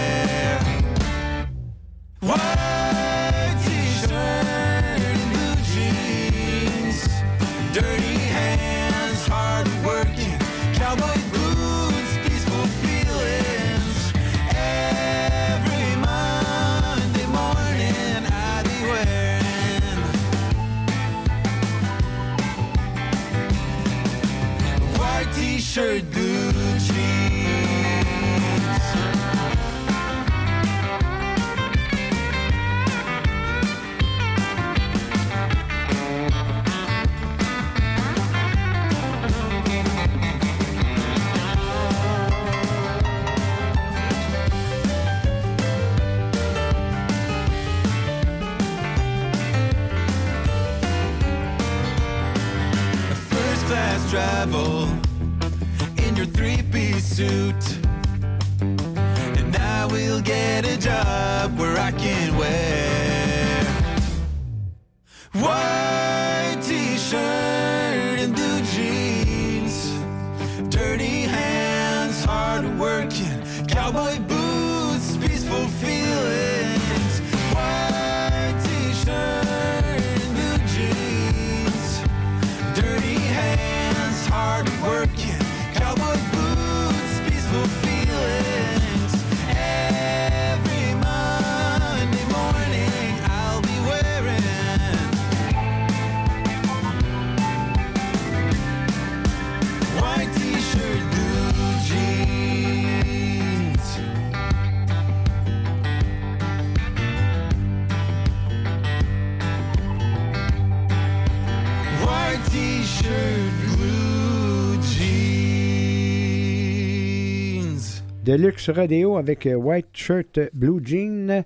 Deluxe 118.28 118.70
Radio 118.72 119.16
avec 119.16 119.46
euh, 119.46 119.54
White 119.56 119.88
Shirt 119.94 120.38
Blue 120.54 120.82
Jean. 120.84 121.46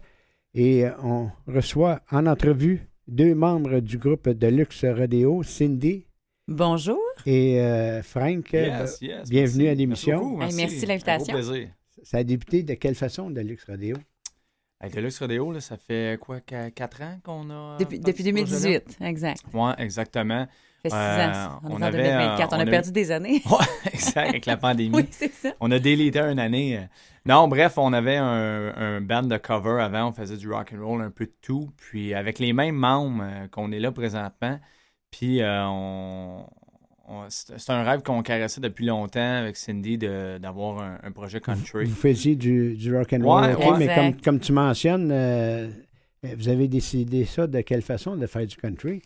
Et 0.55 0.83
euh, 0.83 0.89
on 1.03 1.29
reçoit 1.45 2.01
en 2.09 2.25
entrevue 2.25 2.89
deux 3.07 3.35
membres 3.35 3.81
du 3.81 3.99
groupe 3.99 4.27
Deluxe 4.27 4.83
Radio, 4.85 5.43
Cindy 5.43 6.07
Bonjour. 6.47 6.99
et 7.27 7.61
euh, 7.61 8.01
Frank. 8.01 8.51
Yes, 8.53 8.97
yes, 8.99 9.29
Bienvenue 9.29 9.65
merci. 9.65 9.67
à 9.67 9.75
l'émission. 9.75 10.17
Merci 10.17 10.23
beaucoup, 10.25 10.37
merci. 10.39 10.55
Hey, 10.55 10.65
merci 10.65 10.81
de 10.81 10.87
l'invitation. 10.87 11.35
Un 11.35 11.39
gros 11.39 11.49
plaisir. 11.51 11.69
Ça 12.01 12.17
a 12.17 12.23
débuté 12.23 12.63
de 12.63 12.73
quelle 12.73 12.95
façon, 12.95 13.29
Deluxe 13.29 13.65
Radio? 13.65 13.95
Avec 14.79 14.95
Deluxe 14.95 15.19
Radio, 15.19 15.51
là, 15.51 15.61
ça 15.61 15.77
fait 15.77 16.19
quoi, 16.19 16.39
4 16.39 17.01
ans 17.03 17.19
qu'on 17.23 17.47
a. 17.51 17.77
Depuis, 17.79 17.99
depuis 17.99 18.23
ce 18.23 18.31
projet-là? 18.31 18.79
2018, 18.81 18.97
exact. 19.01 19.43
Oui, 19.53 19.69
exactement. 19.77 20.47
Ça 20.83 20.89
fait 20.89 20.89
six 20.89 20.95
Euh, 20.95 21.45
ans. 21.47 21.59
On, 21.63 21.67
on 21.67 21.71
est 21.71 21.75
en 21.75 21.81
avait, 21.83 21.97
2024. 22.03 22.53
euh, 22.53 22.55
on, 22.55 22.59
a 22.59 22.63
on 22.63 22.67
a- 22.67 22.69
perdu 22.71 22.91
des 22.91 23.11
années. 23.11 23.41
Ouais, 23.51 23.91
exact, 23.93 24.29
avec 24.29 24.45
la 24.45 24.57
pandémie. 24.57 24.95
Oui, 24.95 25.05
c'est 25.11 25.31
ça. 25.33 25.49
On 25.59 25.69
a 25.71 25.79
délité 25.79 26.19
une 26.19 26.39
année. 26.39 26.79
Non, 27.25 27.47
bref, 27.47 27.77
on 27.77 27.93
avait 27.93 28.17
un, 28.17 28.73
un 28.75 29.01
band 29.01 29.23
de 29.23 29.37
cover 29.37 29.79
avant, 29.81 30.09
on 30.09 30.11
faisait 30.11 30.37
du 30.37 30.49
rock 30.51 30.73
and 30.75 30.83
roll, 30.83 31.01
un 31.01 31.11
peu 31.11 31.25
de 31.25 31.33
tout. 31.41 31.69
Puis 31.77 32.13
avec 32.15 32.39
les 32.39 32.51
mêmes 32.53 32.75
membres 32.75 33.23
euh, 33.23 33.47
qu'on 33.47 33.71
est 33.71 33.79
là 33.79 33.91
présentement. 33.91 34.59
Puis 35.11 35.41
euh, 35.41 35.63
on, 35.67 36.45
c'est 37.29 37.69
un 37.69 37.83
rêve 37.83 38.01
qu'on 38.03 38.23
caressait 38.23 38.61
depuis 38.61 38.85
longtemps 38.85 39.19
avec 39.39 39.57
Cindy 39.57 39.97
de- 39.97 40.37
d'avoir 40.39 40.81
un, 40.81 40.97
un 41.03 41.11
projet 41.11 41.41
country. 41.41 41.85
Vous 41.85 41.93
faisiez 41.95 42.35
du, 42.35 42.75
du 42.77 42.95
rock 42.95 43.11
and 43.13 43.23
roll, 43.23 43.43
Ouais, 43.43 43.77
mais 43.77 43.93
comme, 43.93 44.21
comme 44.21 44.39
tu 44.39 44.53
mentionnes, 44.53 45.11
euh, 45.11 45.69
vous 46.23 46.47
avez 46.47 46.67
décidé 46.69 47.25
ça 47.25 47.47
de 47.47 47.59
quelle 47.61 47.81
façon 47.81 48.15
de 48.15 48.25
faire 48.27 48.47
du 48.47 48.55
country? 48.55 49.01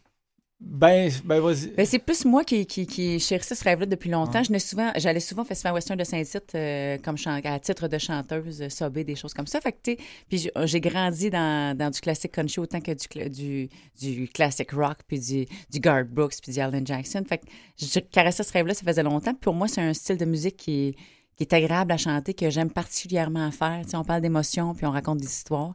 Ben, 0.62 1.12
ben 1.26 1.42
vas-y. 1.42 1.68
Ben, 1.76 1.86
c'est 1.86 2.00
plus 2.00 2.24
moi 2.24 2.46
qui, 2.46 2.66
qui, 2.66 2.88
qui 2.88 3.20
chérissais 3.20 3.56
ce 3.56 3.64
rêve-là 3.64 3.86
depuis 3.86 4.10
longtemps. 4.10 4.42
N'ai 4.50 4.60
souvent, 4.60 4.92
j'allais 4.96 5.20
souvent 5.20 5.42
au 5.42 5.46
Festival 5.46 5.74
Western 5.74 6.00
de 6.00 6.04
Saint-Tite 6.06 6.56
euh, 6.56 6.98
comme 7.04 7.18
à 7.26 7.60
titre 7.60 7.88
de 7.90 7.98
chanteuse, 7.98 8.62
euh, 8.62 8.70
sobé, 8.70 9.04
des 9.04 9.16
choses 9.16 9.34
comme 9.34 9.48
ça. 9.48 9.60
Fait 9.60 9.74
que, 9.74 9.96
puis 10.30 10.50
j'ai- 10.64 10.80
grandi 10.80 11.30
dans, 11.30 11.78
dans 11.78 11.90
du 11.90 12.00
classique 12.00 12.32
country 12.32 12.60
autant 12.60 12.80
que 12.80 12.92
du, 12.94 13.28
du, 13.30 13.70
du 14.00 14.28
classic 14.30 14.72
rock, 14.72 15.00
puis 15.08 15.20
du, 15.20 15.46
du 15.72 15.80
Garth 15.80 16.08
Brooks, 16.08 16.36
puis 16.42 16.54
du 16.54 16.60
Alan 16.60 16.82
Jackson. 16.86 17.24
Fait 17.28 17.40
que 17.40 17.46
je 17.78 18.00
caressais 18.00 18.44
ce 18.44 18.54
rêve-là, 18.54 18.74
ça 18.74 18.86
faisait 18.86 19.04
longtemps. 19.04 19.34
Puis 19.34 19.42
pour 19.42 19.54
moi, 19.56 19.68
c'est 19.68 19.82
un 19.82 19.94
style 19.94 20.18
de 20.18 20.26
musique 20.26 20.56
qui 20.56 20.88
est, 20.88 20.96
qui 21.36 21.44
est 21.44 21.54
agréable 21.54 21.92
à 21.92 21.98
chanter, 21.98 22.34
que 22.34 22.50
j'aime 22.50 22.72
particulièrement 22.72 23.52
faire. 23.52 23.82
Tu 23.84 23.90
sais, 23.92 23.98
on 23.98 24.06
parle 24.06 24.22
d'émotions, 24.22 24.74
puis 24.74 24.86
on 24.86 24.92
raconte 24.92 25.20
des 25.20 25.28
histoires. 25.28 25.74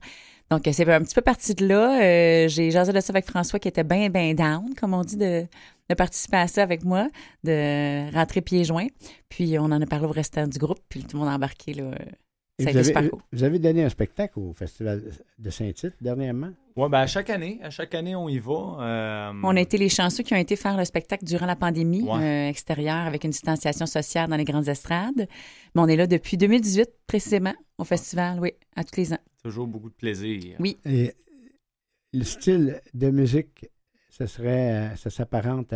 Donc, 0.51 0.67
euh, 0.67 0.73
c'est 0.73 0.89
un 0.91 1.03
petit 1.03 1.15
peu 1.15 1.21
parti 1.21 1.55
de 1.55 1.67
là. 1.67 2.03
Euh, 2.03 2.49
j'ai 2.49 2.71
jasé 2.71 2.93
de 2.93 3.01
ça 3.01 3.13
avec 3.13 3.27
François 3.27 3.59
qui 3.61 3.69
était 3.69 3.85
bien, 3.85 4.11
bien 4.11 4.35
down, 4.35 4.75
comme 4.75 4.95
on 4.95 5.03
dit, 5.03 5.17
de, 5.17 5.47
de 5.89 5.95
participer 5.95 6.39
à 6.39 6.49
ça 6.49 6.63
avec 6.63 6.85
moi, 6.85 7.09
de 7.45 8.13
rentrer 8.13 8.41
pieds 8.41 8.65
joints. 8.65 8.89
Puis, 9.29 9.59
on 9.59 9.67
en 9.67 9.81
a 9.81 9.87
parlé 9.87 10.07
au 10.07 10.13
restant 10.13 10.49
du 10.49 10.59
groupe, 10.59 10.81
puis 10.89 11.05
tout 11.05 11.17
le 11.17 11.21
monde 11.21 11.29
a 11.29 11.37
embarqué. 11.37 11.75
Là. 11.75 11.93
Et 12.61 12.65
Ça 12.65 12.71
a 12.71 12.73
vous, 12.73 12.85
super 12.85 12.99
avez, 12.99 13.11
cool. 13.11 13.21
vous 13.33 13.43
avez 13.45 13.59
donné 13.59 13.85
un 13.85 13.89
spectacle 13.89 14.39
au 14.39 14.53
Festival 14.53 15.03
de 15.39 15.51
Saint-Tite 15.51 15.95
dernièrement? 16.01 16.51
Ouais, 16.77 16.89
ben 16.89 16.99
à 17.01 17.07
chaque 17.07 17.31
année, 17.31 17.59
à 17.63 17.71
chaque 17.71 17.95
année, 17.95 18.15
on 18.15 18.29
y 18.29 18.39
va. 18.39 18.77
Euh, 18.81 19.33
On 19.43 19.57
a 19.57 19.61
été 19.61 19.77
les 19.79 19.89
chanceux 19.89 20.23
qui 20.23 20.33
ont 20.35 20.39
été 20.39 20.57
faire 20.57 20.77
le 20.77 20.85
spectacle 20.85 21.25
durant 21.25 21.47
la 21.47 21.57
pandémie 21.57 22.03
Ouais. 22.03 22.23
euh, 22.23 22.49
extérieure 22.49 23.07
avec 23.07 23.25
une 23.25 23.31
distanciation 23.31 23.87
sociale 23.87 24.29
dans 24.31 24.37
les 24.37 24.45
grandes 24.45 24.69
estrades. 24.69 25.27
Mais 25.75 25.81
on 25.83 25.87
est 25.89 25.97
là 25.97 26.07
depuis 26.07 26.37
2018 26.37 26.89
précisément 27.07 27.55
au 27.79 27.85
festival, 27.85 28.39
oui, 28.41 28.53
à 28.77 28.85
tous 28.85 28.97
les 29.01 29.13
ans. 29.13 29.19
Toujours 29.43 29.67
beaucoup 29.67 29.89
de 29.91 29.95
plaisir. 29.95 30.57
Oui. 30.61 30.79
Et 30.85 31.13
le 32.13 32.25
style 32.25 32.81
de 32.95 33.11
musique, 33.11 33.67
ça 34.11 34.27
serait, 34.27 34.73
euh, 34.93 34.97
ça 34.97 35.09
s'apparente 35.11 35.73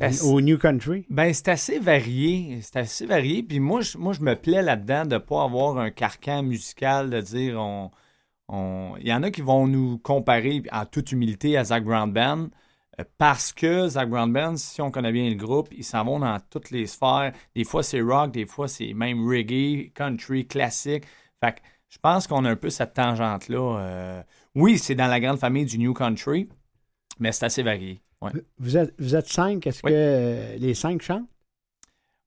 assez- 0.00 0.24
au 0.24 0.40
New 0.40 0.58
Country? 0.58 1.06
Ben, 1.08 1.32
c'est 1.32 1.48
assez 1.48 1.78
varié. 1.78 2.58
C'est 2.62 2.76
assez 2.76 3.06
varié. 3.06 3.42
Puis 3.42 3.60
moi, 3.60 3.80
je, 3.80 3.96
moi, 3.96 4.12
je 4.12 4.20
me 4.20 4.34
plais 4.34 4.62
là-dedans 4.62 5.04
de 5.04 5.14
ne 5.14 5.18
pas 5.18 5.44
avoir 5.44 5.78
un 5.78 5.90
carcan 5.90 6.42
musical, 6.42 7.10
de 7.10 7.20
dire 7.20 7.58
on. 7.60 7.90
on- 8.48 8.94
Il 9.00 9.06
y 9.08 9.12
en 9.14 9.22
a 9.22 9.30
qui 9.30 9.40
vont 9.42 9.66
nous 9.66 9.98
comparer 9.98 10.62
en 10.72 10.84
toute 10.86 11.12
humilité 11.12 11.56
à 11.56 11.64
Zach 11.64 11.84
Brown 11.84 12.12
Band. 12.12 12.48
euh, 13.00 13.04
Parce 13.18 13.52
que 13.52 13.88
Zach 13.88 14.08
Brown 14.08 14.32
Band, 14.32 14.56
si 14.56 14.80
on 14.82 14.90
connaît 14.90 15.12
bien 15.12 15.28
le 15.28 15.34
groupe, 15.36 15.68
ils 15.72 15.84
s'en 15.84 16.04
vont 16.04 16.18
dans 16.20 16.38
toutes 16.50 16.70
les 16.70 16.86
sphères. 16.86 17.32
Des 17.54 17.64
fois, 17.64 17.82
c'est 17.82 18.00
rock, 18.00 18.32
des 18.32 18.46
fois, 18.46 18.68
c'est 18.68 18.92
même 18.94 19.26
reggae, 19.28 19.92
country, 19.94 20.46
classique. 20.46 21.04
Fait 21.42 21.52
que 21.52 21.60
je 21.88 21.98
pense 21.98 22.26
qu'on 22.26 22.44
a 22.44 22.50
un 22.50 22.56
peu 22.56 22.70
cette 22.70 22.94
tangente-là. 22.94 23.78
euh, 23.80 24.22
Oui, 24.54 24.78
c'est 24.78 24.94
dans 24.94 25.06
la 25.08 25.20
grande 25.20 25.38
famille 25.38 25.66
du 25.66 25.78
New 25.78 25.92
Country, 25.92 26.48
mais 27.18 27.32
c'est 27.32 27.46
assez 27.46 27.62
varié. 27.62 28.00
Ouais. 28.22 28.30
Vous 28.58 28.76
êtes, 28.76 28.94
vous 28.98 29.14
êtes 29.14 29.28
cinq. 29.28 29.66
Est-ce 29.66 29.80
Oui. 29.84 29.90
que 29.92 29.96
euh, 29.96 30.56
les 30.58 30.74
cinq 30.74 31.02
chantent? 31.02 31.28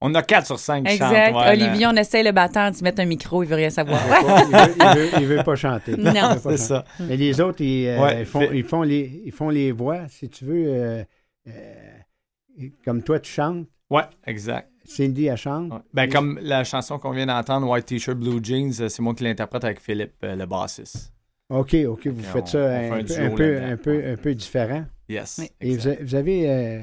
On 0.01 0.15
a 0.15 0.23
4 0.23 0.45
sur 0.45 0.57
5 0.59 0.85
qui 0.85 0.93
Exact. 0.93 1.33
chantent. 1.33 1.41
ouais, 1.43 1.49
Olivier, 1.51 1.81
là. 1.81 1.91
on 1.93 1.95
essaye 1.97 2.23
le 2.23 2.31
batteur 2.31 2.71
d'y 2.71 2.81
mettre 2.85 3.01
un 3.01 3.05
micro, 3.05 3.43
il 3.43 3.49
veut 3.49 3.55
rien 3.57 3.69
savoir. 3.69 3.99
il, 4.07 4.55
veut, 4.55 4.75
il 4.79 4.97
veut- 4.97 5.09
il 5.21 5.27
veut 5.27 5.43
pas 5.43 5.55
chanter. 5.57 5.97
Non. 5.97 6.37
C'est 6.41 6.55
ça. 6.57 6.85
Mais 7.01 7.17
les 7.17 7.41
autres, 7.41 7.61
ils, 7.61 7.87
euh, 7.87 8.01
Ouais, 8.01 8.19
ils 8.21 8.25
font, 8.25 8.39
fait- 8.39 8.57
ils, 8.57 8.63
font 8.63 8.81
les, 8.83 9.21
ils 9.25 9.31
font 9.33 9.49
les 9.49 9.73
voix. 9.73 10.07
Si 10.07 10.29
tu 10.29 10.45
veux, 10.45 10.65
euh, 10.67 11.03
euh, 11.49 12.69
comme 12.85 13.03
toi, 13.03 13.19
tu 13.19 13.29
chantes. 13.29 13.67
Ouais, 13.89 14.03
exact. 14.25 14.71
Cindy, 14.85 15.25
elle 15.25 15.35
chante. 15.37 15.83
Ben, 15.93 16.09
comme 16.09 16.39
la 16.41 16.63
chanson 16.63 16.97
qu'on 16.97 17.11
vient 17.11 17.25
d'entendre, 17.25 17.67
White 17.67 17.85
T-shirt, 17.87 18.17
Blue 18.17 18.39
Jeans, 18.41 18.71
c'est 18.71 19.01
moi 19.01 19.13
qui 19.13 19.25
l'interprète 19.25 19.65
avec 19.65 19.81
Philippe, 19.81 20.13
euh, 20.23 20.35
le 20.37 20.45
bassiste. 20.45 21.11
OK, 21.49 21.75
OK, 21.87 22.07
vous 22.07 22.19
on- 22.21 22.23
faites 22.33 22.47
ça 22.47 22.59
on 22.59 22.93
un, 22.93 23.03
fait 23.05 23.17
un 23.17 23.29
peu, 23.31 23.57
un, 23.57 23.57
peu, 23.57 23.63
un, 23.63 23.77
peu, 23.77 24.07
un 24.11 24.15
peu 24.17 24.35
différent. 24.35 24.85
Yes. 25.09 25.41
Et 25.61 25.75
vous, 25.75 25.87
a- 25.87 25.95
vous 26.01 26.15
avez 26.15 26.49
euh, 26.49 26.79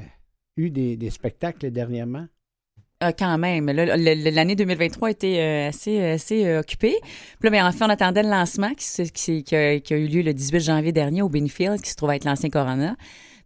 eu 0.57 0.69
des, 0.69 0.97
des 0.97 1.09
spectacles 1.09 1.71
dernièrement? 1.71 2.25
Ah, 2.99 3.13
quand 3.13 3.37
même. 3.37 3.67
L'année 3.67 4.55
2023 4.55 5.07
a 5.07 5.11
été 5.11 5.39
euh, 5.39 5.67
assez, 5.69 6.03
assez 6.03 6.45
euh, 6.45 6.59
occupée. 6.61 6.95
Puis 7.01 7.43
là, 7.43 7.49
ben, 7.51 7.65
en 7.67 7.71
fait, 7.71 7.85
on 7.85 7.89
attendait 7.89 8.23
le 8.23 8.29
lancement 8.29 8.73
qui, 8.73 9.11
qui, 9.11 9.43
qui 9.43 9.55
a, 9.55 9.79
qui 9.79 9.93
a 9.93 9.97
eu 9.97 10.07
lieu 10.07 10.23
le 10.23 10.33
18 10.33 10.59
janvier 10.61 10.91
dernier 10.91 11.21
au 11.21 11.29
Benefield, 11.29 11.79
qui 11.79 11.91
se 11.91 11.95
trouve 11.95 12.09
être 12.11 12.25
l'ancien 12.25 12.49
Corona. 12.49 12.95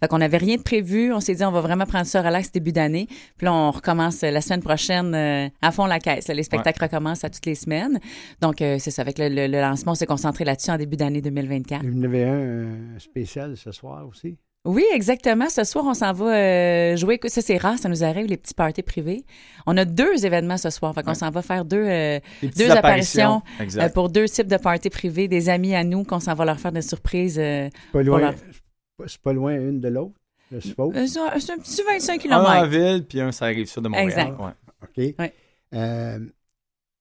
Fait 0.02 0.08
qu'on 0.08 0.18
n'avait 0.18 0.38
rien 0.38 0.56
de 0.58 0.62
prévu. 0.64 1.14
On 1.14 1.20
s'est 1.20 1.36
dit, 1.36 1.44
on 1.46 1.52
va 1.52 1.62
vraiment 1.62 1.86
prendre 1.86 2.06
ça 2.08 2.22
relax 2.24 2.52
début 2.52 2.72
d'année. 2.72 3.06
Puis 3.38 3.46
là, 3.46 3.54
on 3.54 3.70
recommence 3.72 4.24
euh, 4.24 4.32
la 4.32 4.42
semaine 4.42 4.62
prochaine 4.64 5.14
euh, 5.14 5.48
à 5.62 5.72
fond 5.72 5.86
la 5.86 6.00
caisse. 6.00 6.28
Les 6.28 6.42
spectacles 6.44 6.84
recommencent 6.84 7.24
à 7.24 7.30
toutes 7.30 7.46
les 7.46 7.56
semaines. 7.56 8.00
Donc, 8.42 8.62
euh, 8.62 8.78
c'est 8.80 8.90
ça. 8.92 9.04
Avec 9.04 9.20
le, 9.20 9.30
le- 9.30 9.48
le 9.48 9.62
lancement, 9.62 9.92
on 9.92 9.96
s'est 9.96 10.06
concentré 10.08 10.44
là-dessus 10.44 10.72
en 10.72 10.78
début 10.78 10.98
d'année 10.98 11.22
2024. 11.22 11.82
Il 11.84 11.96
y 11.96 12.00
en 12.00 12.04
avait 12.04 12.24
un 12.24 12.34
euh, 12.34 12.76
spécial 13.00 13.56
ce 13.56 13.72
soir 13.72 14.08
aussi. 14.08 14.38
Oui, 14.64 14.84
exactement. 14.94 15.50
Ce 15.50 15.64
soir, 15.64 15.86
on 15.88 15.96
s'en 15.96 16.14
va 16.14 16.36
euh, 16.36 16.96
jouer. 16.96 17.20
Ça, 17.28 17.42
c'est 17.42 17.58
rare, 17.58 17.80
ça 17.80 17.90
nous 17.90 18.04
arrive, 18.04 18.28
les 18.28 18.38
petits 18.38 18.54
parties 18.54 18.84
privés. 18.84 19.24
On 19.66 19.76
a 19.76 19.86
deux 19.86 20.24
événements 20.24 20.58
ce 20.58 20.70
soir. 20.70 20.94
Fait 20.94 21.02
qu'on 21.02 21.16
s'en 21.16 21.32
va 21.32 21.42
faire 21.42 21.66
deux, 21.66 21.84
euh, 21.84 22.20
deux 22.58 22.66
apparitions, 22.78 23.42
euh, 23.82 23.90
pour 23.90 24.10
deux 24.10 24.26
types 24.26 24.46
de 24.48 24.58
parties 24.58 24.92
privées, 24.92 25.28
des 25.28 25.50
amis 25.50 25.74
à 25.74 25.84
nous 25.84 26.04
qu'on 26.04 26.20
s'en 26.20 26.36
va 26.36 26.46
leur 26.46 26.60
faire 26.60 26.72
des 26.72 26.84
surprises. 26.84 27.38
euh, 27.40 27.70
Pas 27.92 28.00
pour 28.00 28.02
loin, 28.04 28.20
leur- 28.20 28.36
c'est 29.08 29.22
pas 29.22 29.34
loin 29.34 29.54
une 29.56 29.80
de 29.80 29.88
l'autre, 29.88 30.16
je 30.52 30.60
suppose. 30.60 30.96
Euh, 30.96 31.06
C'est 31.08 31.40
c'est 31.40 31.52
un 31.54 31.58
petit 31.58 31.82
25 31.84 32.14
Un 32.14 32.18
km. 32.18 32.44
dans 32.44 32.54
la 32.54 32.68
ville, 32.68 33.06
puis 33.08 33.22
un, 33.22 33.32
ça 33.32 33.46
arrive 33.46 33.68
sur 33.68 33.82
de 33.82 33.88
Montréal. 33.90 34.10
Exact. 34.10 34.40
Ouais. 34.40 34.52
OK. 35.20 35.30
Euh, 35.74 36.20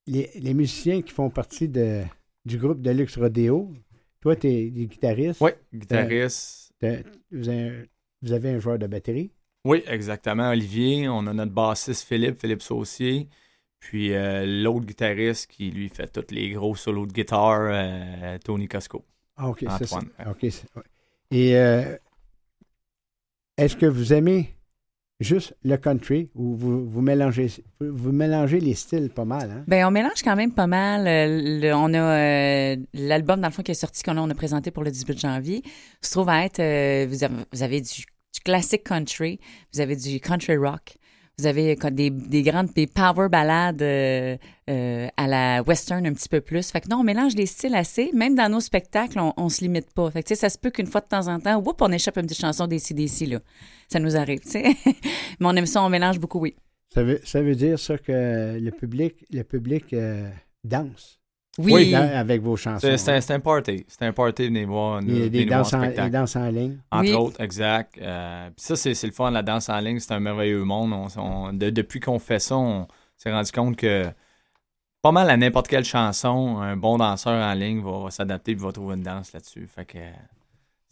les, 0.06 0.30
les 0.34 0.54
musiciens 0.54 1.02
qui 1.02 1.12
font 1.12 1.30
partie 1.30 1.68
de, 1.68 2.02
du 2.44 2.58
groupe 2.58 2.80
Deluxe 2.80 3.16
Rodeo, 3.18 3.72
toi, 4.20 4.36
tu 4.36 4.48
es 4.48 4.70
guitariste. 4.70 5.40
Oui, 5.40 5.50
guitariste. 5.74 6.72
T'as- 6.78 6.98
t'as- 7.02 7.10
vous, 7.32 7.48
avez, 7.48 7.90
vous 8.22 8.32
avez 8.32 8.50
un 8.50 8.58
joueur 8.58 8.78
de 8.78 8.86
batterie. 8.86 9.30
Oui, 9.64 9.82
exactement. 9.86 10.50
Olivier, 10.50 11.08
on 11.08 11.26
a 11.26 11.32
notre 11.34 11.52
bassiste 11.52 12.06
Philippe, 12.06 12.38
Philippe 12.40 12.62
Saucier. 12.62 13.28
Puis 13.78 14.12
euh, 14.14 14.44
l'autre 14.62 14.84
guitariste 14.84 15.50
qui 15.50 15.70
lui 15.70 15.88
fait 15.88 16.06
tous 16.08 16.34
les 16.34 16.50
gros 16.52 16.74
solos 16.76 17.06
de 17.06 17.12
guitare, 17.12 17.60
euh, 17.72 18.38
Tony 18.44 18.68
Cosco. 18.68 19.04
Ah, 19.36 19.48
OK. 19.48 19.64
ça, 19.66 19.74
Antoine. 19.76 20.08
c'est- 20.18 20.28
OK. 20.28 20.52
c'est- 20.52 20.76
ouais. 20.76 20.82
Et 21.30 21.56
euh, 21.56 21.96
est-ce 23.56 23.76
que 23.76 23.86
vous 23.86 24.12
aimez 24.12 24.56
juste 25.20 25.54
le 25.62 25.76
country 25.76 26.30
ou 26.34 26.56
vous, 26.56 26.88
vous, 26.88 27.00
mélangez, 27.02 27.48
vous 27.80 28.10
mélangez 28.10 28.58
les 28.58 28.74
styles 28.74 29.10
pas 29.10 29.24
mal? 29.24 29.50
Hein? 29.50 29.64
Ben, 29.68 29.86
on 29.86 29.90
mélange 29.90 30.22
quand 30.24 30.34
même 30.34 30.52
pas 30.52 30.66
mal. 30.66 31.06
Euh, 31.06 31.72
on 31.76 31.94
a 31.94 31.98
euh, 31.98 32.76
l'album, 32.94 33.40
dans 33.40 33.48
le 33.48 33.52
fond, 33.52 33.62
qui 33.62 33.70
est 33.70 33.74
sorti, 33.74 34.02
qu'on 34.02 34.16
a, 34.16 34.20
on 34.20 34.30
a 34.30 34.34
présenté 34.34 34.70
pour 34.70 34.82
le 34.82 34.90
18 34.90 35.20
janvier, 35.20 35.62
se 36.00 36.10
trouve 36.10 36.28
à 36.28 36.44
être, 36.44 36.58
vous, 37.06 37.22
avez, 37.22 37.34
vous 37.52 37.62
avez 37.62 37.80
du, 37.80 38.04
du 38.34 38.40
classique 38.44 38.84
country, 38.84 39.38
vous 39.72 39.80
avez 39.80 39.94
du 39.94 40.18
country 40.20 40.56
rock, 40.56 40.96
vous 41.40 41.46
avez 41.46 41.76
des, 41.76 42.10
des 42.10 42.42
grandes, 42.42 42.72
des 42.74 42.86
power 42.86 43.28
ballades 43.28 43.82
euh, 43.82 44.36
euh, 44.68 45.08
à 45.16 45.26
la 45.26 45.62
western 45.62 46.06
un 46.06 46.12
petit 46.12 46.28
peu 46.28 46.40
plus. 46.40 46.70
Fait 46.70 46.80
que 46.80 46.88
non, 46.88 46.98
on 46.98 47.02
mélange 47.02 47.34
les 47.34 47.46
styles 47.46 47.74
assez. 47.74 48.10
Même 48.12 48.34
dans 48.34 48.50
nos 48.50 48.60
spectacles, 48.60 49.18
on, 49.18 49.32
on 49.36 49.48
se 49.48 49.62
limite 49.62 49.92
pas. 49.92 50.10
Fait 50.10 50.22
que 50.22 50.34
ça 50.34 50.48
se 50.48 50.58
peut 50.58 50.70
qu'une 50.70 50.86
fois 50.86 51.00
de 51.00 51.06
temps 51.06 51.28
en 51.28 51.40
temps, 51.40 51.58
whoop, 51.58 51.80
on 51.82 51.92
échappe 51.92 52.16
une 52.18 52.26
petite 52.26 52.40
chanson 52.40 52.66
des 52.66 52.78
CDC, 52.78 53.26
là. 53.26 53.40
Ça 53.88 53.98
nous 53.98 54.16
arrive, 54.16 54.40
tu. 54.40 54.58
Mais 55.40 55.46
on 55.46 55.56
aime 55.56 55.66
ça, 55.66 55.82
on 55.82 55.88
mélange 55.88 56.18
beaucoup, 56.18 56.40
oui. 56.40 56.54
Ça 56.92 57.02
veut, 57.02 57.20
ça 57.24 57.40
veut 57.40 57.54
dire 57.54 57.78
ça 57.78 57.98
que 57.98 58.58
le 58.58 58.70
public, 58.70 59.14
le 59.30 59.42
public 59.42 59.92
euh, 59.92 60.28
danse. 60.64 61.19
Oui. 61.64 61.90
Dans- 61.92 62.16
avec 62.18 62.42
vos 62.42 62.56
chansons. 62.56 62.80
C'est 62.80 63.20
c'est 63.20 63.32
un, 63.34 63.40
party. 63.40 63.84
C'est 63.88 64.02
un 64.02 64.12
party, 64.12 64.46
venez 64.46 64.64
voir. 64.64 65.00
Il 65.02 65.18
y 65.18 65.22
a 65.24 65.28
des 65.28 65.42
nous 65.44 65.48
voir 65.48 65.60
danses, 65.60 65.72
en 65.74 65.78
en, 65.78 65.82
spectacle. 65.82 66.10
des 66.10 66.16
danses 66.18 66.36
en 66.36 66.48
ligne. 66.50 66.78
Entre 66.90 67.04
Oui. 67.10 67.12
autres, 67.14 67.40
exact. 67.40 67.98
Euh, 68.00 68.50
ça, 68.56 68.76
c'est 68.76 69.02
le 69.06 69.12
fun, 69.12 69.30
la 69.30 69.42
danse 69.42 69.68
en 69.68 69.78
ligne, 69.80 69.98
c'est 70.00 70.12
un 70.12 70.20
merveilleux 70.20 70.64
monde. 70.64 70.92
On- 70.92 71.20
on- 71.20 71.52
de- 71.52 71.70
depuis 71.70 72.00
qu'on 72.00 72.18
fait 72.18 72.38
ça, 72.38 72.56
on 72.56 72.86
s'est 73.16 73.32
rendu 73.32 73.50
compte 73.52 73.76
que 73.76 74.06
pas 75.02 75.12
mal 75.12 75.30
à 75.30 75.36
n'importe 75.36 75.68
quelle 75.68 75.84
chanson, 75.84 76.58
un 76.58 76.76
bon 76.76 76.98
danseur 76.98 77.32
en 77.42 77.54
ligne 77.54 77.80
va, 77.82 78.04
va 78.04 78.10
s'adapter 78.10 78.52
et 78.52 78.54
va 78.54 78.70
trouver 78.72 78.96
une 78.96 79.02
danse 79.02 79.32
là-dessus. 79.32 79.66
Fait 79.66 79.84
que 79.86 79.98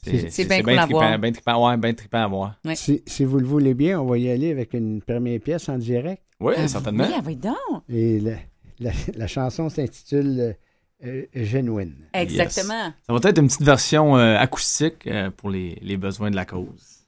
C'est- 0.02 0.44
bien 0.62 0.62
cool 0.86 0.92
voir. 0.92 1.18
bien 1.18 1.32
trippant, 1.32 1.68
ouais, 1.68 1.76
bien 1.76 1.92
trippant 1.92 2.22
à 2.22 2.26
voir. 2.28 2.54
Ouais. 2.64 2.74
Si, 2.76 3.02
si 3.06 3.24
vous 3.24 3.38
le 3.38 3.46
voulez 3.46 3.74
bien, 3.74 4.00
on 4.00 4.06
va 4.06 4.16
y 4.16 4.30
aller 4.30 4.52
avec 4.52 4.72
une 4.74 5.02
première 5.02 5.40
pièce 5.40 5.68
en 5.68 5.76
direct. 5.76 6.22
Oui, 6.40 6.54
Ah, 6.56 6.68
certainement. 6.68 7.04
Oui, 7.04 7.12
ah 7.16 7.22
oui, 7.26 7.36
donc. 7.36 7.82
Et 7.88 8.20
la, 8.20 8.32
la- 8.80 8.92
la 9.14 9.26
chanson 9.26 9.68
s'intitule 9.68 10.56
euh, 11.04 11.24
Genuine. 11.34 11.94
Exactement. 12.12 12.92
Ça 13.06 13.12
va 13.12 13.20
être 13.30 13.38
une 13.38 13.46
petite 13.46 13.62
version 13.62 14.16
euh, 14.16 14.36
acoustique 14.36 15.06
euh, 15.06 15.30
pour 15.30 15.50
les, 15.50 15.78
les 15.82 15.96
besoins 15.96 16.30
de 16.30 16.36
la 16.36 16.44
cause. 16.44 17.06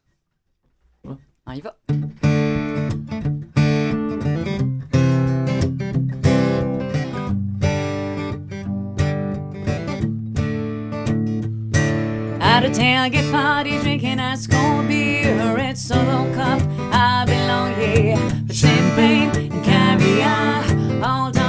On 1.47 1.53
y 1.53 1.61
va. 1.61 1.75
Out 12.43 12.65
of 12.65 12.73
get 12.77 13.31
party, 13.31 13.79
drinking 13.81 14.19
ice 14.19 14.47
cold 14.47 14.89
beer, 14.89 15.33
a 15.41 15.55
red 15.55 15.79
solo 15.79 16.33
cup. 16.35 16.61
I 16.93 17.25
belong 17.27 17.75
here 17.75 18.17
for 18.47 18.53
champagne 18.53 19.31
and 19.53 19.65
caviar, 19.65 20.65
all 21.05 21.31
dolled 21.31 21.40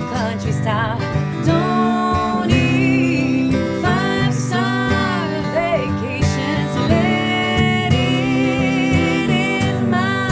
up 0.00 0.12
like 0.12 0.40
a 0.46 0.52
country. 0.52 0.98
Don't 1.44 2.48
need 2.48 3.54
five 3.82 4.34
star 4.34 5.28
vacations, 5.54 6.74
let 6.88 7.92
it 7.92 9.30
in 9.30 9.90
my 9.90 10.28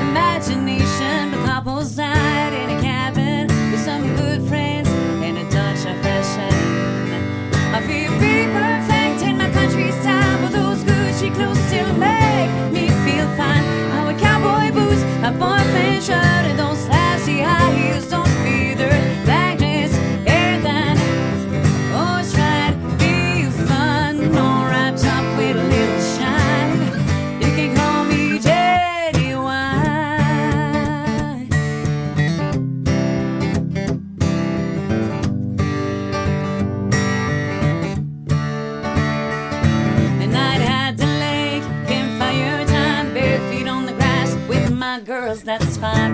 imagination. 0.00 1.30
Night 1.96 2.52
in 2.52 2.70
a 2.70 2.80
cabin 2.80 3.46
with 3.70 3.80
some 3.80 4.16
good 4.16 4.42
friends 4.48 4.88
a 5.36 5.44
touch 5.50 5.86
of. 5.86 5.96
I 7.72 7.80
feel 7.86 8.12
perfect 8.52 9.22
in 9.22 9.36
my 9.38 9.50
country 9.50 9.90
style, 9.92 10.40
but 10.42 10.52
those 10.52 10.82
Gucci 10.84 11.34
clothes 11.34 11.58
still 11.66 11.92
make 11.96 12.50
me 12.72 12.88
feel 13.04 13.28
fine. 13.36 13.64
Our 13.98 14.12
cowboy 14.18 14.72
boots, 14.72 15.02
a 15.22 15.30
boyfriend 15.32 16.02
shirt, 16.02 16.44
and 16.50 16.58
those 16.58 16.79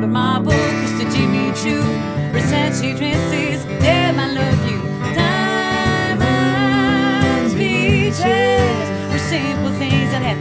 But 0.06 0.12
my 0.12 0.38
book 0.38 0.54
is 0.54 0.92
to 1.00 1.04
Jimmy 1.10 1.50
Choo. 1.60 1.82
Versace 2.32 2.96
dresses, 2.96 3.64
damn, 3.82 4.20
I 4.20 4.26
love 4.30 4.70
you. 4.70 4.80
Diamonds, 6.16 7.52
beaches, 7.54 8.20
were 9.10 9.18
simple 9.18 9.72
things 9.80 10.10
that 10.12 10.22
had 10.22 10.38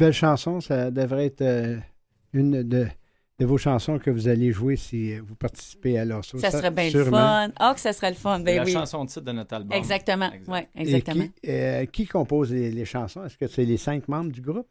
belle 0.00 0.12
chanson. 0.12 0.60
Ça 0.60 0.90
devrait 0.90 1.26
être 1.26 1.42
euh, 1.42 1.78
une 2.32 2.62
de, 2.64 2.86
de 3.38 3.46
vos 3.46 3.58
chansons 3.58 3.98
que 3.98 4.10
vous 4.10 4.26
allez 4.28 4.50
jouer 4.52 4.76
si 4.76 5.12
euh, 5.12 5.20
vous 5.24 5.36
participez 5.36 5.98
à 5.98 6.04
l'Orso. 6.04 6.38
Ça 6.38 6.50
serait 6.50 6.70
bien 6.72 6.90
le 6.90 7.04
fun. 7.04 7.50
Ah, 7.58 7.72
que 7.74 7.80
ça 7.80 7.92
serait 7.92 8.10
le 8.10 8.16
fun. 8.16 8.38
C'est 8.38 8.44
Ben 8.44 8.56
la 8.56 8.64
oui. 8.64 8.72
chanson 8.72 9.04
de 9.04 9.08
titre 9.10 9.22
de 9.22 9.32
notre 9.32 9.54
album. 9.54 9.72
Exactement. 9.76 10.30
Ouais, 10.48 10.68
Et 10.74 10.82
exactement. 10.82 11.24
qui, 11.24 11.50
euh, 11.50 11.86
qui 11.86 12.06
compose 12.06 12.52
les, 12.52 12.70
les 12.72 12.84
chansons? 12.84 13.24
Est-ce 13.24 13.36
que 13.38 13.46
c'est 13.46 13.64
les 13.64 13.76
cinq 13.76 14.08
membres 14.08 14.32
du 14.32 14.40
groupe? 14.40 14.66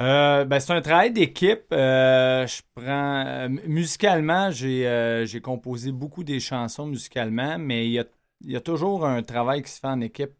Euh, 0.00 0.44
ben, 0.44 0.58
c'est 0.58 0.72
un 0.72 0.80
travail 0.80 1.12
d'équipe. 1.12 1.66
Euh, 1.72 2.46
je 2.46 2.62
prends 2.74 3.24
euh, 3.26 3.48
musicalement, 3.66 4.50
j'ai 4.50 4.88
euh, 4.88 5.24
composé 5.40 5.92
beaucoup 5.92 6.24
des 6.24 6.40
chansons 6.40 6.86
musicalement, 6.86 7.58
mais 7.58 7.86
il 7.86 7.92
y 7.92 7.98
a, 8.00 8.04
il 8.40 8.50
y 8.50 8.56
a 8.56 8.60
toujours 8.60 9.06
un 9.06 9.22
travail 9.22 9.62
qui 9.62 9.70
se 9.70 9.78
fait 9.78 9.86
en 9.86 10.00
équipe 10.00 10.32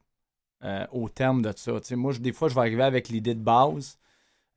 euh, 0.65 0.85
au 0.91 1.09
terme 1.09 1.41
de 1.43 1.53
ça. 1.55 1.73
Moi, 1.95 2.13
je- 2.13 2.19
des 2.19 2.33
fois, 2.33 2.49
je 2.49 2.55
vais 2.55 2.63
arriver 2.63 2.83
avec 2.83 3.09
l'idée 3.11 3.35
de 3.35 3.41
base. 3.43 3.97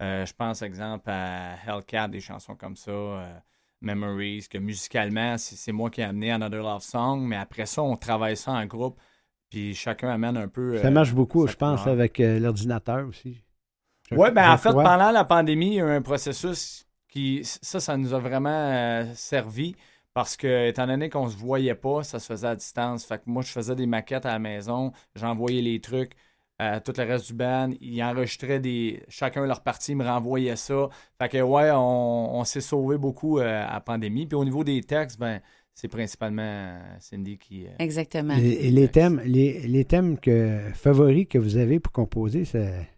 Euh, 0.02 0.26
je 0.26 0.34
pense, 0.34 0.61
exemple, 0.61 1.10
à 1.10 1.56
Hellcat, 1.65 2.07
des 2.07 2.19
chansons 2.19 2.56
comme 2.56 2.76
ça, 2.76 2.91
euh, 2.91 3.34
Memories, 3.82 4.48
que 4.49 4.57
musicalement, 4.57 5.38
c'est 5.38 5.72
moi 5.72 5.90
qui 5.90 6.02
ai 6.02 6.03
amené 6.03 6.32
Another 6.32 6.61
Love 6.61 6.84
Song, 6.84 7.26
mais 7.26 7.36
après 7.36 7.65
ça, 7.65 7.82
on 7.82 7.95
travaille 7.95 8.38
ça 8.38 8.52
en 8.52 8.65
groupe, 8.65 8.99
puis 9.49 9.74
chacun 9.74 10.10
amène 10.10 10.38
un 10.38 10.48
peu. 10.48 10.78
Ça 10.78 10.88
euh, 10.88 10.91
marche 10.91 11.14
beaucoup, 11.14 11.48
je 11.48 11.56
pense, 11.56 11.82
couleur. 11.82 11.94
avec 11.94 12.19
l'ordinateur 12.19 13.07
aussi. 13.07 13.41
Oui, 14.11 14.32
ben 14.32 14.52
en 14.52 14.57
fait, 14.57 14.69
crois. 14.69 14.84
pendant 14.84 15.11
la 15.11 15.26
pandémie, 15.26 15.68
il 15.68 15.74
y 15.74 15.82
a 15.82 15.86
eu 15.86 15.90
un 15.98 16.02
processus 16.02 16.88
qui. 17.10 17.41
Ça, 17.44 17.80
ça 17.80 17.98
nous 17.98 18.14
a 18.14 18.19
vraiment 18.19 19.03
servi 19.14 19.76
parce 20.14 20.38
que, 20.38 20.69
étant 20.69 20.88
donné 20.88 21.10
qu'on 21.10 21.30
se 21.30 21.36
voyait 21.36 21.76
pas, 21.76 22.03
ça 22.03 22.19
se 22.19 22.26
faisait 22.26 22.48
à 22.48 22.56
distance. 22.56 23.06
Fait 23.06 23.18
que 23.18 23.24
moi, 23.26 23.44
je 23.44 23.52
faisais 23.52 23.76
des 23.76 23.86
maquettes 23.86 24.26
à 24.26 24.32
la 24.32 24.40
maison, 24.40 24.94
j'envoyais 25.15 25.61
les 25.61 25.82
trucs 25.82 26.14
à 26.60 26.80
tout 26.80 26.94
le 26.98 27.04
reste 27.04 27.28
du 27.28 27.34
band. 27.34 27.70
Ils 27.82 28.02
enregistraient 28.04 28.60
des. 28.60 29.04
Chacun 29.10 29.46
leur 29.46 29.62
partie, 29.62 29.92
ils 29.92 29.96
me 29.98 30.06
renvoyait 30.06 30.56
ça. 30.56 30.90
Fait 31.22 31.30
que, 31.30 31.42
ouais, 31.42 31.72
on, 31.72 32.36
on 32.40 32.44
s'est 32.44 32.62
sauvé 32.62 32.98
beaucoup 32.98 33.40
euh, 33.40 33.66
à 33.68 33.74
la 33.74 33.80
pandémie. 33.82 34.26
Puis 34.26 34.36
au 34.36 34.46
niveau 34.46 34.64
des 34.64 34.82
textes, 34.82 35.20
ben. 35.20 35.40
C'est 35.80 35.90
principalement 35.90 36.42
euh, 36.42 36.80
Cindy 37.00 37.38
qui. 37.38 37.68
euh, 37.68 37.70
Exactement. 37.78 38.36
Et, 38.36 38.68
et 38.68 38.72
les 38.72 38.88
thèmes, 38.88 39.22
les, 39.24 39.68
les 39.68 39.86
thèmes 39.86 40.18
que, 40.18 40.72
favoris 40.74 41.28
que 41.30 41.38
vous 41.38 41.56
avez 41.58 41.80
pour 41.80 41.94
composer, 41.94 42.46
c'est. 42.46 42.90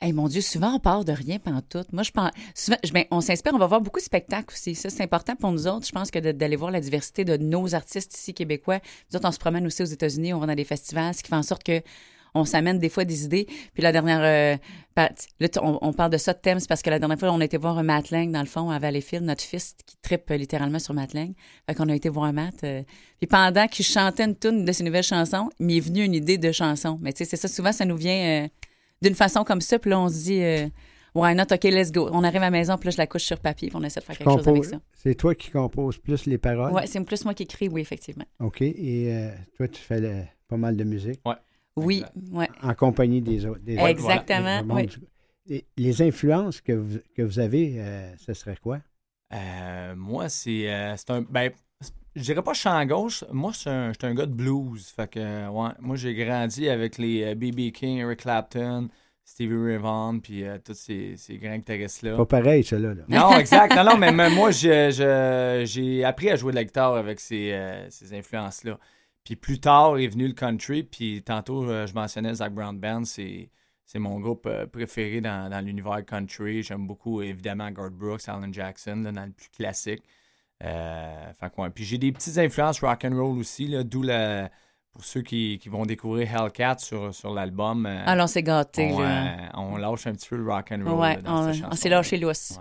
Hey, 0.00 0.14
mon 0.14 0.26
Dieu, 0.26 0.40
souvent 0.40 0.72
on 0.76 0.78
part 0.80 1.04
de 1.04 1.12
rien 1.12 1.36
tout. 1.68 1.84
Moi, 1.92 2.02
je 2.02 2.10
pense. 2.10 2.30
Souvent, 2.54 2.78
je- 2.82 2.92
ben, 2.94 3.04
on 3.10 3.20
s'inspire, 3.20 3.52
on 3.54 3.58
va 3.58 3.66
voir 3.66 3.82
beaucoup 3.82 4.00
de 4.00 4.04
spectacles 4.04 4.54
aussi. 4.54 4.74
Ça, 4.74 4.88
c'est 4.88 5.02
important 5.02 5.36
pour 5.36 5.52
nous 5.52 5.66
autres. 5.68 5.86
Je 5.86 5.92
pense 5.92 6.10
que 6.10 6.18
d'aller 6.18 6.56
voir 6.56 6.70
la 6.70 6.80
diversité 6.80 7.26
de 7.26 7.36
nos 7.36 7.74
artistes 7.74 8.16
ici 8.16 8.32
québécois. 8.32 8.80
Nous 9.10 9.16
autres, 9.18 9.28
on 9.28 9.32
se 9.32 9.38
promène 9.38 9.66
aussi 9.66 9.82
aux 9.82 9.84
États-Unis, 9.84 10.32
on 10.32 10.38
va 10.40 10.46
dans 10.46 10.54
des 10.54 10.64
festivals, 10.64 11.12
ce 11.12 11.22
qui 11.22 11.28
fait 11.28 11.36
en 11.36 11.42
sorte 11.42 11.62
que 11.62 11.82
on 12.34 12.44
s'amène 12.44 12.78
des 12.78 12.88
fois 12.88 13.04
des 13.04 13.24
idées. 13.24 13.46
Puis 13.74 13.82
la 13.82 13.92
dernière. 13.92 14.20
euh, 14.22 14.56
là, 14.96 15.10
on, 15.62 15.78
on 15.82 15.92
parle 15.92 16.10
de 16.10 16.16
ça 16.18 16.32
de 16.32 16.38
thème, 16.38 16.60
c'est 16.60 16.68
parce 16.68 16.82
que 16.82 16.90
la 16.90 16.98
dernière 16.98 17.18
fois, 17.18 17.30
on 17.32 17.40
a 17.40 17.44
été 17.44 17.56
voir 17.56 17.78
un 17.78 17.82
Matt 17.82 18.10
Lang, 18.10 18.30
dans 18.30 18.40
le 18.40 18.46
fond, 18.46 18.70
à 18.70 18.78
Valleyfield, 18.78 19.24
notre 19.24 19.42
fils 19.42 19.74
qui 19.86 19.96
tripe 20.02 20.30
euh, 20.30 20.36
littéralement 20.36 20.78
sur 20.78 20.94
Matt 20.94 21.14
Lang. 21.14 21.32
Fait 21.66 21.74
qu'on 21.74 21.88
a 21.88 21.94
été 21.94 22.08
voir 22.08 22.32
Matt. 22.32 22.64
euh, 22.64 22.82
puis 23.18 23.26
pendant 23.26 23.66
qu'il 23.66 23.84
chantait 23.84 24.24
une 24.24 24.36
tune 24.36 24.64
de 24.64 24.72
ses 24.72 24.84
nouvelles 24.84 25.02
chansons, 25.02 25.48
il 25.60 25.66
m'est 25.66 25.80
venu 25.80 26.04
une 26.04 26.14
idée 26.14 26.38
de 26.38 26.52
chanson. 26.52 26.98
Mais 27.02 27.12
tu 27.12 27.18
sais, 27.18 27.24
c'est 27.30 27.36
ça, 27.36 27.48
souvent, 27.48 27.72
ça 27.72 27.84
nous 27.84 27.96
vient. 27.96 28.44
euh, 28.44 28.48
d'une 29.02 29.14
façon 29.16 29.42
comme 29.42 29.60
ça, 29.60 29.78
puis 29.80 29.90
là, 29.90 29.98
on 30.00 30.08
se 30.08 30.14
dit, 30.14 30.40
euh, 30.40 30.68
why 31.12 31.34
not, 31.34 31.42
OK, 31.52 31.64
let's 31.64 31.90
go. 31.90 32.08
On 32.12 32.22
arrive 32.22 32.36
à 32.40 32.44
la 32.46 32.50
maison, 32.52 32.76
puis 32.78 32.86
là, 32.86 32.90
je 32.92 32.98
la 32.98 33.08
couche 33.08 33.24
sur 33.24 33.40
papier, 33.40 33.66
puis 33.68 33.76
on 33.76 33.82
essaie 33.82 33.98
de 33.98 34.04
faire 34.04 34.16
quelque 34.16 34.30
chose 34.30 34.46
avec 34.46 34.62
Compose- 34.62 34.70
ça. 34.70 34.80
C'est 35.02 35.14
toi 35.16 35.34
qui 35.34 35.50
composes 35.50 35.98
plus 35.98 36.26
les 36.26 36.38
paroles? 36.38 36.72
Ouais, 36.72 36.86
c'est 36.86 37.00
plus 37.02 37.24
moi 37.24 37.34
qui 37.34 37.42
écris, 37.42 37.68
oui, 37.68 37.80
effectivement. 37.80 38.24
OK. 38.38 38.62
Et 38.62 39.12
euh, 39.12 39.30
toi, 39.56 39.66
tu 39.66 39.80
fais 39.80 40.00
le- 40.00 40.22
pas 40.46 40.56
mal 40.56 40.76
de 40.76 40.84
musique? 40.84 41.20
Ouais. 41.26 41.34
Oui, 41.76 42.04
ouais. 42.30 42.48
En 42.62 42.74
compagnie 42.74 43.20
des 43.20 43.46
autres. 43.46 43.60
des 43.60 43.76
Exactement, 43.76 44.62
oui. 44.68 44.88
les 45.76 46.02
influences 46.02 46.60
que 46.60 46.72
vous, 46.72 46.98
que 47.16 47.22
vous 47.22 47.38
avez, 47.38 47.74
euh, 47.78 48.14
ce 48.18 48.34
serait 48.34 48.56
quoi? 48.62 48.80
Euh, 49.32 49.94
moi, 49.96 50.28
c'est 50.28 50.70
euh, 50.70 50.94
c'est 50.96 51.10
un. 51.10 51.22
Ben, 51.22 51.50
je 52.14 52.22
dirais 52.22 52.42
pas 52.42 52.52
chant 52.52 52.84
gauche. 52.84 53.24
Moi, 53.32 53.52
je 53.52 53.58
suis 53.58 53.70
un, 53.70 53.92
un 54.02 54.14
gars 54.14 54.26
de 54.26 54.34
blues. 54.34 54.86
Fait 54.94 55.08
que, 55.10 55.48
ouais, 55.48 55.70
moi, 55.80 55.96
j'ai 55.96 56.14
grandi 56.14 56.68
avec 56.68 56.98
les 56.98 57.34
B.B. 57.34 57.72
King, 57.72 57.98
Eric 58.00 58.20
Clapton, 58.20 58.90
Stevie 59.24 59.56
Ray 59.56 59.76
Vaughan, 59.78 60.18
puis 60.18 60.44
euh, 60.44 60.58
tous 60.62 60.74
ces, 60.74 61.14
ces 61.16 61.38
grands 61.38 61.56
guitaristes-là. 61.56 62.16
Pas 62.16 62.26
pareil, 62.26 62.64
ça, 62.64 62.78
là. 62.78 62.94
Non, 63.08 63.32
exact. 63.38 63.74
Non, 63.74 63.84
non, 63.84 63.96
mais 63.96 64.12
même 64.12 64.34
moi, 64.34 64.50
j'ai 64.50 66.04
appris 66.04 66.30
à 66.30 66.36
jouer 66.36 66.52
de 66.52 66.56
la 66.56 66.64
guitare 66.64 66.96
avec 66.96 67.20
ces, 67.20 67.52
euh, 67.52 67.88
ces 67.88 68.14
influences-là. 68.14 68.78
Puis 69.24 69.36
plus 69.36 69.60
tard 69.60 69.98
est 69.98 70.08
venu 70.08 70.26
le 70.26 70.34
country, 70.34 70.82
puis 70.82 71.22
tantôt, 71.22 71.64
euh, 71.70 71.86
je 71.86 71.94
mentionnais 71.94 72.34
Zach 72.34 72.52
Brown 72.52 72.76
Band, 72.78 73.04
c'est, 73.04 73.50
c'est 73.84 73.98
mon 74.00 74.18
groupe 74.18 74.46
euh, 74.46 74.66
préféré 74.66 75.20
dans, 75.20 75.48
dans 75.50 75.64
l'univers 75.64 76.04
country. 76.04 76.62
J'aime 76.62 76.86
beaucoup, 76.86 77.22
évidemment, 77.22 77.70
Garth 77.70 77.92
Brooks, 77.92 78.22
Alan 78.28 78.52
Jackson, 78.52 79.02
là, 79.04 79.12
dans 79.12 79.24
le 79.26 79.32
plus 79.32 79.48
classique. 79.50 80.02
Euh, 80.64 81.32
fait 81.32 81.52
ouais. 81.58 81.70
Puis 81.70 81.84
j'ai 81.84 81.98
des 81.98 82.10
petites 82.12 82.38
influences 82.38 82.80
rock 82.80 83.04
and 83.04 83.14
roll 83.16 83.38
aussi, 83.38 83.66
là, 83.68 83.82
d'où 83.84 84.02
la... 84.02 84.50
Pour 84.92 85.04
ceux 85.06 85.22
qui, 85.22 85.58
qui 85.58 85.70
vont 85.70 85.86
découvrir 85.86 86.28
Hellcat 86.36 86.76
sur, 86.78 87.14
sur 87.14 87.32
l'album. 87.32 87.86
euh, 87.86 88.02
Alors, 88.04 88.24
on 88.24 88.26
s'est 88.26 88.42
gâtés, 88.42 88.90
on, 88.92 89.00
là. 89.00 89.26
euh, 89.38 89.48
on 89.54 89.76
lâche 89.78 90.06
un 90.06 90.12
petit 90.12 90.28
peu 90.28 90.36
le 90.36 90.44
rock 90.44 90.70
and 90.70 90.84
roll 90.84 91.00
Ouais, 91.00 91.16
là, 91.16 91.22
dans 91.22 91.32
on, 91.32 91.42
ces 91.44 91.48
on 91.48 91.52
chansons-là. 91.62 91.76
s'est 91.76 91.88
lâché 91.88 92.16
lousse. 92.18 92.58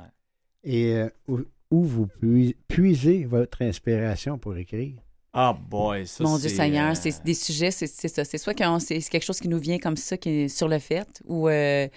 Et 0.63 0.93
euh, 0.95 1.09
où, 1.27 1.39
où 1.71 1.83
vous 1.83 2.07
puis- 2.07 2.55
puisez 2.69 3.25
votre 3.25 3.61
inspiration 3.63 4.37
pour 4.37 4.55
écrire? 4.55 4.93
Ah 5.33 5.53
boy, 5.53 6.05
ça 6.07 6.23
Mon 6.23 6.37
Dieu 6.37 6.49
Seigneur, 6.49 6.91
euh, 6.91 6.95
c'est 6.95 7.23
des 7.23 7.33
sujets, 7.33 7.71
c'est 7.71 7.87
ça. 7.87 8.25
C'est 8.25 8.37
soit 8.37 8.53
que 8.53 8.63
c'est 8.79 8.99
quelque 9.09 9.23
chose 9.23 9.39
qui 9.39 9.47
nous 9.47 9.59
vient 9.59 9.79
comme 9.79 9.95
ça, 9.95 10.17
qui 10.17 10.29
est 10.29 10.47
sur 10.49 10.67
le 10.67 10.77
fait, 10.77 11.07
ou 11.25 11.47
euh, 11.47 11.87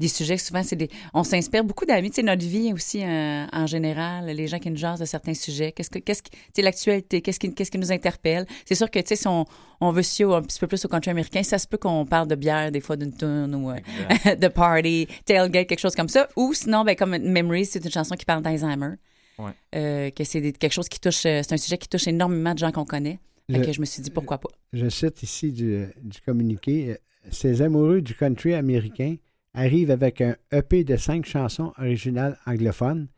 des 0.00 0.08
sujets, 0.08 0.38
souvent, 0.38 0.62
c'est 0.64 0.76
des. 0.76 0.90
On 1.12 1.22
s'inspire 1.22 1.62
beaucoup 1.62 1.84
d'amis. 1.84 2.10
Tu 2.10 2.16
sais, 2.16 2.22
notre 2.22 2.44
vie 2.44 2.72
aussi, 2.72 3.02
euh, 3.04 3.46
en 3.52 3.66
général, 3.66 4.26
les 4.26 4.48
gens 4.48 4.58
qui 4.58 4.70
nous 4.70 4.76
jasent 4.76 4.98
de 4.98 5.04
certains 5.04 5.34
sujets. 5.34 5.70
Qu'est-ce 5.70 5.88
que, 5.88 6.00
qu'est-ce 6.00 6.22
qui, 6.22 6.62
l'actualité, 6.62 7.22
qu'est-ce 7.22 7.38
qui, 7.38 7.54
qu'est-ce 7.54 7.70
qui 7.70 7.78
nous 7.78 7.92
interpelle? 7.92 8.44
C'est 8.66 8.74
sûr 8.74 8.90
que, 8.90 8.98
tu 8.98 9.06
sais, 9.08 9.16
si 9.16 9.28
on, 9.28 9.44
on 9.80 9.92
veut 9.92 10.02
se 10.02 10.24
un 10.24 10.42
petit 10.42 10.58
peu 10.58 10.66
plus 10.66 10.84
au 10.84 10.88
country 10.88 11.12
américain, 11.12 11.44
ça 11.44 11.58
se 11.58 11.68
peut 11.68 11.78
qu'on 11.78 12.04
parle 12.04 12.26
de 12.26 12.34
bière, 12.34 12.72
des 12.72 12.80
fois, 12.80 12.96
d'une 12.96 13.16
tune 13.16 13.54
ou 13.54 13.70
euh, 13.70 14.34
de 14.36 14.48
party, 14.48 15.06
tailgate, 15.24 15.68
quelque 15.68 15.80
chose 15.80 15.94
comme 15.94 16.08
ça. 16.08 16.28
Ou 16.36 16.52
sinon, 16.54 16.82
ben, 16.82 16.96
comme 16.96 17.16
Memories, 17.16 17.66
c'est 17.66 17.84
une 17.84 17.92
chanson 17.92 18.16
qui 18.16 18.24
parle 18.24 18.42
d'Alzheimer. 18.42 18.96
Ouais. 19.38 19.52
Euh, 19.74 20.10
que 20.10 20.22
c'est 20.24 20.40
des- 20.40 20.52
quelque 20.52 20.72
chose 20.72 20.88
qui 20.88 21.00
touche, 21.00 21.26
euh, 21.26 21.40
c'est 21.42 21.52
un 21.54 21.56
sujet 21.56 21.76
qui 21.78 21.88
touche 21.88 22.06
énormément 22.06 22.54
de 22.54 22.58
gens 22.58 22.70
qu'on 22.72 22.84
connaît. 22.84 23.18
Je- 23.48 23.56
que 23.58 23.72
je 23.72 23.80
me 23.80 23.84
suis 23.84 24.02
dit 24.02 24.10
pourquoi 24.10 24.38
pas. 24.38 24.48
Je 24.72 24.88
cite 24.88 25.22
ici 25.22 25.52
du, 25.52 25.86
du 26.02 26.20
communiqué. 26.22 26.92
euh, 26.92 26.96
Ces 27.30 27.62
amoureux 27.62 28.00
du 28.02 28.14
country 28.14 28.54
américain 28.54 29.16
arrivent 29.54 29.90
avec 29.90 30.20
un 30.20 30.36
EP 30.52 30.84
de 30.84 30.96
cinq 30.96 31.24
chansons 31.26 31.72
originales 31.78 32.38
anglophones. 32.46 33.08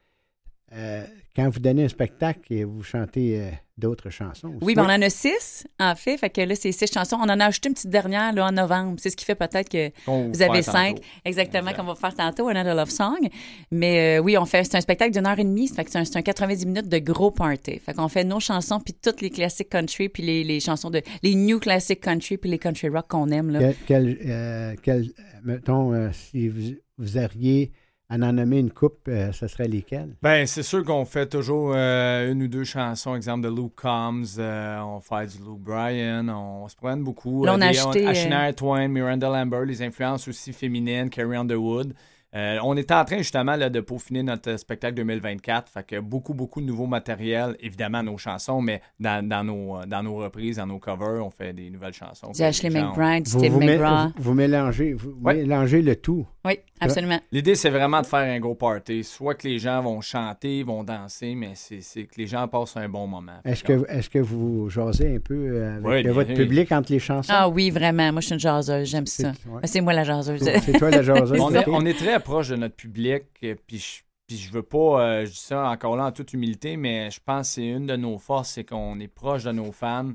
Euh, 0.72 1.04
quand 1.36 1.48
vous 1.50 1.60
donnez 1.60 1.84
un 1.84 1.88
spectacle 1.88 2.40
et 2.52 2.64
vous 2.64 2.82
chantez 2.82 3.38
euh, 3.40 3.50
d'autres 3.76 4.08
chansons. 4.10 4.48
aussi. 4.48 4.58
Oui, 4.62 4.74
ben, 4.74 4.84
on 4.84 4.90
en 4.90 5.02
a 5.02 5.10
six, 5.10 5.66
en 5.78 5.94
fait. 5.94 6.16
Fait 6.16 6.30
que 6.30 6.40
là, 6.40 6.54
c'est 6.54 6.72
six 6.72 6.90
chansons. 6.90 7.16
On 7.20 7.24
en 7.28 7.38
a 7.40 7.44
ajouté 7.44 7.68
une 7.68 7.74
petite 7.74 7.90
dernière 7.90 8.32
là, 8.32 8.46
en 8.46 8.52
novembre. 8.52 8.94
C'est 8.98 9.10
ce 9.10 9.16
qui 9.16 9.24
fait 9.26 9.34
peut-être 9.34 9.68
que 9.68 9.90
vous 10.30 10.40
avez 10.42 10.62
cinq. 10.62 10.96
tantôt. 10.96 11.08
Exactement, 11.26 11.72
qu'on 11.74 11.82
va 11.84 11.94
faire 11.94 12.14
tantôt, 12.14 12.48
Another 12.48 12.74
Love 12.74 12.88
Song. 12.90 13.28
Mais 13.70 14.18
euh, 14.18 14.22
oui, 14.22 14.38
on 14.38 14.46
fait, 14.46 14.64
c'est 14.64 14.76
un 14.76 14.80
spectacle 14.80 15.12
d'une 15.12 15.26
heure 15.26 15.38
et 15.38 15.44
demie. 15.44 15.68
Fait 15.68 15.84
que 15.84 15.90
c'est 15.90 15.98
un, 15.98 16.04
c'est 16.06 16.16
un 16.16 16.22
90 16.22 16.66
minutes 16.66 16.88
de 16.88 16.98
gros 16.98 17.30
party. 17.30 17.78
Fait 17.80 17.92
qu'on 17.92 18.08
fait 18.08 18.24
nos 18.24 18.40
chansons, 18.40 18.80
puis 18.80 18.94
toutes 18.94 19.20
les 19.20 19.30
classiques 19.30 19.68
country, 19.68 20.08
puis 20.08 20.22
les, 20.22 20.42
les 20.42 20.60
chansons 20.60 20.88
de. 20.90 21.02
les 21.22 21.34
new 21.34 21.58
classic 21.60 22.00
country, 22.00 22.38
puis 22.38 22.48
les 22.50 22.58
country 22.58 22.88
rock 22.88 23.06
qu'on 23.08 23.28
aime. 23.28 23.50
Là. 23.50 23.58
Quel, 23.60 23.76
quel, 24.16 24.18
euh, 24.26 24.74
quel- 24.82 25.10
mettons, 25.44 25.92
euh, 25.92 26.08
si 26.12 26.48
vous, 26.48 26.76
vous 26.98 27.18
auriez 27.18 27.72
à 28.08 28.14
en 28.14 28.32
nommer 28.32 28.58
une 28.60 28.70
coupe, 28.70 29.08
euh, 29.08 29.32
ce 29.32 29.46
serait 29.48 29.68
lesquelles? 29.68 30.14
Ben, 30.22 30.46
c'est 30.46 30.62
sûr 30.62 30.84
qu'on 30.84 31.04
fait 31.04 31.26
toujours 31.26 31.72
euh, 31.74 32.30
une 32.32 32.44
ou 32.44 32.48
deux 32.48 32.64
chansons, 32.64 33.16
exemple 33.16 33.48
de 33.48 33.54
Luke 33.54 33.74
Combs, 33.80 34.24
euh, 34.38 34.78
on 34.80 35.00
fait 35.00 35.26
du 35.26 35.38
Luke 35.38 35.60
Bryan, 35.60 36.28
on 36.30 36.68
se 36.68 36.76
promène 36.76 37.02
beaucoup. 37.02 37.44
Là, 37.44 37.54
on 37.56 37.60
a 37.60 37.66
acheté, 37.68 38.06
euh, 38.06 38.14
Shania 38.14 38.52
Twain, 38.52 38.88
Miranda 38.88 39.28
Lambert, 39.28 39.64
les 39.64 39.82
influences 39.82 40.28
aussi 40.28 40.52
féminines, 40.52 41.10
Carrie 41.10 41.36
Underwood. 41.36 41.94
Euh, 42.34 42.58
on 42.64 42.76
est 42.76 42.90
en 42.92 43.02
train 43.04 43.18
justement 43.18 43.56
là, 43.56 43.70
de 43.70 43.80
peaufiner 43.80 44.22
notre 44.22 44.58
spectacle 44.58 44.94
2024. 44.96 45.70
Fait 45.70 45.84
que 45.86 46.00
beaucoup, 46.00 46.34
beaucoup 46.34 46.60
de 46.60 46.66
nouveaux 46.66 46.86
matériels, 46.86 47.56
évidemment 47.60 48.02
nos 48.02 48.18
chansons, 48.18 48.60
mais 48.60 48.82
dans, 49.00 49.26
dans 49.26 49.42
nos, 49.42 49.86
dans 49.86 50.02
nos 50.02 50.16
reprises, 50.16 50.56
dans 50.56 50.66
nos 50.66 50.78
covers, 50.78 51.24
on 51.24 51.30
fait 51.30 51.54
des 51.54 51.70
nouvelles 51.70 51.94
chansons. 51.94 52.32
Du 52.32 52.42
Ashley 52.42 52.68
McBride, 52.68 53.26
Steve 53.26 53.56
McGraw. 53.56 54.08
vous- 54.16 54.22
vous 54.22 54.34
mélangez, 54.34 54.92
vous 54.92 55.16
Ouais. 55.22 55.34
mélangez 55.34 55.80
le 55.80 55.96
tout. 55.96 56.26
Oui, 56.46 56.58
absolument. 56.80 57.20
L'idée, 57.32 57.54
c'est 57.56 57.70
vraiment 57.70 58.00
de 58.00 58.06
faire 58.06 58.20
un 58.20 58.38
gros 58.38 58.54
party. 58.54 59.02
Soit 59.04 59.34
que 59.34 59.48
les 59.48 59.58
gens 59.58 59.82
vont 59.82 60.00
chanter, 60.00 60.62
vont 60.62 60.84
danser, 60.84 61.34
mais 61.34 61.52
c'est 61.54 62.04
que 62.04 62.14
les 62.16 62.26
gens 62.26 62.46
passent 62.48 62.76
un 62.76 62.88
bon 62.88 63.06
moment. 63.06 63.40
Est-ce 63.44 63.64
que, 63.64 63.84
est 63.88 64.08
que 64.08 64.20
vous 64.20 64.70
jasez 64.70 65.16
un 65.16 65.20
peu 65.20 65.34
euh, 65.34 65.76
avec 65.76 65.86
Oui, 65.86 66.06
euh, 66.06 66.12
votre 66.12 66.32
public 66.34 66.70
entre 66.72 66.92
les 66.92 66.98
chansons? 66.98 67.32
Ah 67.34 67.48
oui, 67.48 67.70
vraiment. 67.70 68.12
Moi, 68.12 68.20
je 68.20 68.26
suis 68.26 68.34
une 68.34 68.40
jaseuse. 68.40 68.88
J'aime 68.88 69.06
ça. 69.06 69.32
ouais. 69.48 69.60
C'est 69.64 69.80
moi 69.80 69.92
la 69.92 70.04
jaseuse. 70.04 70.42
C'est 70.42 70.78
toi 70.78 70.90
la 70.90 71.02
jaseuse. 71.02 71.40
on, 71.40 71.54
est, 71.54 71.68
on 71.68 71.84
est 71.84 71.98
très 71.98 72.20
proche 72.20 72.48
de 72.48 72.56
notre 72.56 72.76
public, 72.76 73.24
euh, 73.42 73.54
puis 73.66 73.78
je, 73.78 74.02
puis 74.26 74.36
je 74.36 74.52
veux 74.52 74.62
pas, 74.62 75.00
euh, 75.00 75.26
je 75.26 75.30
dis 75.30 75.36
ça 75.38 75.68
encore 75.68 75.96
là 75.96 76.06
en 76.06 76.12
toute 76.12 76.32
humilité, 76.32 76.76
mais 76.76 77.10
je 77.10 77.20
pense 77.24 77.48
que 77.48 77.54
c'est 77.54 77.66
une 77.68 77.86
de 77.86 77.96
nos 77.96 78.18
forces, 78.18 78.50
c'est 78.50 78.64
qu'on 78.64 78.98
est 78.98 79.08
proche 79.08 79.44
de 79.44 79.52
nos 79.52 79.72
fans, 79.72 80.12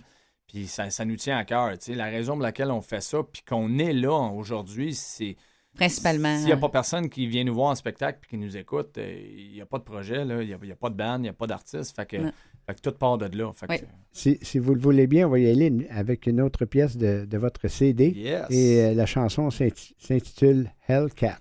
puis 0.48 0.68
ça, 0.68 0.90
ça 0.90 1.06
nous 1.06 1.16
tient 1.16 1.38
à 1.38 1.46
cœur. 1.46 1.72
tu 1.78 1.78
sais. 1.80 1.96
La 1.96 2.06
raison 2.06 2.34
pour 2.34 2.42
laquelle 2.42 2.72
on 2.72 2.82
fait 2.82 3.02
ça, 3.02 3.20
puis 3.24 3.42
qu'on 3.48 3.78
est 3.80 3.94
là 3.94 4.12
aujourd'hui, 4.34 4.94
c'est... 4.94 5.36
Principalement. 5.76 6.36
S'il 6.38 6.48
n'y 6.48 6.52
a 6.52 6.58
pas 6.58 6.70
personne 6.70 7.10
qui 7.10 7.28
vient 7.28 7.44
nous 7.44 7.54
voir 7.54 7.72
en 7.72 7.76
spectacle 7.76 8.20
puis 8.22 8.32
qui 8.32 8.38
nous 8.38 8.58
écoute, 8.58 8.98
euh, 8.98 9.22
il 9.38 9.54
n'y 9.54 9.62
a 9.62 9.66
pas 9.66 9.78
de 9.80 9.84
projet, 9.84 10.26
là, 10.26 10.42
il 10.42 10.48
n'y 10.48 10.54
a, 10.54 10.58
il 10.62 10.70
y 10.70 10.72
a 10.72 10.76
pas 10.76 10.90
de 10.90 10.96
band, 10.96 11.16
il 11.18 11.22
n'y 11.22 11.30
a 11.30 11.34
pas 11.34 11.48
d'artiste, 11.48 11.96
fait 11.96 12.06
que, 12.06 12.18
Non. 12.18 12.32
fait 12.68 12.76
que 12.76 12.82
tout 12.82 12.92
part 12.92 13.18
de 13.18 13.36
là. 13.38 13.52
Fait 13.54 13.68
que- 13.68 13.72
Oui. 13.74 13.80
Si, 14.12 14.38
si 14.42 14.60
vous 14.60 14.76
le 14.76 14.82
voulez 14.82 15.08
bien, 15.08 15.28
on 15.28 15.32
va 15.32 15.40
y 15.40 15.50
aller 15.50 15.88
avec 15.90 16.28
une 16.28 16.42
autre 16.42 16.66
pièce 16.66 16.98
de, 16.98 17.26
de 17.26 17.38
votre 17.38 17.68
CD. 17.70 18.10
Yes. 18.10 18.46
Et 18.50 18.82
euh, 18.82 18.94
la 18.94 19.06
chanson 19.06 19.50
s'inti- 19.50 19.96
s'intitule 19.98 20.70
Hellcat. 20.88 21.38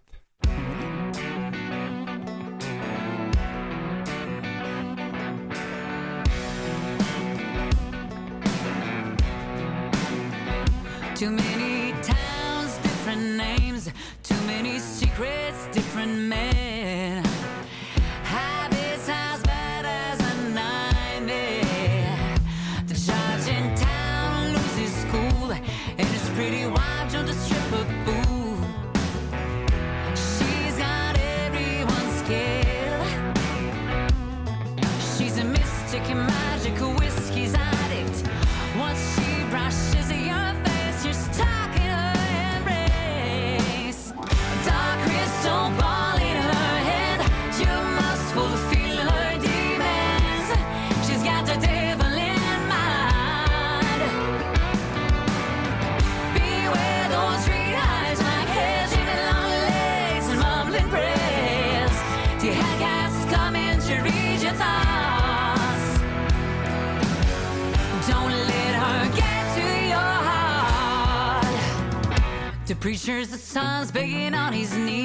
The 73.00 73.06
preacher's 73.06 73.28
the 73.28 73.38
son's 73.38 73.90
begging 73.90 74.34
on 74.34 74.52
his 74.52 74.76
knees. 74.76 74.99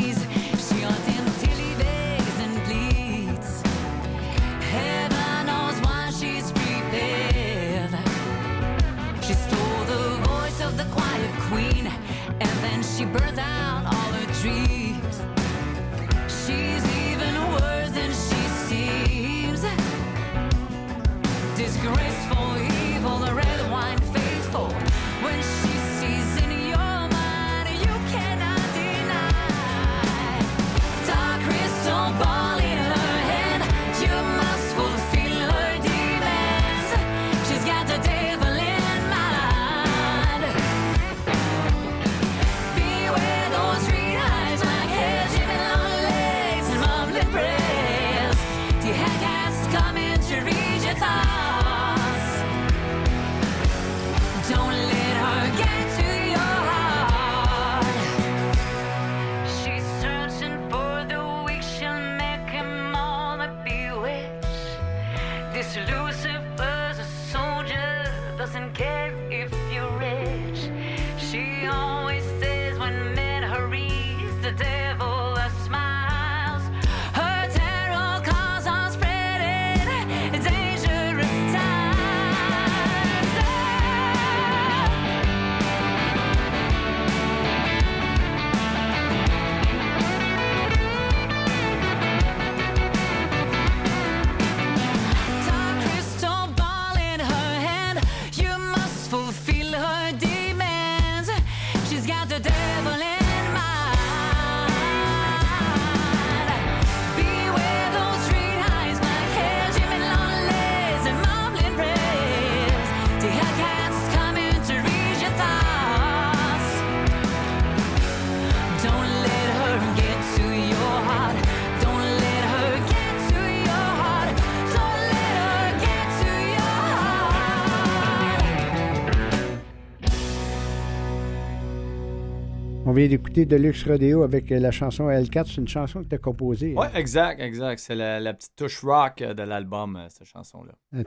D'écouter 133.35 133.45
Deluxe 133.45 133.83
Rodeo 133.83 134.23
avec 134.23 134.51
euh, 134.51 134.59
la 134.59 134.71
chanson 134.71 135.09
L4. 135.09 135.47
C'est 135.47 135.61
une 135.61 135.67
chanson 135.67 136.03
que 136.03 136.07
tu 136.07 136.15
as 136.15 136.19
composée. 136.19 136.75
Hein? 136.77 136.89
exact, 136.95 137.39
exact. 137.41 137.79
C'est 137.79 137.95
la, 137.95 138.19
la 138.19 138.33
petite 138.33 138.55
touche 138.55 138.81
rock 138.81 139.21
euh, 139.21 139.33
de 139.33 139.43
l'album, 139.43 139.95
euh, 139.97 140.07
cette 140.09 140.27
chanson-là. 140.27 140.73
La, 140.93 141.03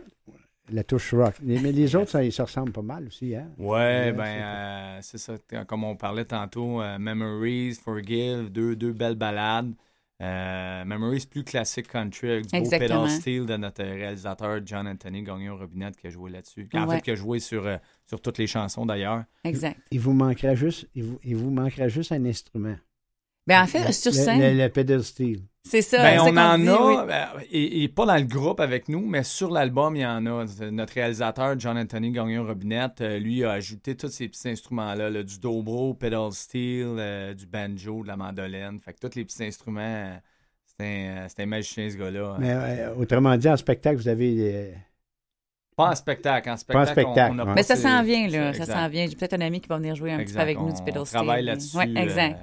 la 0.71 0.85
touche 0.85 1.15
rock. 1.15 1.35
Mais, 1.43 1.59
les 1.73 1.97
autres, 1.97 2.11
ça, 2.11 2.23
ils 2.23 2.33
se 2.33 2.43
ressemblent 2.43 2.73
pas 2.73 2.83
mal 2.83 3.07
aussi. 3.07 3.35
Hein? 3.35 3.49
Ouais, 3.59 4.13
ben, 4.13 5.01
c'est- 5.01 5.29
euh, 5.31 5.39
ça. 5.49 5.65
Comme 5.65 5.85
on 5.85 5.97
parlait 5.97 6.27
tantôt, 6.27 6.83
euh, 6.83 6.99
Memories, 6.99 7.75
Forgive, 7.83 8.51
deux, 8.51 8.77
deux 8.77 8.93
belles 8.93 9.17
balades. 9.17 9.73
Euh, 10.20 10.85
Memories 10.85 11.27
plus 11.31 11.45
classique 11.45 11.86
country 11.89 12.28
avec 12.31 12.47
du 12.47 12.51
beau 12.51 12.57
Exactement. 12.57 13.05
pedal 13.05 13.11
steel 13.20 13.47
de 13.47 13.57
notre 13.57 13.85
réalisateur 13.85 14.61
John 14.65 14.89
Anthony 14.89 15.23
Gagnon 15.23 15.57
Robinette 15.57 15.97
qui 15.97 16.09
a 16.09 16.11
joué 16.11 16.31
là-dessus. 16.32 16.69
En 16.74 16.89
Ouais. 16.89 16.97
fait, 16.97 17.03
qui 17.03 17.11
a 17.12 17.15
joué 17.15 17.39
sur, 17.39 17.65
euh, 17.66 17.77
sur 18.07 18.20
toutes 18.20 18.39
les 18.39 18.49
chansons 18.49 18.85
d'ailleurs. 18.85 19.23
Exact. 19.45 19.78
Il 19.93 20.01
vous 20.01 20.12
manquerait 20.12 20.57
juste, 20.57 20.89
il 20.97 21.05
vous, 21.05 21.20
il 21.23 21.36
vous 21.36 21.51
manquerait 21.51 21.89
juste 21.89 22.11
un 22.11 22.24
instrument. 22.24 22.77
Ben, 23.47 23.62
en 23.62 23.66
fait, 23.69 23.86
Le- 23.86 23.93
sur 23.93 24.11
le- 24.11 24.16
scène. 24.16 24.40
Le, 24.40 24.61
le 24.65 24.69
pedal 24.69 25.05
steel. 25.05 25.40
C'est 25.69 25.82
ça. 25.82 25.99
Ben, 25.99 26.20
on 26.20 26.36
en 26.36 26.59
dit, 26.59 26.69
a, 26.69 26.86
oui. 26.86 26.97
ben, 27.07 27.27
et, 27.51 27.82
et 27.85 27.89
pas 27.89 28.07
dans 28.07 28.16
le 28.16 28.23
groupe 28.23 28.59
avec 28.61 28.89
nous, 28.89 29.05
mais 29.07 29.23
sur 29.23 29.51
l'album, 29.51 29.95
il 29.97 30.01
y 30.03 30.07
en 30.07 30.24
a. 30.27 30.45
Notre 30.70 30.95
réalisateur, 30.95 31.59
John 31.61 31.77
Anthony 31.77 32.11
Gagnon 32.11 32.47
Robinette, 32.47 33.01
euh, 33.03 33.19
lui 33.19 33.45
a 33.45 33.51
ajouté 33.53 33.95
tous 33.97 34.09
ces 34.09 34.28
petits 34.28 34.49
instruments-là, 34.49 35.11
là, 35.11 35.23
du 35.23 35.39
dobro, 35.39 35.93
pedal 35.95 36.32
steel, 36.32 36.86
euh, 36.99 37.35
du 37.35 37.47
banjo, 37.47 38.03
de 38.03 38.09
la 38.09 38.16
mandoline. 38.16 38.81
Fait 38.82 38.95
que 38.95 39.07
tous 39.07 39.15
les 39.16 39.24
petits 39.24 39.45
instruments, 39.45 40.19
c'est 40.78 41.43
un, 41.43 41.47
magicien, 41.47 41.90
ce 41.90 41.97
gars-là. 41.97 42.36
Mais 42.39 42.53
euh, 42.53 42.95
autrement 42.95 43.36
dit, 43.36 43.49
en 43.49 43.57
spectacle, 43.57 43.97
vous 43.97 44.09
avez. 44.09 44.36
euh, 44.39 44.73
Pas 45.77 45.90
en 45.90 45.95
spectacle. 45.95 46.49
En 46.49 46.53
Pas 46.53 46.55
en 46.55 46.57
spectacle, 46.57 46.90
spectacle, 46.93 47.32
on, 47.32 47.36
on 47.36 47.39
a 47.40 47.45
ouais. 47.47 47.55
Mais 47.57 47.62
ça 47.62 47.77
s'en 47.77 48.03
vient, 48.03 48.28
là. 48.28 48.53
Ça 48.55 48.65
s'en 48.66 48.89
vient. 48.89 49.07
J'ai 49.07 49.16
peut-être 49.16 49.35
un 49.35 49.40
ami 49.43 49.61
qui 49.61 49.69
va 49.69 49.77
venir 49.77 49.95
jouer 49.95 50.12
un 50.12 50.19
petit 50.19 50.35
peu 50.35 50.40
avec 50.40 50.59
nous 50.59 50.73
du 50.73 50.81
On 50.81 50.85
pedal 50.85 51.05
steel. 51.07 51.16
travaille 51.19 51.45
là-dessus. 51.45 51.77
Oui, 51.77 51.95
exact. 51.97 52.39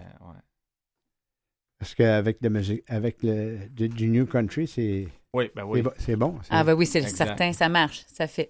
Euh. 1.85 1.87
Parce 1.87 1.95
qu'avec 1.95 2.37
la 2.41 2.49
musique, 2.49 2.83
avec 2.87 3.17
le, 3.23 3.57
du, 3.69 3.87
du 3.89 4.07
New 4.09 4.25
Country, 4.25 4.67
c'est. 4.67 5.07
Oui, 5.33 5.49
ben 5.55 5.63
oui. 5.65 5.83
c'est 5.99 6.15
bon- 6.15 6.35
Ah, 6.49 6.63
ben 6.63 6.73
oui, 6.73 6.85
c'est 6.85 7.01
certain. 7.07 7.51
Ça 7.53 7.69
marche. 7.69 8.03
Ça 8.07 8.27
fait. 8.27 8.49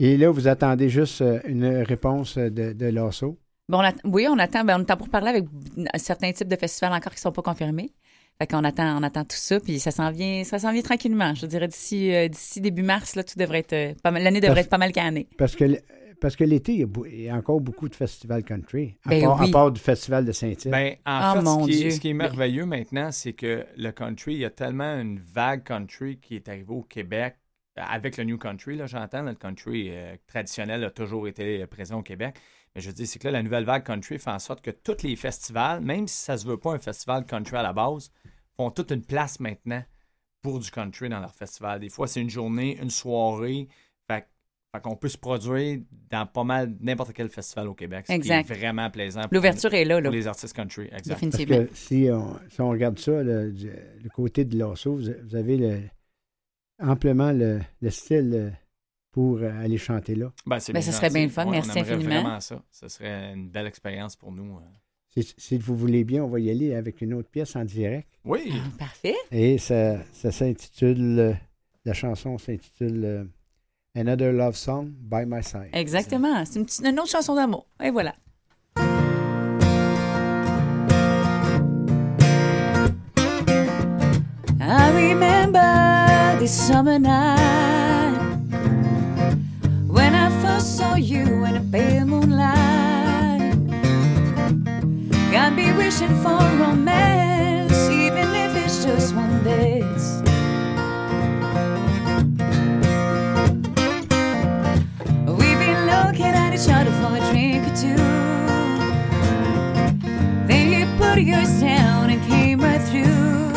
Et 0.00 0.16
là, 0.16 0.30
vous 0.30 0.46
attendez 0.48 0.88
juste 0.88 1.20
euh, 1.22 1.40
une 1.44 1.64
réponse 1.82 2.38
de, 2.38 2.72
de 2.72 2.86
Lasso. 2.86 3.38
Bon, 3.68 3.82
oui, 4.04 4.26
on 4.30 4.38
attend. 4.38 4.64
Ben, 4.64 4.78
on 4.78 4.82
attend 4.82 4.96
pour 4.96 5.08
parler 5.08 5.28
avec 5.28 5.44
certains 5.96 6.32
types 6.32 6.48
de 6.48 6.56
festivals 6.56 6.92
encore 6.92 7.12
qui 7.12 7.18
ne 7.18 7.22
sont 7.22 7.32
pas 7.32 7.42
confirmés. 7.42 7.90
Fait 8.40 8.46
qu'on 8.46 8.62
attend, 8.64 8.96
on 8.98 9.02
attend 9.02 9.24
tout 9.24 9.36
ça, 9.36 9.58
puis 9.58 9.80
ça 9.80 9.90
s'en 9.90 10.10
vient, 10.12 10.44
ça 10.44 10.60
s'en 10.60 10.72
vient 10.72 10.82
tranquillement. 10.82 11.34
Je 11.34 11.44
dirais 11.46 11.66
d'ici, 11.66 12.14
euh, 12.14 12.28
d'ici 12.28 12.60
début 12.60 12.84
mars, 12.84 13.16
là, 13.16 13.24
tout 13.24 13.36
devrait 13.36 13.58
être, 13.58 13.72
euh, 13.72 13.92
l'année 14.04 14.40
devrait 14.40 14.54
Parce- 14.54 14.60
être 14.66 14.70
pas 14.70 14.78
mal 14.78 14.92
cannée. 14.92 15.26
Parce 15.36 15.56
que, 15.56 15.64
parce 16.20 16.36
que 16.36 16.44
l'été, 16.44 16.72
il 16.72 16.78
y, 16.80 16.82
a 16.82 16.86
beau- 16.86 17.06
il 17.06 17.20
y 17.22 17.28
a 17.28 17.34
encore 17.36 17.60
beaucoup 17.60 17.88
de 17.88 17.94
festivals 17.94 18.44
country. 18.44 18.96
À, 19.04 19.10
Ben 19.10 19.20
part, 19.20 19.40
à 19.40 19.42
oui. 19.42 19.50
part 19.50 19.72
du 19.72 19.80
festival 19.80 20.24
de 20.24 20.32
Saint-Yves. 20.32 20.70
Ben, 20.70 20.96
en 21.06 21.22
Ah, 21.22 21.34
fait, 21.34 21.40
mon 21.42 21.60
ce 21.62 21.64
qui, 21.66 21.82
est, 21.84 21.90
ce 21.90 22.00
qui 22.00 22.08
est 22.10 22.14
merveilleux 22.14 22.66
maintenant, 22.66 23.10
c'est 23.10 23.32
que 23.32 23.66
le 23.76 23.90
country, 23.92 24.34
il 24.34 24.40
y 24.40 24.44
a 24.44 24.50
tellement 24.50 24.98
une 25.00 25.18
vague 25.18 25.64
country 25.64 26.18
qui 26.20 26.36
est 26.36 26.48
arrivée 26.48 26.72
au 26.74 26.82
Québec. 26.82 27.36
Avec 27.76 28.16
le 28.16 28.24
New 28.24 28.38
Country, 28.38 28.76
là, 28.76 28.86
j'entends, 28.86 29.22
là, 29.22 29.30
le 29.30 29.36
country 29.36 29.90
euh, 29.90 30.16
traditionnel 30.26 30.82
a 30.84 30.90
toujours 30.90 31.28
été 31.28 31.62
euh, 31.62 31.66
présent 31.68 32.00
au 32.00 32.02
Québec. 32.02 32.36
Mais 32.74 32.80
je 32.80 32.90
dis, 32.90 33.06
c'est 33.06 33.20
que 33.20 33.28
là, 33.28 33.32
la 33.32 33.42
nouvelle 33.44 33.64
vague 33.64 33.84
country 33.84 34.18
fait 34.18 34.30
en 34.30 34.40
sorte 34.40 34.62
que 34.62 34.72
tous 34.72 35.04
les 35.04 35.14
festivals, 35.14 35.80
même 35.80 36.08
si 36.08 36.16
ça 36.24 36.36
se 36.36 36.44
veut 36.46 36.56
pas 36.58 36.72
un 36.72 36.78
festival 36.80 37.24
country 37.24 37.56
à 37.56 37.62
la 37.62 37.72
base, 37.72 38.10
font 38.56 38.70
toute 38.72 38.90
une 38.90 39.04
place 39.04 39.38
maintenant 39.38 39.82
pour 40.42 40.58
du 40.58 40.70
country 40.70 41.08
dans 41.08 41.20
leur 41.20 41.34
festival. 41.34 41.80
Des 41.80 41.88
fois, 41.88 42.08
c'est 42.08 42.20
une 42.20 42.30
journée, 42.30 42.76
une 42.82 42.90
soirée. 42.90 43.68
Fait, 44.74 44.82
qu'on 44.82 44.96
peut 44.96 45.08
se 45.08 45.16
produire 45.16 45.80
dans 46.10 46.26
pas 46.26 46.44
mal 46.44 46.74
n'importe 46.80 47.12
quel 47.14 47.30
festival 47.30 47.68
au 47.68 47.74
Québec. 47.74 48.04
Ce 48.06 48.12
Exact. 48.12 48.44
qui 48.46 48.52
est 48.52 48.56
vraiment 48.56 48.90
plaisant. 48.90 49.22
L'ouverture 49.32 49.72
est 49.72 49.84
là, 49.86 49.98
là. 50.00 50.10
Pour 50.10 50.14
les 50.16 50.26
artistes 50.26 50.54
country. 50.54 50.88
Exact. 50.92 51.18
Parce 51.20 51.44
que 51.44 51.68
si 51.72 52.08
on, 52.12 52.36
si 52.50 52.60
on 52.60 52.68
regarde 52.68 52.98
ça, 52.98 53.22
le, 53.22 53.50
côté 54.14 54.44
de 54.44 54.58
Lasso, 54.58 54.94
vous, 54.96 55.04
vous 55.24 55.36
avez 55.36 55.56
le- 55.56 55.80
amplement 56.80 57.32
le, 57.32 57.60
le 57.80 57.90
style 57.90 58.30
euh, 58.34 58.50
pour 59.10 59.38
euh, 59.38 59.50
aller 59.64 59.78
chanter 59.78 60.14
là. 60.14 60.30
Ben, 60.46 60.60
c'est 60.60 60.72
Ben, 60.74 60.80
bien 60.80 60.92
ça 60.92 60.96
serait 60.98 61.10
bien 61.10 61.24
le 61.24 61.30
fun. 61.30 61.46
Ouais, 61.46 61.52
Merci 61.52 61.70
on 61.74 61.80
infiniment. 61.80 62.22
vraiment 62.22 62.40
ça. 62.40 62.62
Ce 62.70 62.88
serait 62.88 63.32
une 63.32 63.48
belle 63.48 63.66
expérience 63.66 64.16
pour 64.16 64.32
nous. 64.32 64.56
euh. 64.58 64.60
Si, 65.22 65.34
si 65.38 65.56
vous 65.56 65.76
voulez 65.76 66.04
bien, 66.04 66.22
on 66.22 66.28
va 66.28 66.40
y 66.40 66.50
aller 66.50 66.74
avec 66.74 67.00
une 67.00 67.14
autre 67.14 67.30
pièce 67.30 67.56
en 67.56 67.64
direct. 67.64 68.06
Oui. 68.24 68.52
Parfait. 68.78 69.16
Et 69.32 69.56
ça, 69.56 69.96
ça 70.12 70.30
s'intitule, 70.30 71.36
la 71.86 71.94
chanson 71.94 72.36
s'intitule 72.36 73.04
euh, 73.04 73.24
Another 73.98 74.32
Love 74.32 74.56
Song 74.56 74.94
by 75.10 75.24
My 75.24 75.42
Side. 75.42 75.70
Exactement. 75.72 76.44
C'est 76.44 76.60
une, 76.60 76.66
une 76.86 77.00
autre 77.00 77.10
chanson 77.10 77.34
d'amour. 77.34 77.66
Et 77.82 77.90
voilà. 77.90 78.14
I 84.60 84.92
remember 84.94 86.38
this 86.38 86.52
summer 86.52 87.00
night 87.00 88.20
when 89.88 90.14
I 90.14 90.30
first 90.42 90.76
saw 90.76 90.94
you 90.94 91.44
in 91.44 91.56
a 91.56 91.64
pale 91.72 92.06
moonlight. 92.06 93.56
Got 95.32 95.54
me 95.54 95.72
wishing 95.72 96.14
for 96.22 96.38
romance, 96.60 97.88
even 97.90 98.32
if 98.32 98.64
it's 98.64 98.84
just 98.84 99.16
one 99.16 99.42
day's. 99.42 99.97
Each 106.60 106.68
other 106.70 106.90
for 106.90 107.14
a 107.16 107.20
drink 107.30 107.64
or 107.68 107.76
two. 107.76 107.96
Then 110.48 110.72
you 110.72 110.86
put 110.98 111.22
yours 111.22 111.60
down 111.60 112.10
and 112.10 112.20
came 112.24 112.60
right 112.60 112.80
through. 112.80 113.52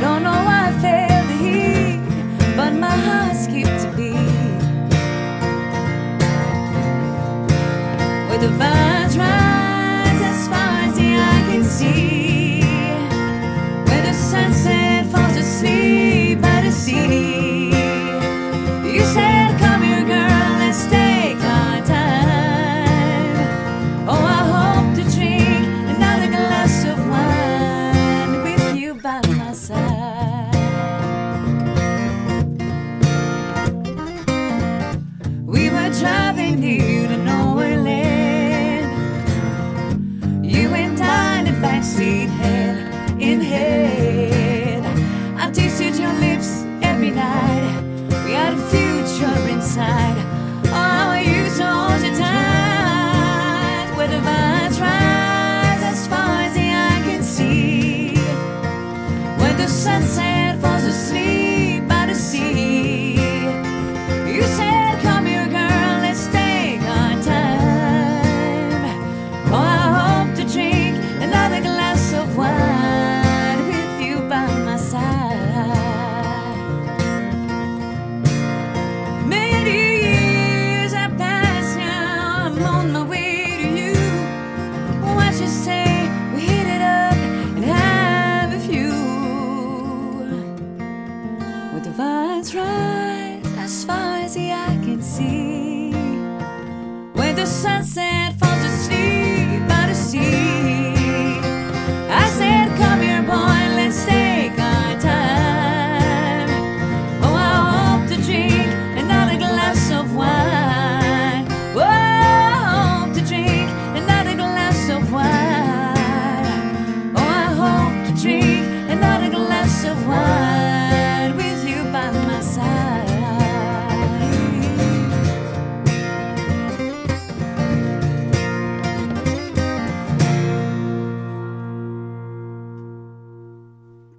Don't 0.00 0.22
know 0.22 0.38
why 0.46 0.68
I 0.68 0.72
felt 0.80 1.26
the 1.28 1.36
heat, 1.44 2.00
but 2.56 2.72
my 2.72 2.96
heart 3.06 3.36
skipped 3.36 3.84
a 3.84 3.90
beat. 3.94 4.16
With 8.30 8.40
the 8.40 8.48
vines 8.56 8.99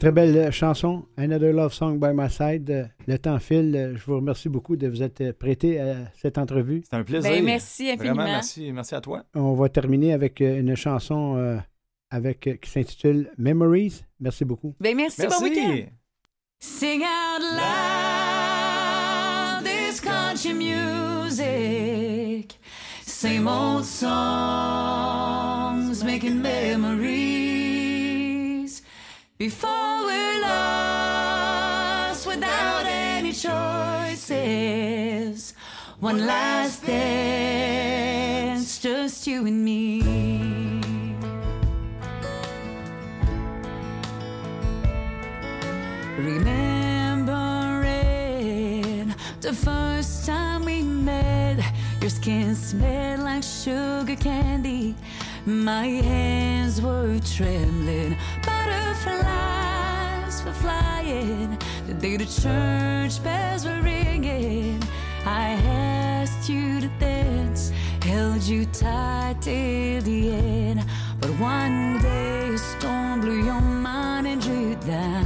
Très 0.01 0.11
belle 0.11 0.51
chanson, 0.51 1.05
Another 1.15 1.53
Love 1.53 1.71
Song 1.73 1.99
by 1.99 2.07
My 2.11 2.27
Side. 2.27 2.71
Euh, 2.71 2.85
Le 3.05 3.19
temps 3.19 3.37
file. 3.37 3.75
Euh, 3.75 3.95
Je 3.95 4.03
vous 4.03 4.15
remercie 4.15 4.49
beaucoup 4.49 4.75
de 4.75 4.87
vous 4.87 5.03
être 5.03 5.31
prêté 5.33 5.79
à 5.79 5.97
cette 6.19 6.39
entrevue. 6.39 6.81
C'est 6.89 6.95
un 6.95 7.03
plaisir. 7.03 7.29
Ben, 7.29 7.45
merci 7.45 7.91
infiniment. 7.91 8.15
Vraiment, 8.15 8.31
merci, 8.31 8.71
merci 8.71 8.95
à 8.95 9.01
toi. 9.01 9.23
On 9.35 9.53
va 9.53 9.69
terminer 9.69 10.13
avec 10.13 10.41
euh, 10.41 10.59
une 10.59 10.73
chanson 10.75 11.35
euh, 11.37 11.57
avec, 12.09 12.47
euh, 12.47 12.55
qui 12.55 12.71
s'intitule 12.71 13.29
Memories. 13.37 14.01
Merci 14.19 14.43
beaucoup. 14.43 14.73
Ben, 14.79 14.97
merci, 14.97 15.21
bon 15.21 15.39
week-end. 15.43 15.85
Sing 16.59 17.03
out 17.03 17.41
loud 17.43 17.61
this 19.63 20.01
country 20.01 20.53
music. 20.55 22.57
Same 23.05 23.47
old 23.47 23.85
songs 23.85 24.09
making 26.03 26.41
memories. 26.41 27.30
Before 29.41 30.05
we're 30.05 30.39
lost 30.43 32.27
without 32.27 32.85
any 32.85 33.33
choices. 33.33 34.35
One 35.99 36.27
last 36.27 36.85
dance, 36.85 38.77
just 38.77 39.25
you 39.25 39.47
and 39.47 39.65
me. 39.65 40.03
Remembering 46.19 46.75
the 49.41 49.53
first 49.53 50.27
time 50.27 50.65
we 50.65 50.83
met, 50.83 51.65
your 51.99 52.11
skin 52.11 52.53
smelled 52.53 53.21
like 53.21 53.41
sugar 53.41 54.17
candy. 54.17 54.93
My 55.45 55.87
hands 55.87 56.79
were 56.81 57.19
trembling, 57.19 58.15
butterflies 58.45 60.43
were 60.45 60.53
flying. 60.53 61.57
The 61.87 61.95
day 61.95 62.17
the 62.17 62.25
church 62.25 63.23
bells 63.23 63.65
were 63.65 63.81
ringing, 63.81 64.83
I 65.25 65.53
asked 65.65 66.47
you 66.47 66.79
to 66.81 66.87
dance, 66.99 67.71
held 68.03 68.43
you 68.43 68.67
tight 68.67 69.37
till 69.41 70.03
the 70.03 70.31
end. 70.31 70.85
But 71.19 71.31
one 71.39 71.99
day 72.03 72.49
a 72.49 72.57
storm 72.59 73.21
blew 73.21 73.43
your 73.43 73.61
mind 73.61 74.27
and 74.27 74.39
drew 74.39 74.69
you 74.69 74.75
down. 74.75 75.25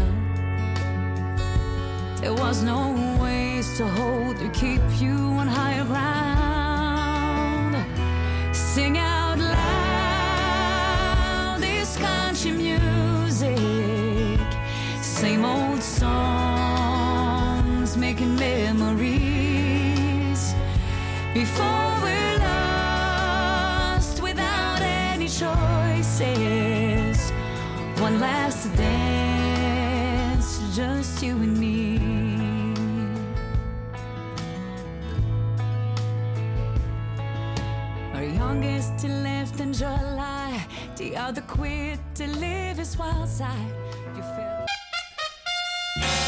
There 2.21 2.33
was 2.33 2.63
no 2.63 2.93
ways 3.21 3.77
to 3.77 3.85
hold 3.85 4.41
or 4.41 4.49
keep 4.51 4.81
you 4.97 5.11
on 5.11 5.49
higher 5.49 5.83
ground. 5.83 7.75
Sing 8.55 8.97
out 8.97 9.24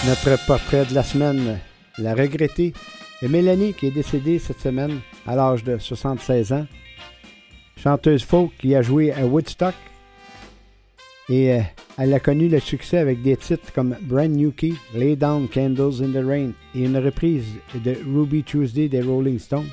Notre 0.05 0.45
portrait 0.45 0.85
de 0.85 0.93
la 0.93 1.03
semaine, 1.03 1.59
la 1.97 2.13
regrettée, 2.13 2.73
est 3.21 3.27
Mélanie 3.29 3.73
qui 3.73 3.87
est 3.87 3.91
décédée 3.91 4.39
cette 4.39 4.59
semaine 4.59 4.99
à 5.25 5.35
l'âge 5.35 5.63
de 5.63 5.77
76 5.77 6.51
ans. 6.51 6.67
Chanteuse 7.77 8.23
folk 8.23 8.51
qui 8.57 8.75
a 8.75 8.81
joué 8.81 9.13
à 9.13 9.25
Woodstock. 9.25 9.75
Et 11.29 11.53
euh, 11.53 11.61
elle 11.97 12.13
a 12.13 12.19
connu 12.19 12.49
le 12.49 12.59
succès 12.59 12.97
avec 12.97 13.21
des 13.21 13.37
titres 13.37 13.71
comme 13.73 13.95
Brand 14.01 14.29
New 14.29 14.51
Key, 14.51 14.73
Lay 14.93 15.15
Down 15.15 15.47
Candles 15.47 16.03
in 16.03 16.11
the 16.11 16.25
Rain 16.25 16.51
et 16.75 16.83
une 16.83 16.97
reprise 16.97 17.45
de 17.75 17.95
Ruby 18.13 18.43
Tuesday 18.43 18.89
des 18.89 19.01
Rolling 19.01 19.39
Stones. 19.39 19.69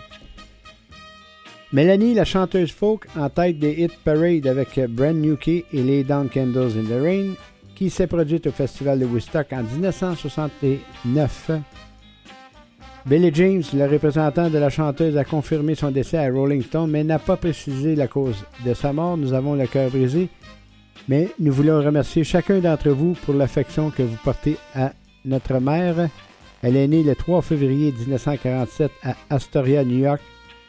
Mélanie, 1.74 2.14
la 2.14 2.24
chanteuse 2.24 2.70
folk, 2.70 3.08
en 3.16 3.28
tête 3.28 3.58
des 3.58 3.72
hit 3.72 3.90
parade 4.04 4.46
avec 4.46 4.78
Brand 4.90 5.16
New 5.16 5.34
Key 5.34 5.64
et 5.72 5.82
Lay 5.82 6.04
Down 6.04 6.28
Candles 6.28 6.78
in 6.78 6.84
the 6.84 7.02
Rain, 7.02 7.32
qui 7.74 7.90
s'est 7.90 8.06
produite 8.06 8.46
au 8.46 8.52
Festival 8.52 9.00
de 9.00 9.04
Woodstock 9.04 9.52
en 9.52 9.64
1969. 9.64 11.50
Billy 13.06 13.32
James, 13.34 13.64
le 13.74 13.86
représentant 13.86 14.50
de 14.50 14.58
la 14.58 14.70
chanteuse, 14.70 15.16
a 15.16 15.24
confirmé 15.24 15.74
son 15.74 15.90
décès 15.90 16.18
à 16.18 16.30
Rolling 16.30 16.62
Stone, 16.62 16.92
mais 16.92 17.02
n'a 17.02 17.18
pas 17.18 17.36
précisé 17.36 17.96
la 17.96 18.06
cause 18.06 18.44
de 18.64 18.72
sa 18.72 18.92
mort. 18.92 19.16
Nous 19.16 19.32
avons 19.32 19.54
le 19.54 19.66
cœur 19.66 19.90
brisé, 19.90 20.28
mais 21.08 21.30
nous 21.40 21.52
voulons 21.52 21.82
remercier 21.82 22.22
chacun 22.22 22.60
d'entre 22.60 22.90
vous 22.90 23.14
pour 23.24 23.34
l'affection 23.34 23.90
que 23.90 24.04
vous 24.04 24.18
portez 24.22 24.58
à 24.76 24.92
notre 25.24 25.58
mère. 25.58 26.08
Elle 26.62 26.76
est 26.76 26.86
née 26.86 27.02
le 27.02 27.16
3 27.16 27.42
février 27.42 27.90
1947 27.90 28.92
à 29.02 29.16
Astoria, 29.28 29.82
New 29.82 29.98
York. 29.98 30.20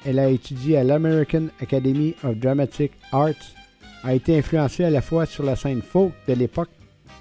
Elle 0.05 0.19
a 0.19 0.29
étudié 0.29 0.77
à 0.77 0.83
l'American 0.83 1.47
Academy 1.59 2.15
of 2.23 2.37
Dramatic 2.37 2.91
Arts, 3.11 3.33
a 4.03 4.13
été 4.13 4.37
influencée 4.37 4.83
à 4.83 4.91
la 4.91 5.01
fois 5.01 5.25
sur 5.25 5.43
la 5.43 5.55
scène 5.55 5.81
folk 5.81 6.13
de 6.27 6.33
l'époque 6.33 6.69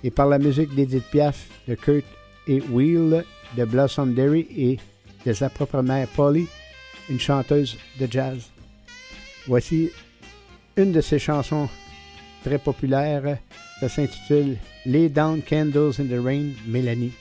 et 0.03 0.11
par 0.11 0.29
la 0.29 0.39
musique 0.39 0.75
d'Edith 0.75 1.05
Piaf, 1.11 1.49
de 1.67 1.75
Kurt 1.75 2.05
et 2.47 2.61
Will, 2.71 3.25
de 3.57 3.65
Blossom 3.65 4.13
Derry 4.13 4.47
et 4.55 4.79
de 5.25 5.33
sa 5.33 5.49
propre 5.49 5.81
mère 5.81 6.09
Polly, 6.09 6.47
une 7.09 7.21
chanteuse 7.21 7.79
de 7.99 8.07
jazz. 8.11 8.51
Voici 9.47 9.91
une 10.77 10.93
de 10.93 11.01
ses 11.01 11.19
chansons 11.19 11.69
très 12.45 12.59
populaires. 12.59 13.39
Ça 13.81 13.89
s'intitule 13.89 14.59
Lay 14.85 15.09
Down 15.09 15.41
Candles 15.43 15.95
in 15.99 16.05
the 16.05 16.23
Rain, 16.23 16.51
Mélanie. 16.67 17.13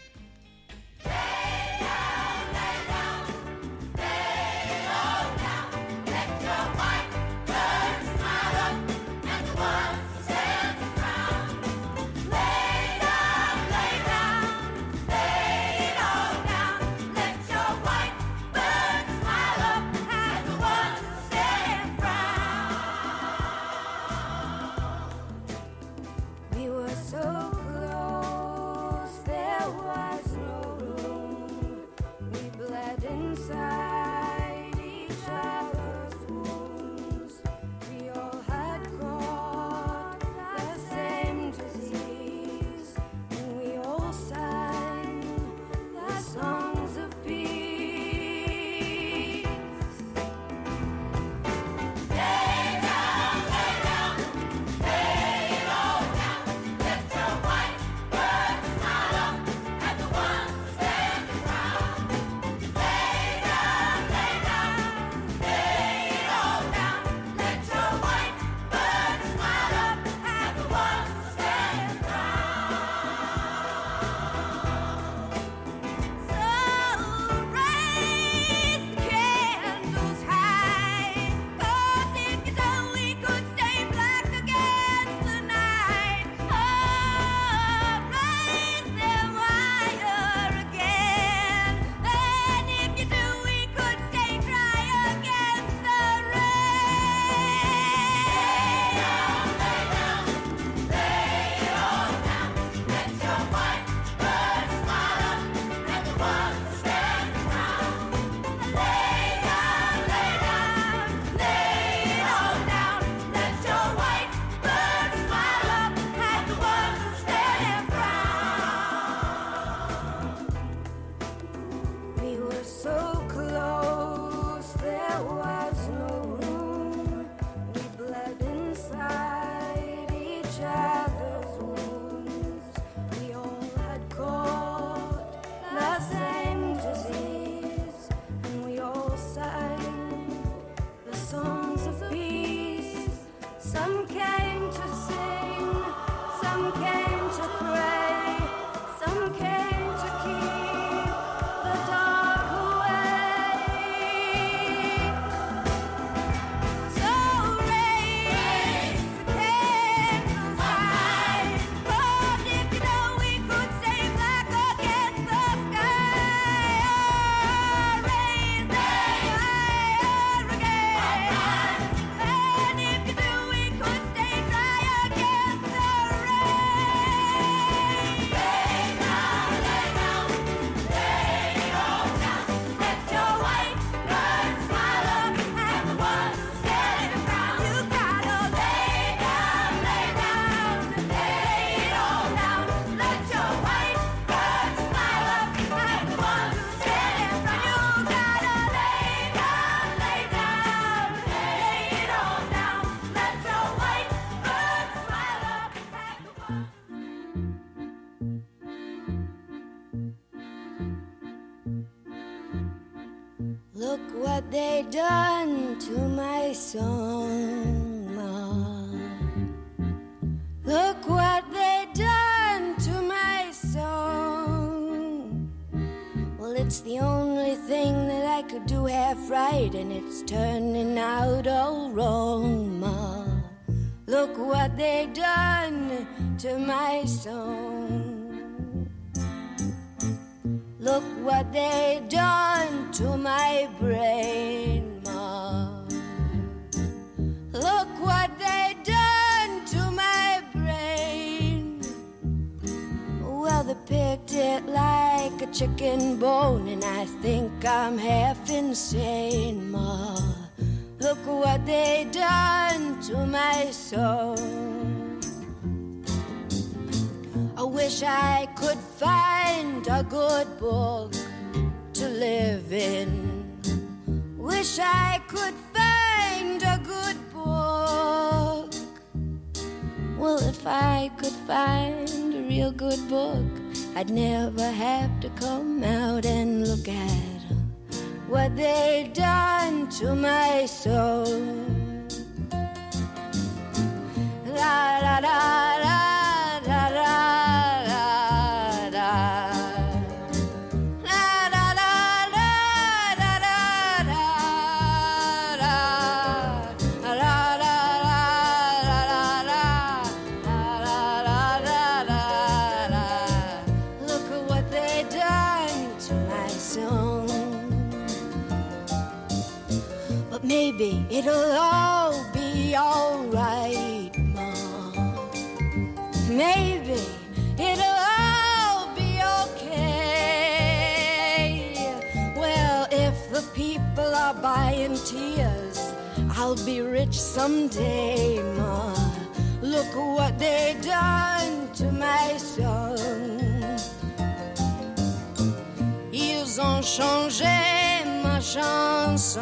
quand 346.63 346.81
changeait 346.81 348.05
ma 348.23 348.39
chanson. 348.39 349.41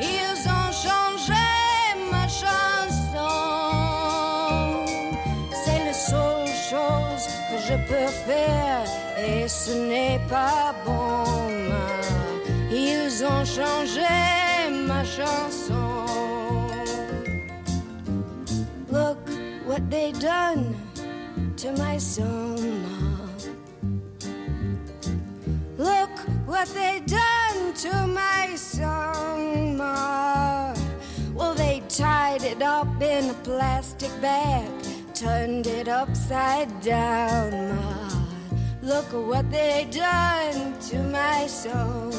Ils 0.00 0.40
ont 0.58 0.72
changé 0.84 1.46
ma 2.10 2.26
chanson. 2.42 3.32
C'est 5.62 5.82
la 5.88 5.96
seule 6.10 6.54
chose 6.70 7.24
que 7.48 7.56
je 7.68 7.76
peux 7.88 8.10
faire 8.28 8.84
et 9.18 9.46
ce 9.48 9.72
n'est 9.90 10.20
pas 10.28 10.74
bon. 10.84 11.24
Ils 12.70 13.24
ont 13.24 13.44
changé 13.44 14.14
ma 14.88 15.04
chanson. 15.04 16.06
Look 18.90 19.22
what 19.66 19.82
they 19.90 20.12
done 20.12 20.74
to 21.56 21.68
my 21.82 21.98
song. 21.98 23.11
what 26.52 26.68
they 26.74 27.00
done 27.06 27.72
to 27.72 28.06
my 28.06 28.54
song. 28.56 29.74
Ma. 29.78 30.74
Well, 31.34 31.54
they 31.54 31.82
tied 31.88 32.42
it 32.42 32.60
up 32.60 33.00
in 33.00 33.30
a 33.30 33.38
plastic 33.42 34.12
bag, 34.20 34.68
turned 35.14 35.66
it 35.66 35.88
upside 35.88 36.70
down. 36.82 37.50
Ma. 37.76 38.08
Look 38.82 39.08
what 39.30 39.50
they 39.50 39.88
done 39.90 40.78
to 40.90 40.98
my 41.20 41.46
song. 41.46 42.12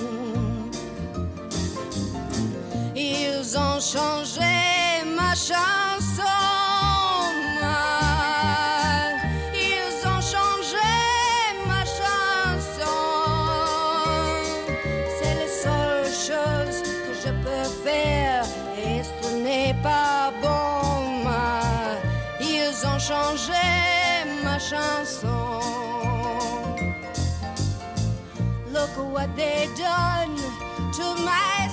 Ils 2.96 3.56
ont 3.56 3.80
changé 3.92 5.04
ma 5.16 5.36
chanson. 5.36 6.03
chanson. 24.74 25.30
Look 28.72 28.94
what 29.14 29.30
they 29.36 29.70
done 29.78 30.36
to 30.98 31.06
my 31.24 31.70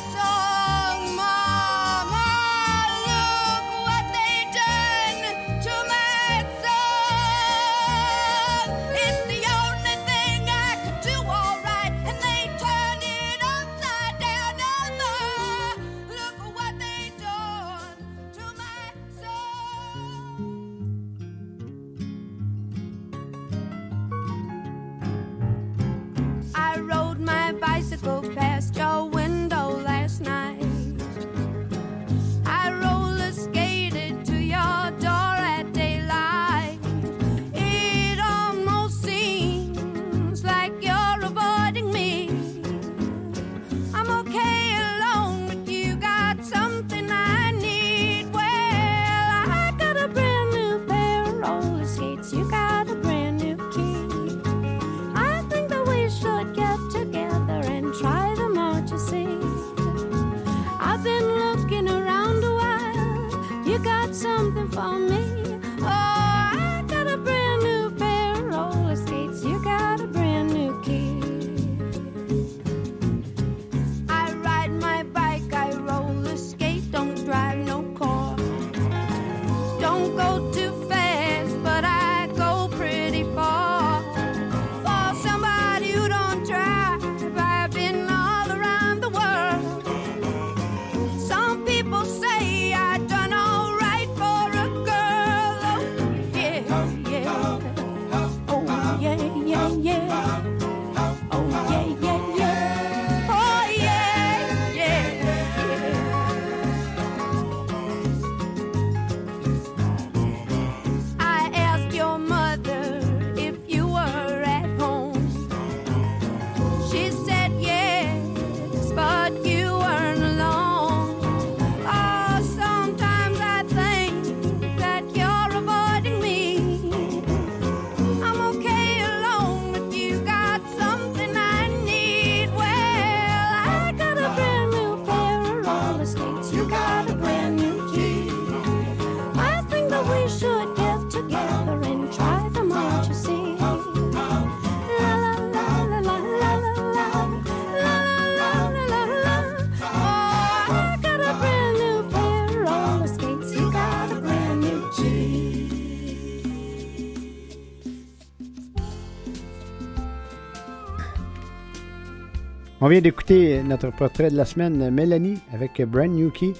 vient 162.91 163.01
d'écouter 163.01 163.63
notre 163.63 163.93
portrait 163.93 164.31
de 164.31 164.37
la 164.37 164.45
semaine, 164.45 164.91
Mélanie, 164.91 165.39
avec 165.53 165.81
Brand 165.83 166.11
New 166.11 166.31
Key. 166.31 166.55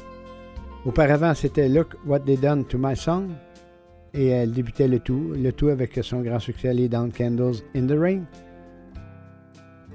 Auparavant, 0.87 1.35
c'était 1.35 1.69
Look 1.69 1.97
What 2.07 2.21
They 2.21 2.37
Done 2.37 2.65
to 2.67 2.79
My 2.79 2.95
Song. 2.95 3.31
Et 4.15 4.29
elle 4.29 4.53
débutait 4.53 4.87
le 4.87 5.01
tout, 5.01 5.33
le 5.35 5.51
tout 5.51 5.71
avec 5.71 5.99
son 6.05 6.21
grand 6.21 6.39
succès 6.39 6.73
Lay 6.73 6.89
Down 6.89 7.11
Candles 7.11 7.57
in 7.75 7.85
the 7.89 7.99
Rain. 7.99 8.21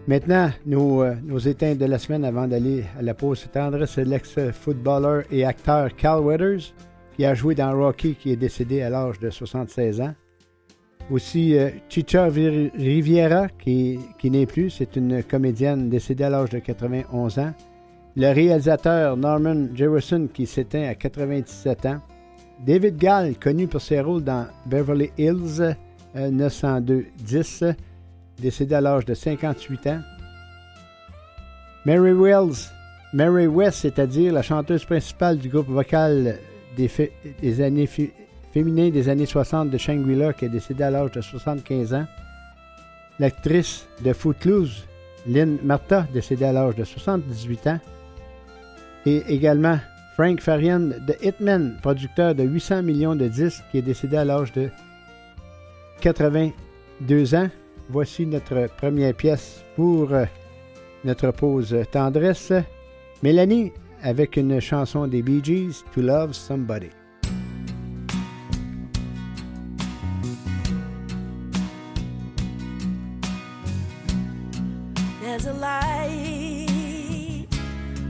Maintenant, 0.08 0.52
nos, 0.66 1.04
euh, 1.04 1.16
nos 1.24 1.38
éteintes 1.38 1.78
de 1.78 1.86
la 1.86 2.00
semaine 2.00 2.26
avant 2.26 2.50
d'aller 2.50 2.84
à 3.00 3.02
la 3.02 3.14
pause 3.14 3.48
tendre, 3.54 3.86
c'est 3.86 4.04
l'ex-footballeur 4.04 5.24
et 5.32 5.46
acteur 5.46 5.96
Cal 5.96 6.20
Weathers, 6.20 6.74
qui 7.16 7.24
a 7.24 7.34
joué 7.34 7.56
dans 7.56 7.72
Rocky, 7.72 8.14
qui 8.16 8.34
est 8.34 8.36
décédé 8.36 8.82
à 8.82 8.90
l'âge 8.90 9.20
de 9.20 9.30
76 9.30 10.02
ans. 10.02 10.14
Aussi, 11.12 11.56
euh, 11.56 11.70
Chicha 11.88 12.26
Riviera, 12.26 13.48
qui, 13.60 14.00
qui 14.18 14.32
n'est 14.32 14.48
plus, 14.48 14.72
c'est 14.72 14.96
une 14.96 15.24
comédienne 15.24 15.88
décédée 15.88 16.24
à 16.24 16.30
l'âge 16.32 16.50
de 16.50 16.58
91 16.58 17.38
ans. 17.38 17.54
Le 18.16 18.34
réalisateur 18.34 19.16
Norman 19.16 19.68
Jewison, 19.76 20.28
qui 20.34 20.48
s'éteint 20.48 20.88
à 20.90 20.96
97 20.96 21.86
ans. 21.86 22.02
David 22.66 22.98
Gall, 22.98 23.36
connu 23.38 23.68
pour 23.68 23.82
ses 23.82 24.00
rôles 24.00 24.24
dans 24.24 24.48
Beverly 24.66 25.12
Hills 25.18 25.76
euh, 26.16 26.32
902-10, 26.32 27.76
décédé 28.42 28.74
à 28.74 28.82
l'âge 28.82 29.06
de 29.06 29.14
58 29.14 29.88
ans. 29.88 30.00
Mary 31.86 32.14
Wells, 32.14 32.72
Mary 33.14 33.46
West, 33.46 33.80
c'est-à-dire 33.82 34.34
la 34.34 34.42
chanteuse 34.42 34.86
principale 34.86 35.38
du 35.38 35.50
groupe 35.50 35.70
vocal 35.70 36.40
des 36.76 37.62
années 37.62 37.88
féminins 38.56 38.90
des 38.90 39.10
années 39.10 39.26
60 39.26 39.70
de 39.70 39.78
Shangri-La, 39.78 40.32
qui 40.32 40.46
est 40.46 40.50
décédée 40.50 40.86
à 40.86 40.90
l'âge 40.90 41.12
de 41.12 41.20
75 41.20 41.94
ans. 41.94 42.06
L'actrice 43.20 43.86
de 44.02 44.14
Footloose, 44.14 44.86
Lynn 45.28 45.58
Martha, 45.62 46.08
décédée 46.14 46.46
à 46.46 46.54
l'âge 46.54 46.76
de 46.76 46.86
78 46.86 47.68
ans. 47.68 47.80
Et 49.06 49.24
également 49.28 49.78
Frank 50.16 50.40
Farian 50.40 50.80
de 50.80 51.16
Hitman, 51.22 51.78
producteur 51.82 52.34
de 52.34 52.44
800 52.44 52.84
millions 52.84 53.18
de 53.18 53.28
disques, 53.28 53.62
qui 53.72 53.80
est 53.80 53.82
décédé 53.82 54.16
à 54.16 54.24
l'âge 54.24 54.54
de 54.54 54.70
82 56.00 57.36
ans. 57.36 57.50
Voici 57.90 58.26
notre 58.26 58.70
première 58.78 59.16
pièce 59.16 59.66
pour 59.76 60.14
euh, 60.14 60.24
notre 61.04 61.32
pause 61.32 61.76
tendresse. 61.92 62.54
Mélanie 63.22 63.74
avec 64.02 64.38
une 64.38 64.62
chanson 64.62 65.08
des 65.08 65.22
Bee 65.22 65.44
Gees, 65.44 65.84
To 65.94 66.02
Love 66.02 66.32
Somebody. 66.32 66.95
There's 75.38 75.48
a 75.48 75.54
light, 75.56 77.46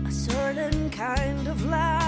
a 0.06 0.12
certain 0.12 0.92
kind 0.92 1.48
of 1.48 1.66
light 1.66 2.05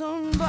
love 0.00 0.39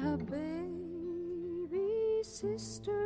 my 0.00 0.16
baby 0.16 1.78
sister. 2.22 3.05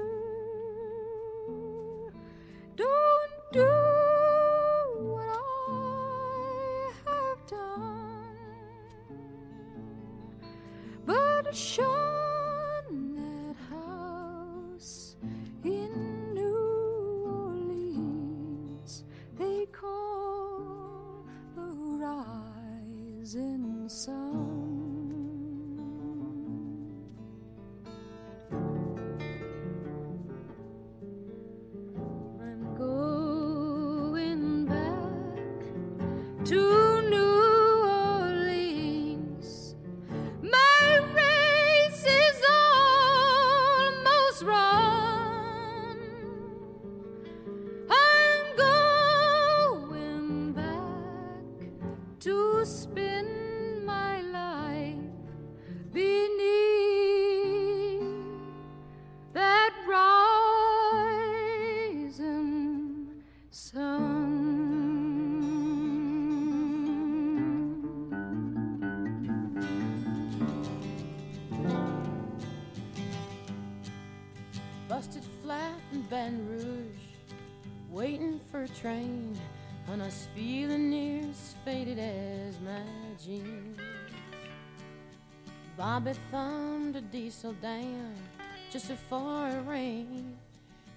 just 88.70 88.88
before 88.88 89.48
it 89.48 89.66
rained. 89.66 90.36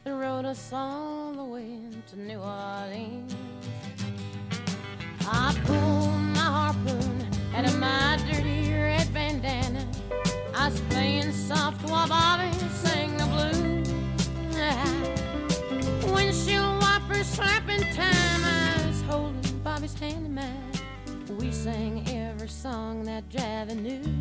They 0.04 0.12
rode 0.12 0.44
us 0.44 0.72
all 0.74 1.32
the 1.32 1.44
way 1.44 1.80
to 2.10 2.20
New 2.20 2.40
Orleans. 2.40 3.34
I 5.26 5.56
pulled 5.64 6.12
my 6.36 6.40
harpoon 6.40 7.28
out 7.56 7.66
of 7.66 7.80
my 7.80 8.20
dirty 8.30 8.74
red 8.74 9.14
bandana. 9.14 9.88
I 10.54 10.68
was 10.68 10.82
playing 10.90 11.32
soft 11.32 11.82
while 11.90 12.10
Bobby 12.10 12.52
sang 12.70 13.16
the 13.16 13.26
blues. 13.26 13.88
Windshield 16.12 16.82
wipers 16.82 17.28
slapping 17.28 17.84
time. 17.94 18.44
I 18.44 18.88
was 18.88 19.02
holding 19.04 19.60
Bobby's 19.60 19.98
hand 19.98 20.26
in 20.26 20.36
mine. 20.36 21.38
We 21.40 21.52
sang 21.54 22.06
every 22.10 22.50
song 22.50 23.06
that 23.06 23.30
Javi 23.30 23.76
knew. 23.82 24.13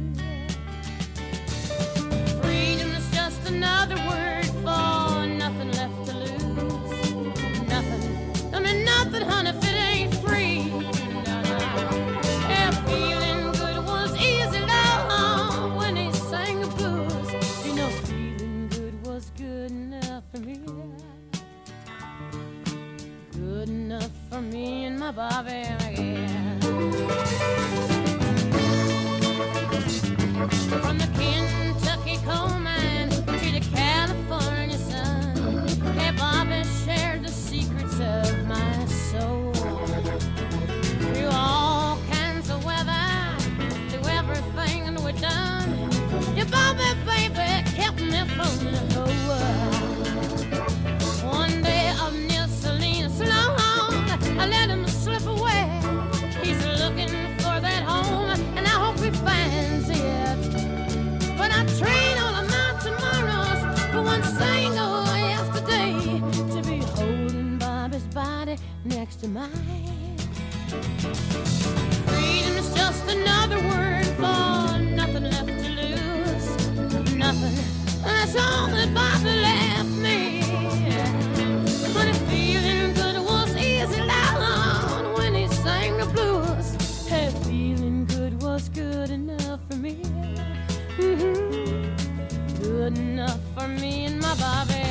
enough 92.99 93.39
for 93.55 93.69
me 93.69 94.07
and 94.07 94.21
my 94.21 94.35
Bobby. 94.37 94.82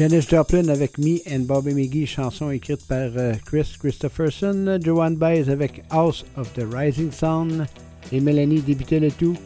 Janis 0.00 0.30
Joplin 0.30 0.68
avec 0.68 0.96
Me 0.96 1.18
and 1.30 1.40
Bobby 1.40 1.74
McGee, 1.74 2.06
chanson 2.06 2.50
écrite 2.50 2.86
par 2.86 3.10
euh, 3.18 3.34
Chris 3.44 3.76
Christopherson. 3.78 4.78
Joanne 4.82 5.16
Baez 5.16 5.50
avec 5.50 5.82
House 5.90 6.24
of 6.38 6.50
the 6.54 6.62
Rising 6.72 7.12
Sun. 7.12 7.66
Et 8.10 8.18
Mélanie 8.18 8.62
débutait 8.62 8.98
le 8.98 9.10
tout. 9.10 9.36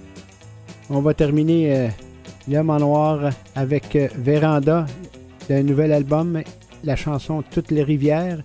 On 0.91 1.01
va 1.01 1.13
terminer 1.13 1.77
euh, 1.77 1.89
L'homme 2.49 2.71
en 2.71 2.79
noir 2.79 3.31
avec 3.57 3.97
euh, 3.97 4.07
Véranda 4.17 4.87
d'un 5.49 5.65
nouvel 5.65 5.91
album, 5.91 6.41
la 6.85 6.95
chanson 6.95 7.43
Toutes 7.51 7.73
les 7.73 7.83
rivières. 7.83 8.41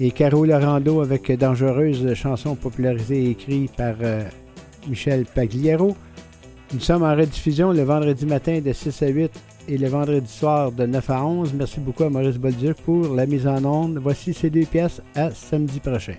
Et 0.00 0.12
Caro 0.12 0.46
Larando 0.46 1.02
avec 1.02 1.30
Dangereuse, 1.30 2.14
chanson 2.14 2.54
popularisée 2.54 3.24
et 3.24 3.30
écrite 3.32 3.76
par 3.76 3.96
Michel 4.88 5.26
Pagliaro. 5.26 5.94
Nous 6.72 6.80
sommes 6.80 7.02
en 7.02 7.14
rediffusion 7.14 7.72
le 7.72 7.82
vendredi 7.82 8.24
matin 8.24 8.62
de 8.64 8.72
6 8.72 9.02
à 9.02 9.08
8 9.08 9.30
et 9.68 9.78
le 9.78 9.88
vendredi 9.88 10.30
soir 10.30 10.72
de 10.72 10.86
9 10.86 11.10
à 11.10 11.24
11. 11.24 11.52
Merci 11.54 11.80
beaucoup 11.80 12.04
à 12.04 12.10
Maurice 12.10 12.38
Bolduc 12.38 12.76
pour 12.78 13.14
la 13.14 13.26
mise 13.26 13.46
en 13.46 13.64
onde. 13.64 13.98
Voici 13.98 14.34
ces 14.34 14.50
deux 14.50 14.64
pièces 14.64 15.00
à 15.14 15.30
samedi 15.30 15.78
prochain. 15.78 16.14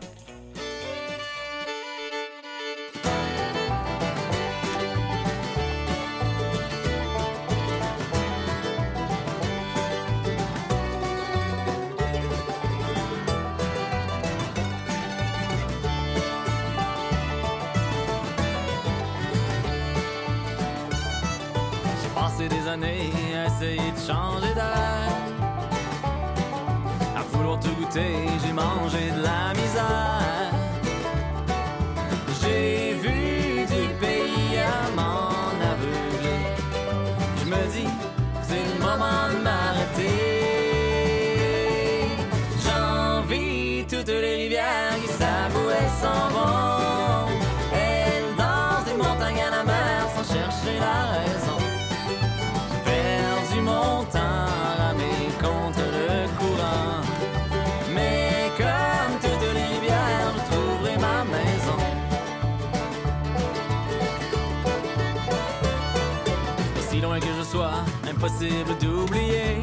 d'oublier. 68.47 69.57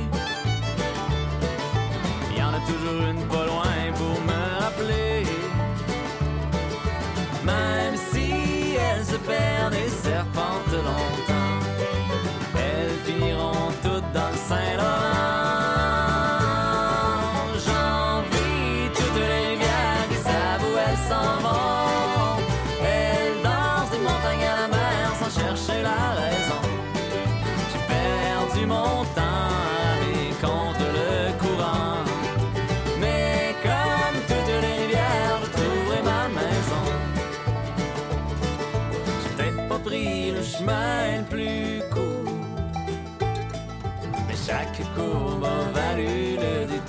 Il 2.31 2.39
y 2.39 2.43
en 2.43 2.48
a 2.48 2.61
toujours 2.66 3.07
une 3.09 3.23
pas 3.27 3.47
loin 3.47 3.93
pour 3.94 4.20
me 4.23 4.61
rappeler. 4.61 5.24
Même 7.44 7.97
si 7.97 8.77
elle 8.77 9.05
se 9.05 9.16
perd 9.16 9.73
des 9.73 9.89
serpentes 9.89 10.73
longues. 10.73 11.26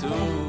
soon. 0.10 0.47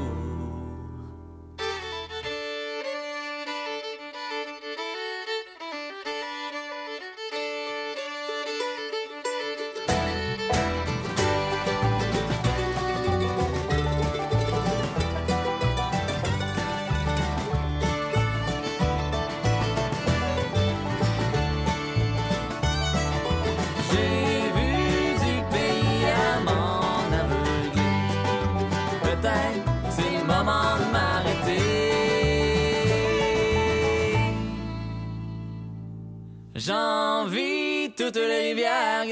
toutes 38.10 38.22
les 38.22 38.48
rivières 38.48 39.04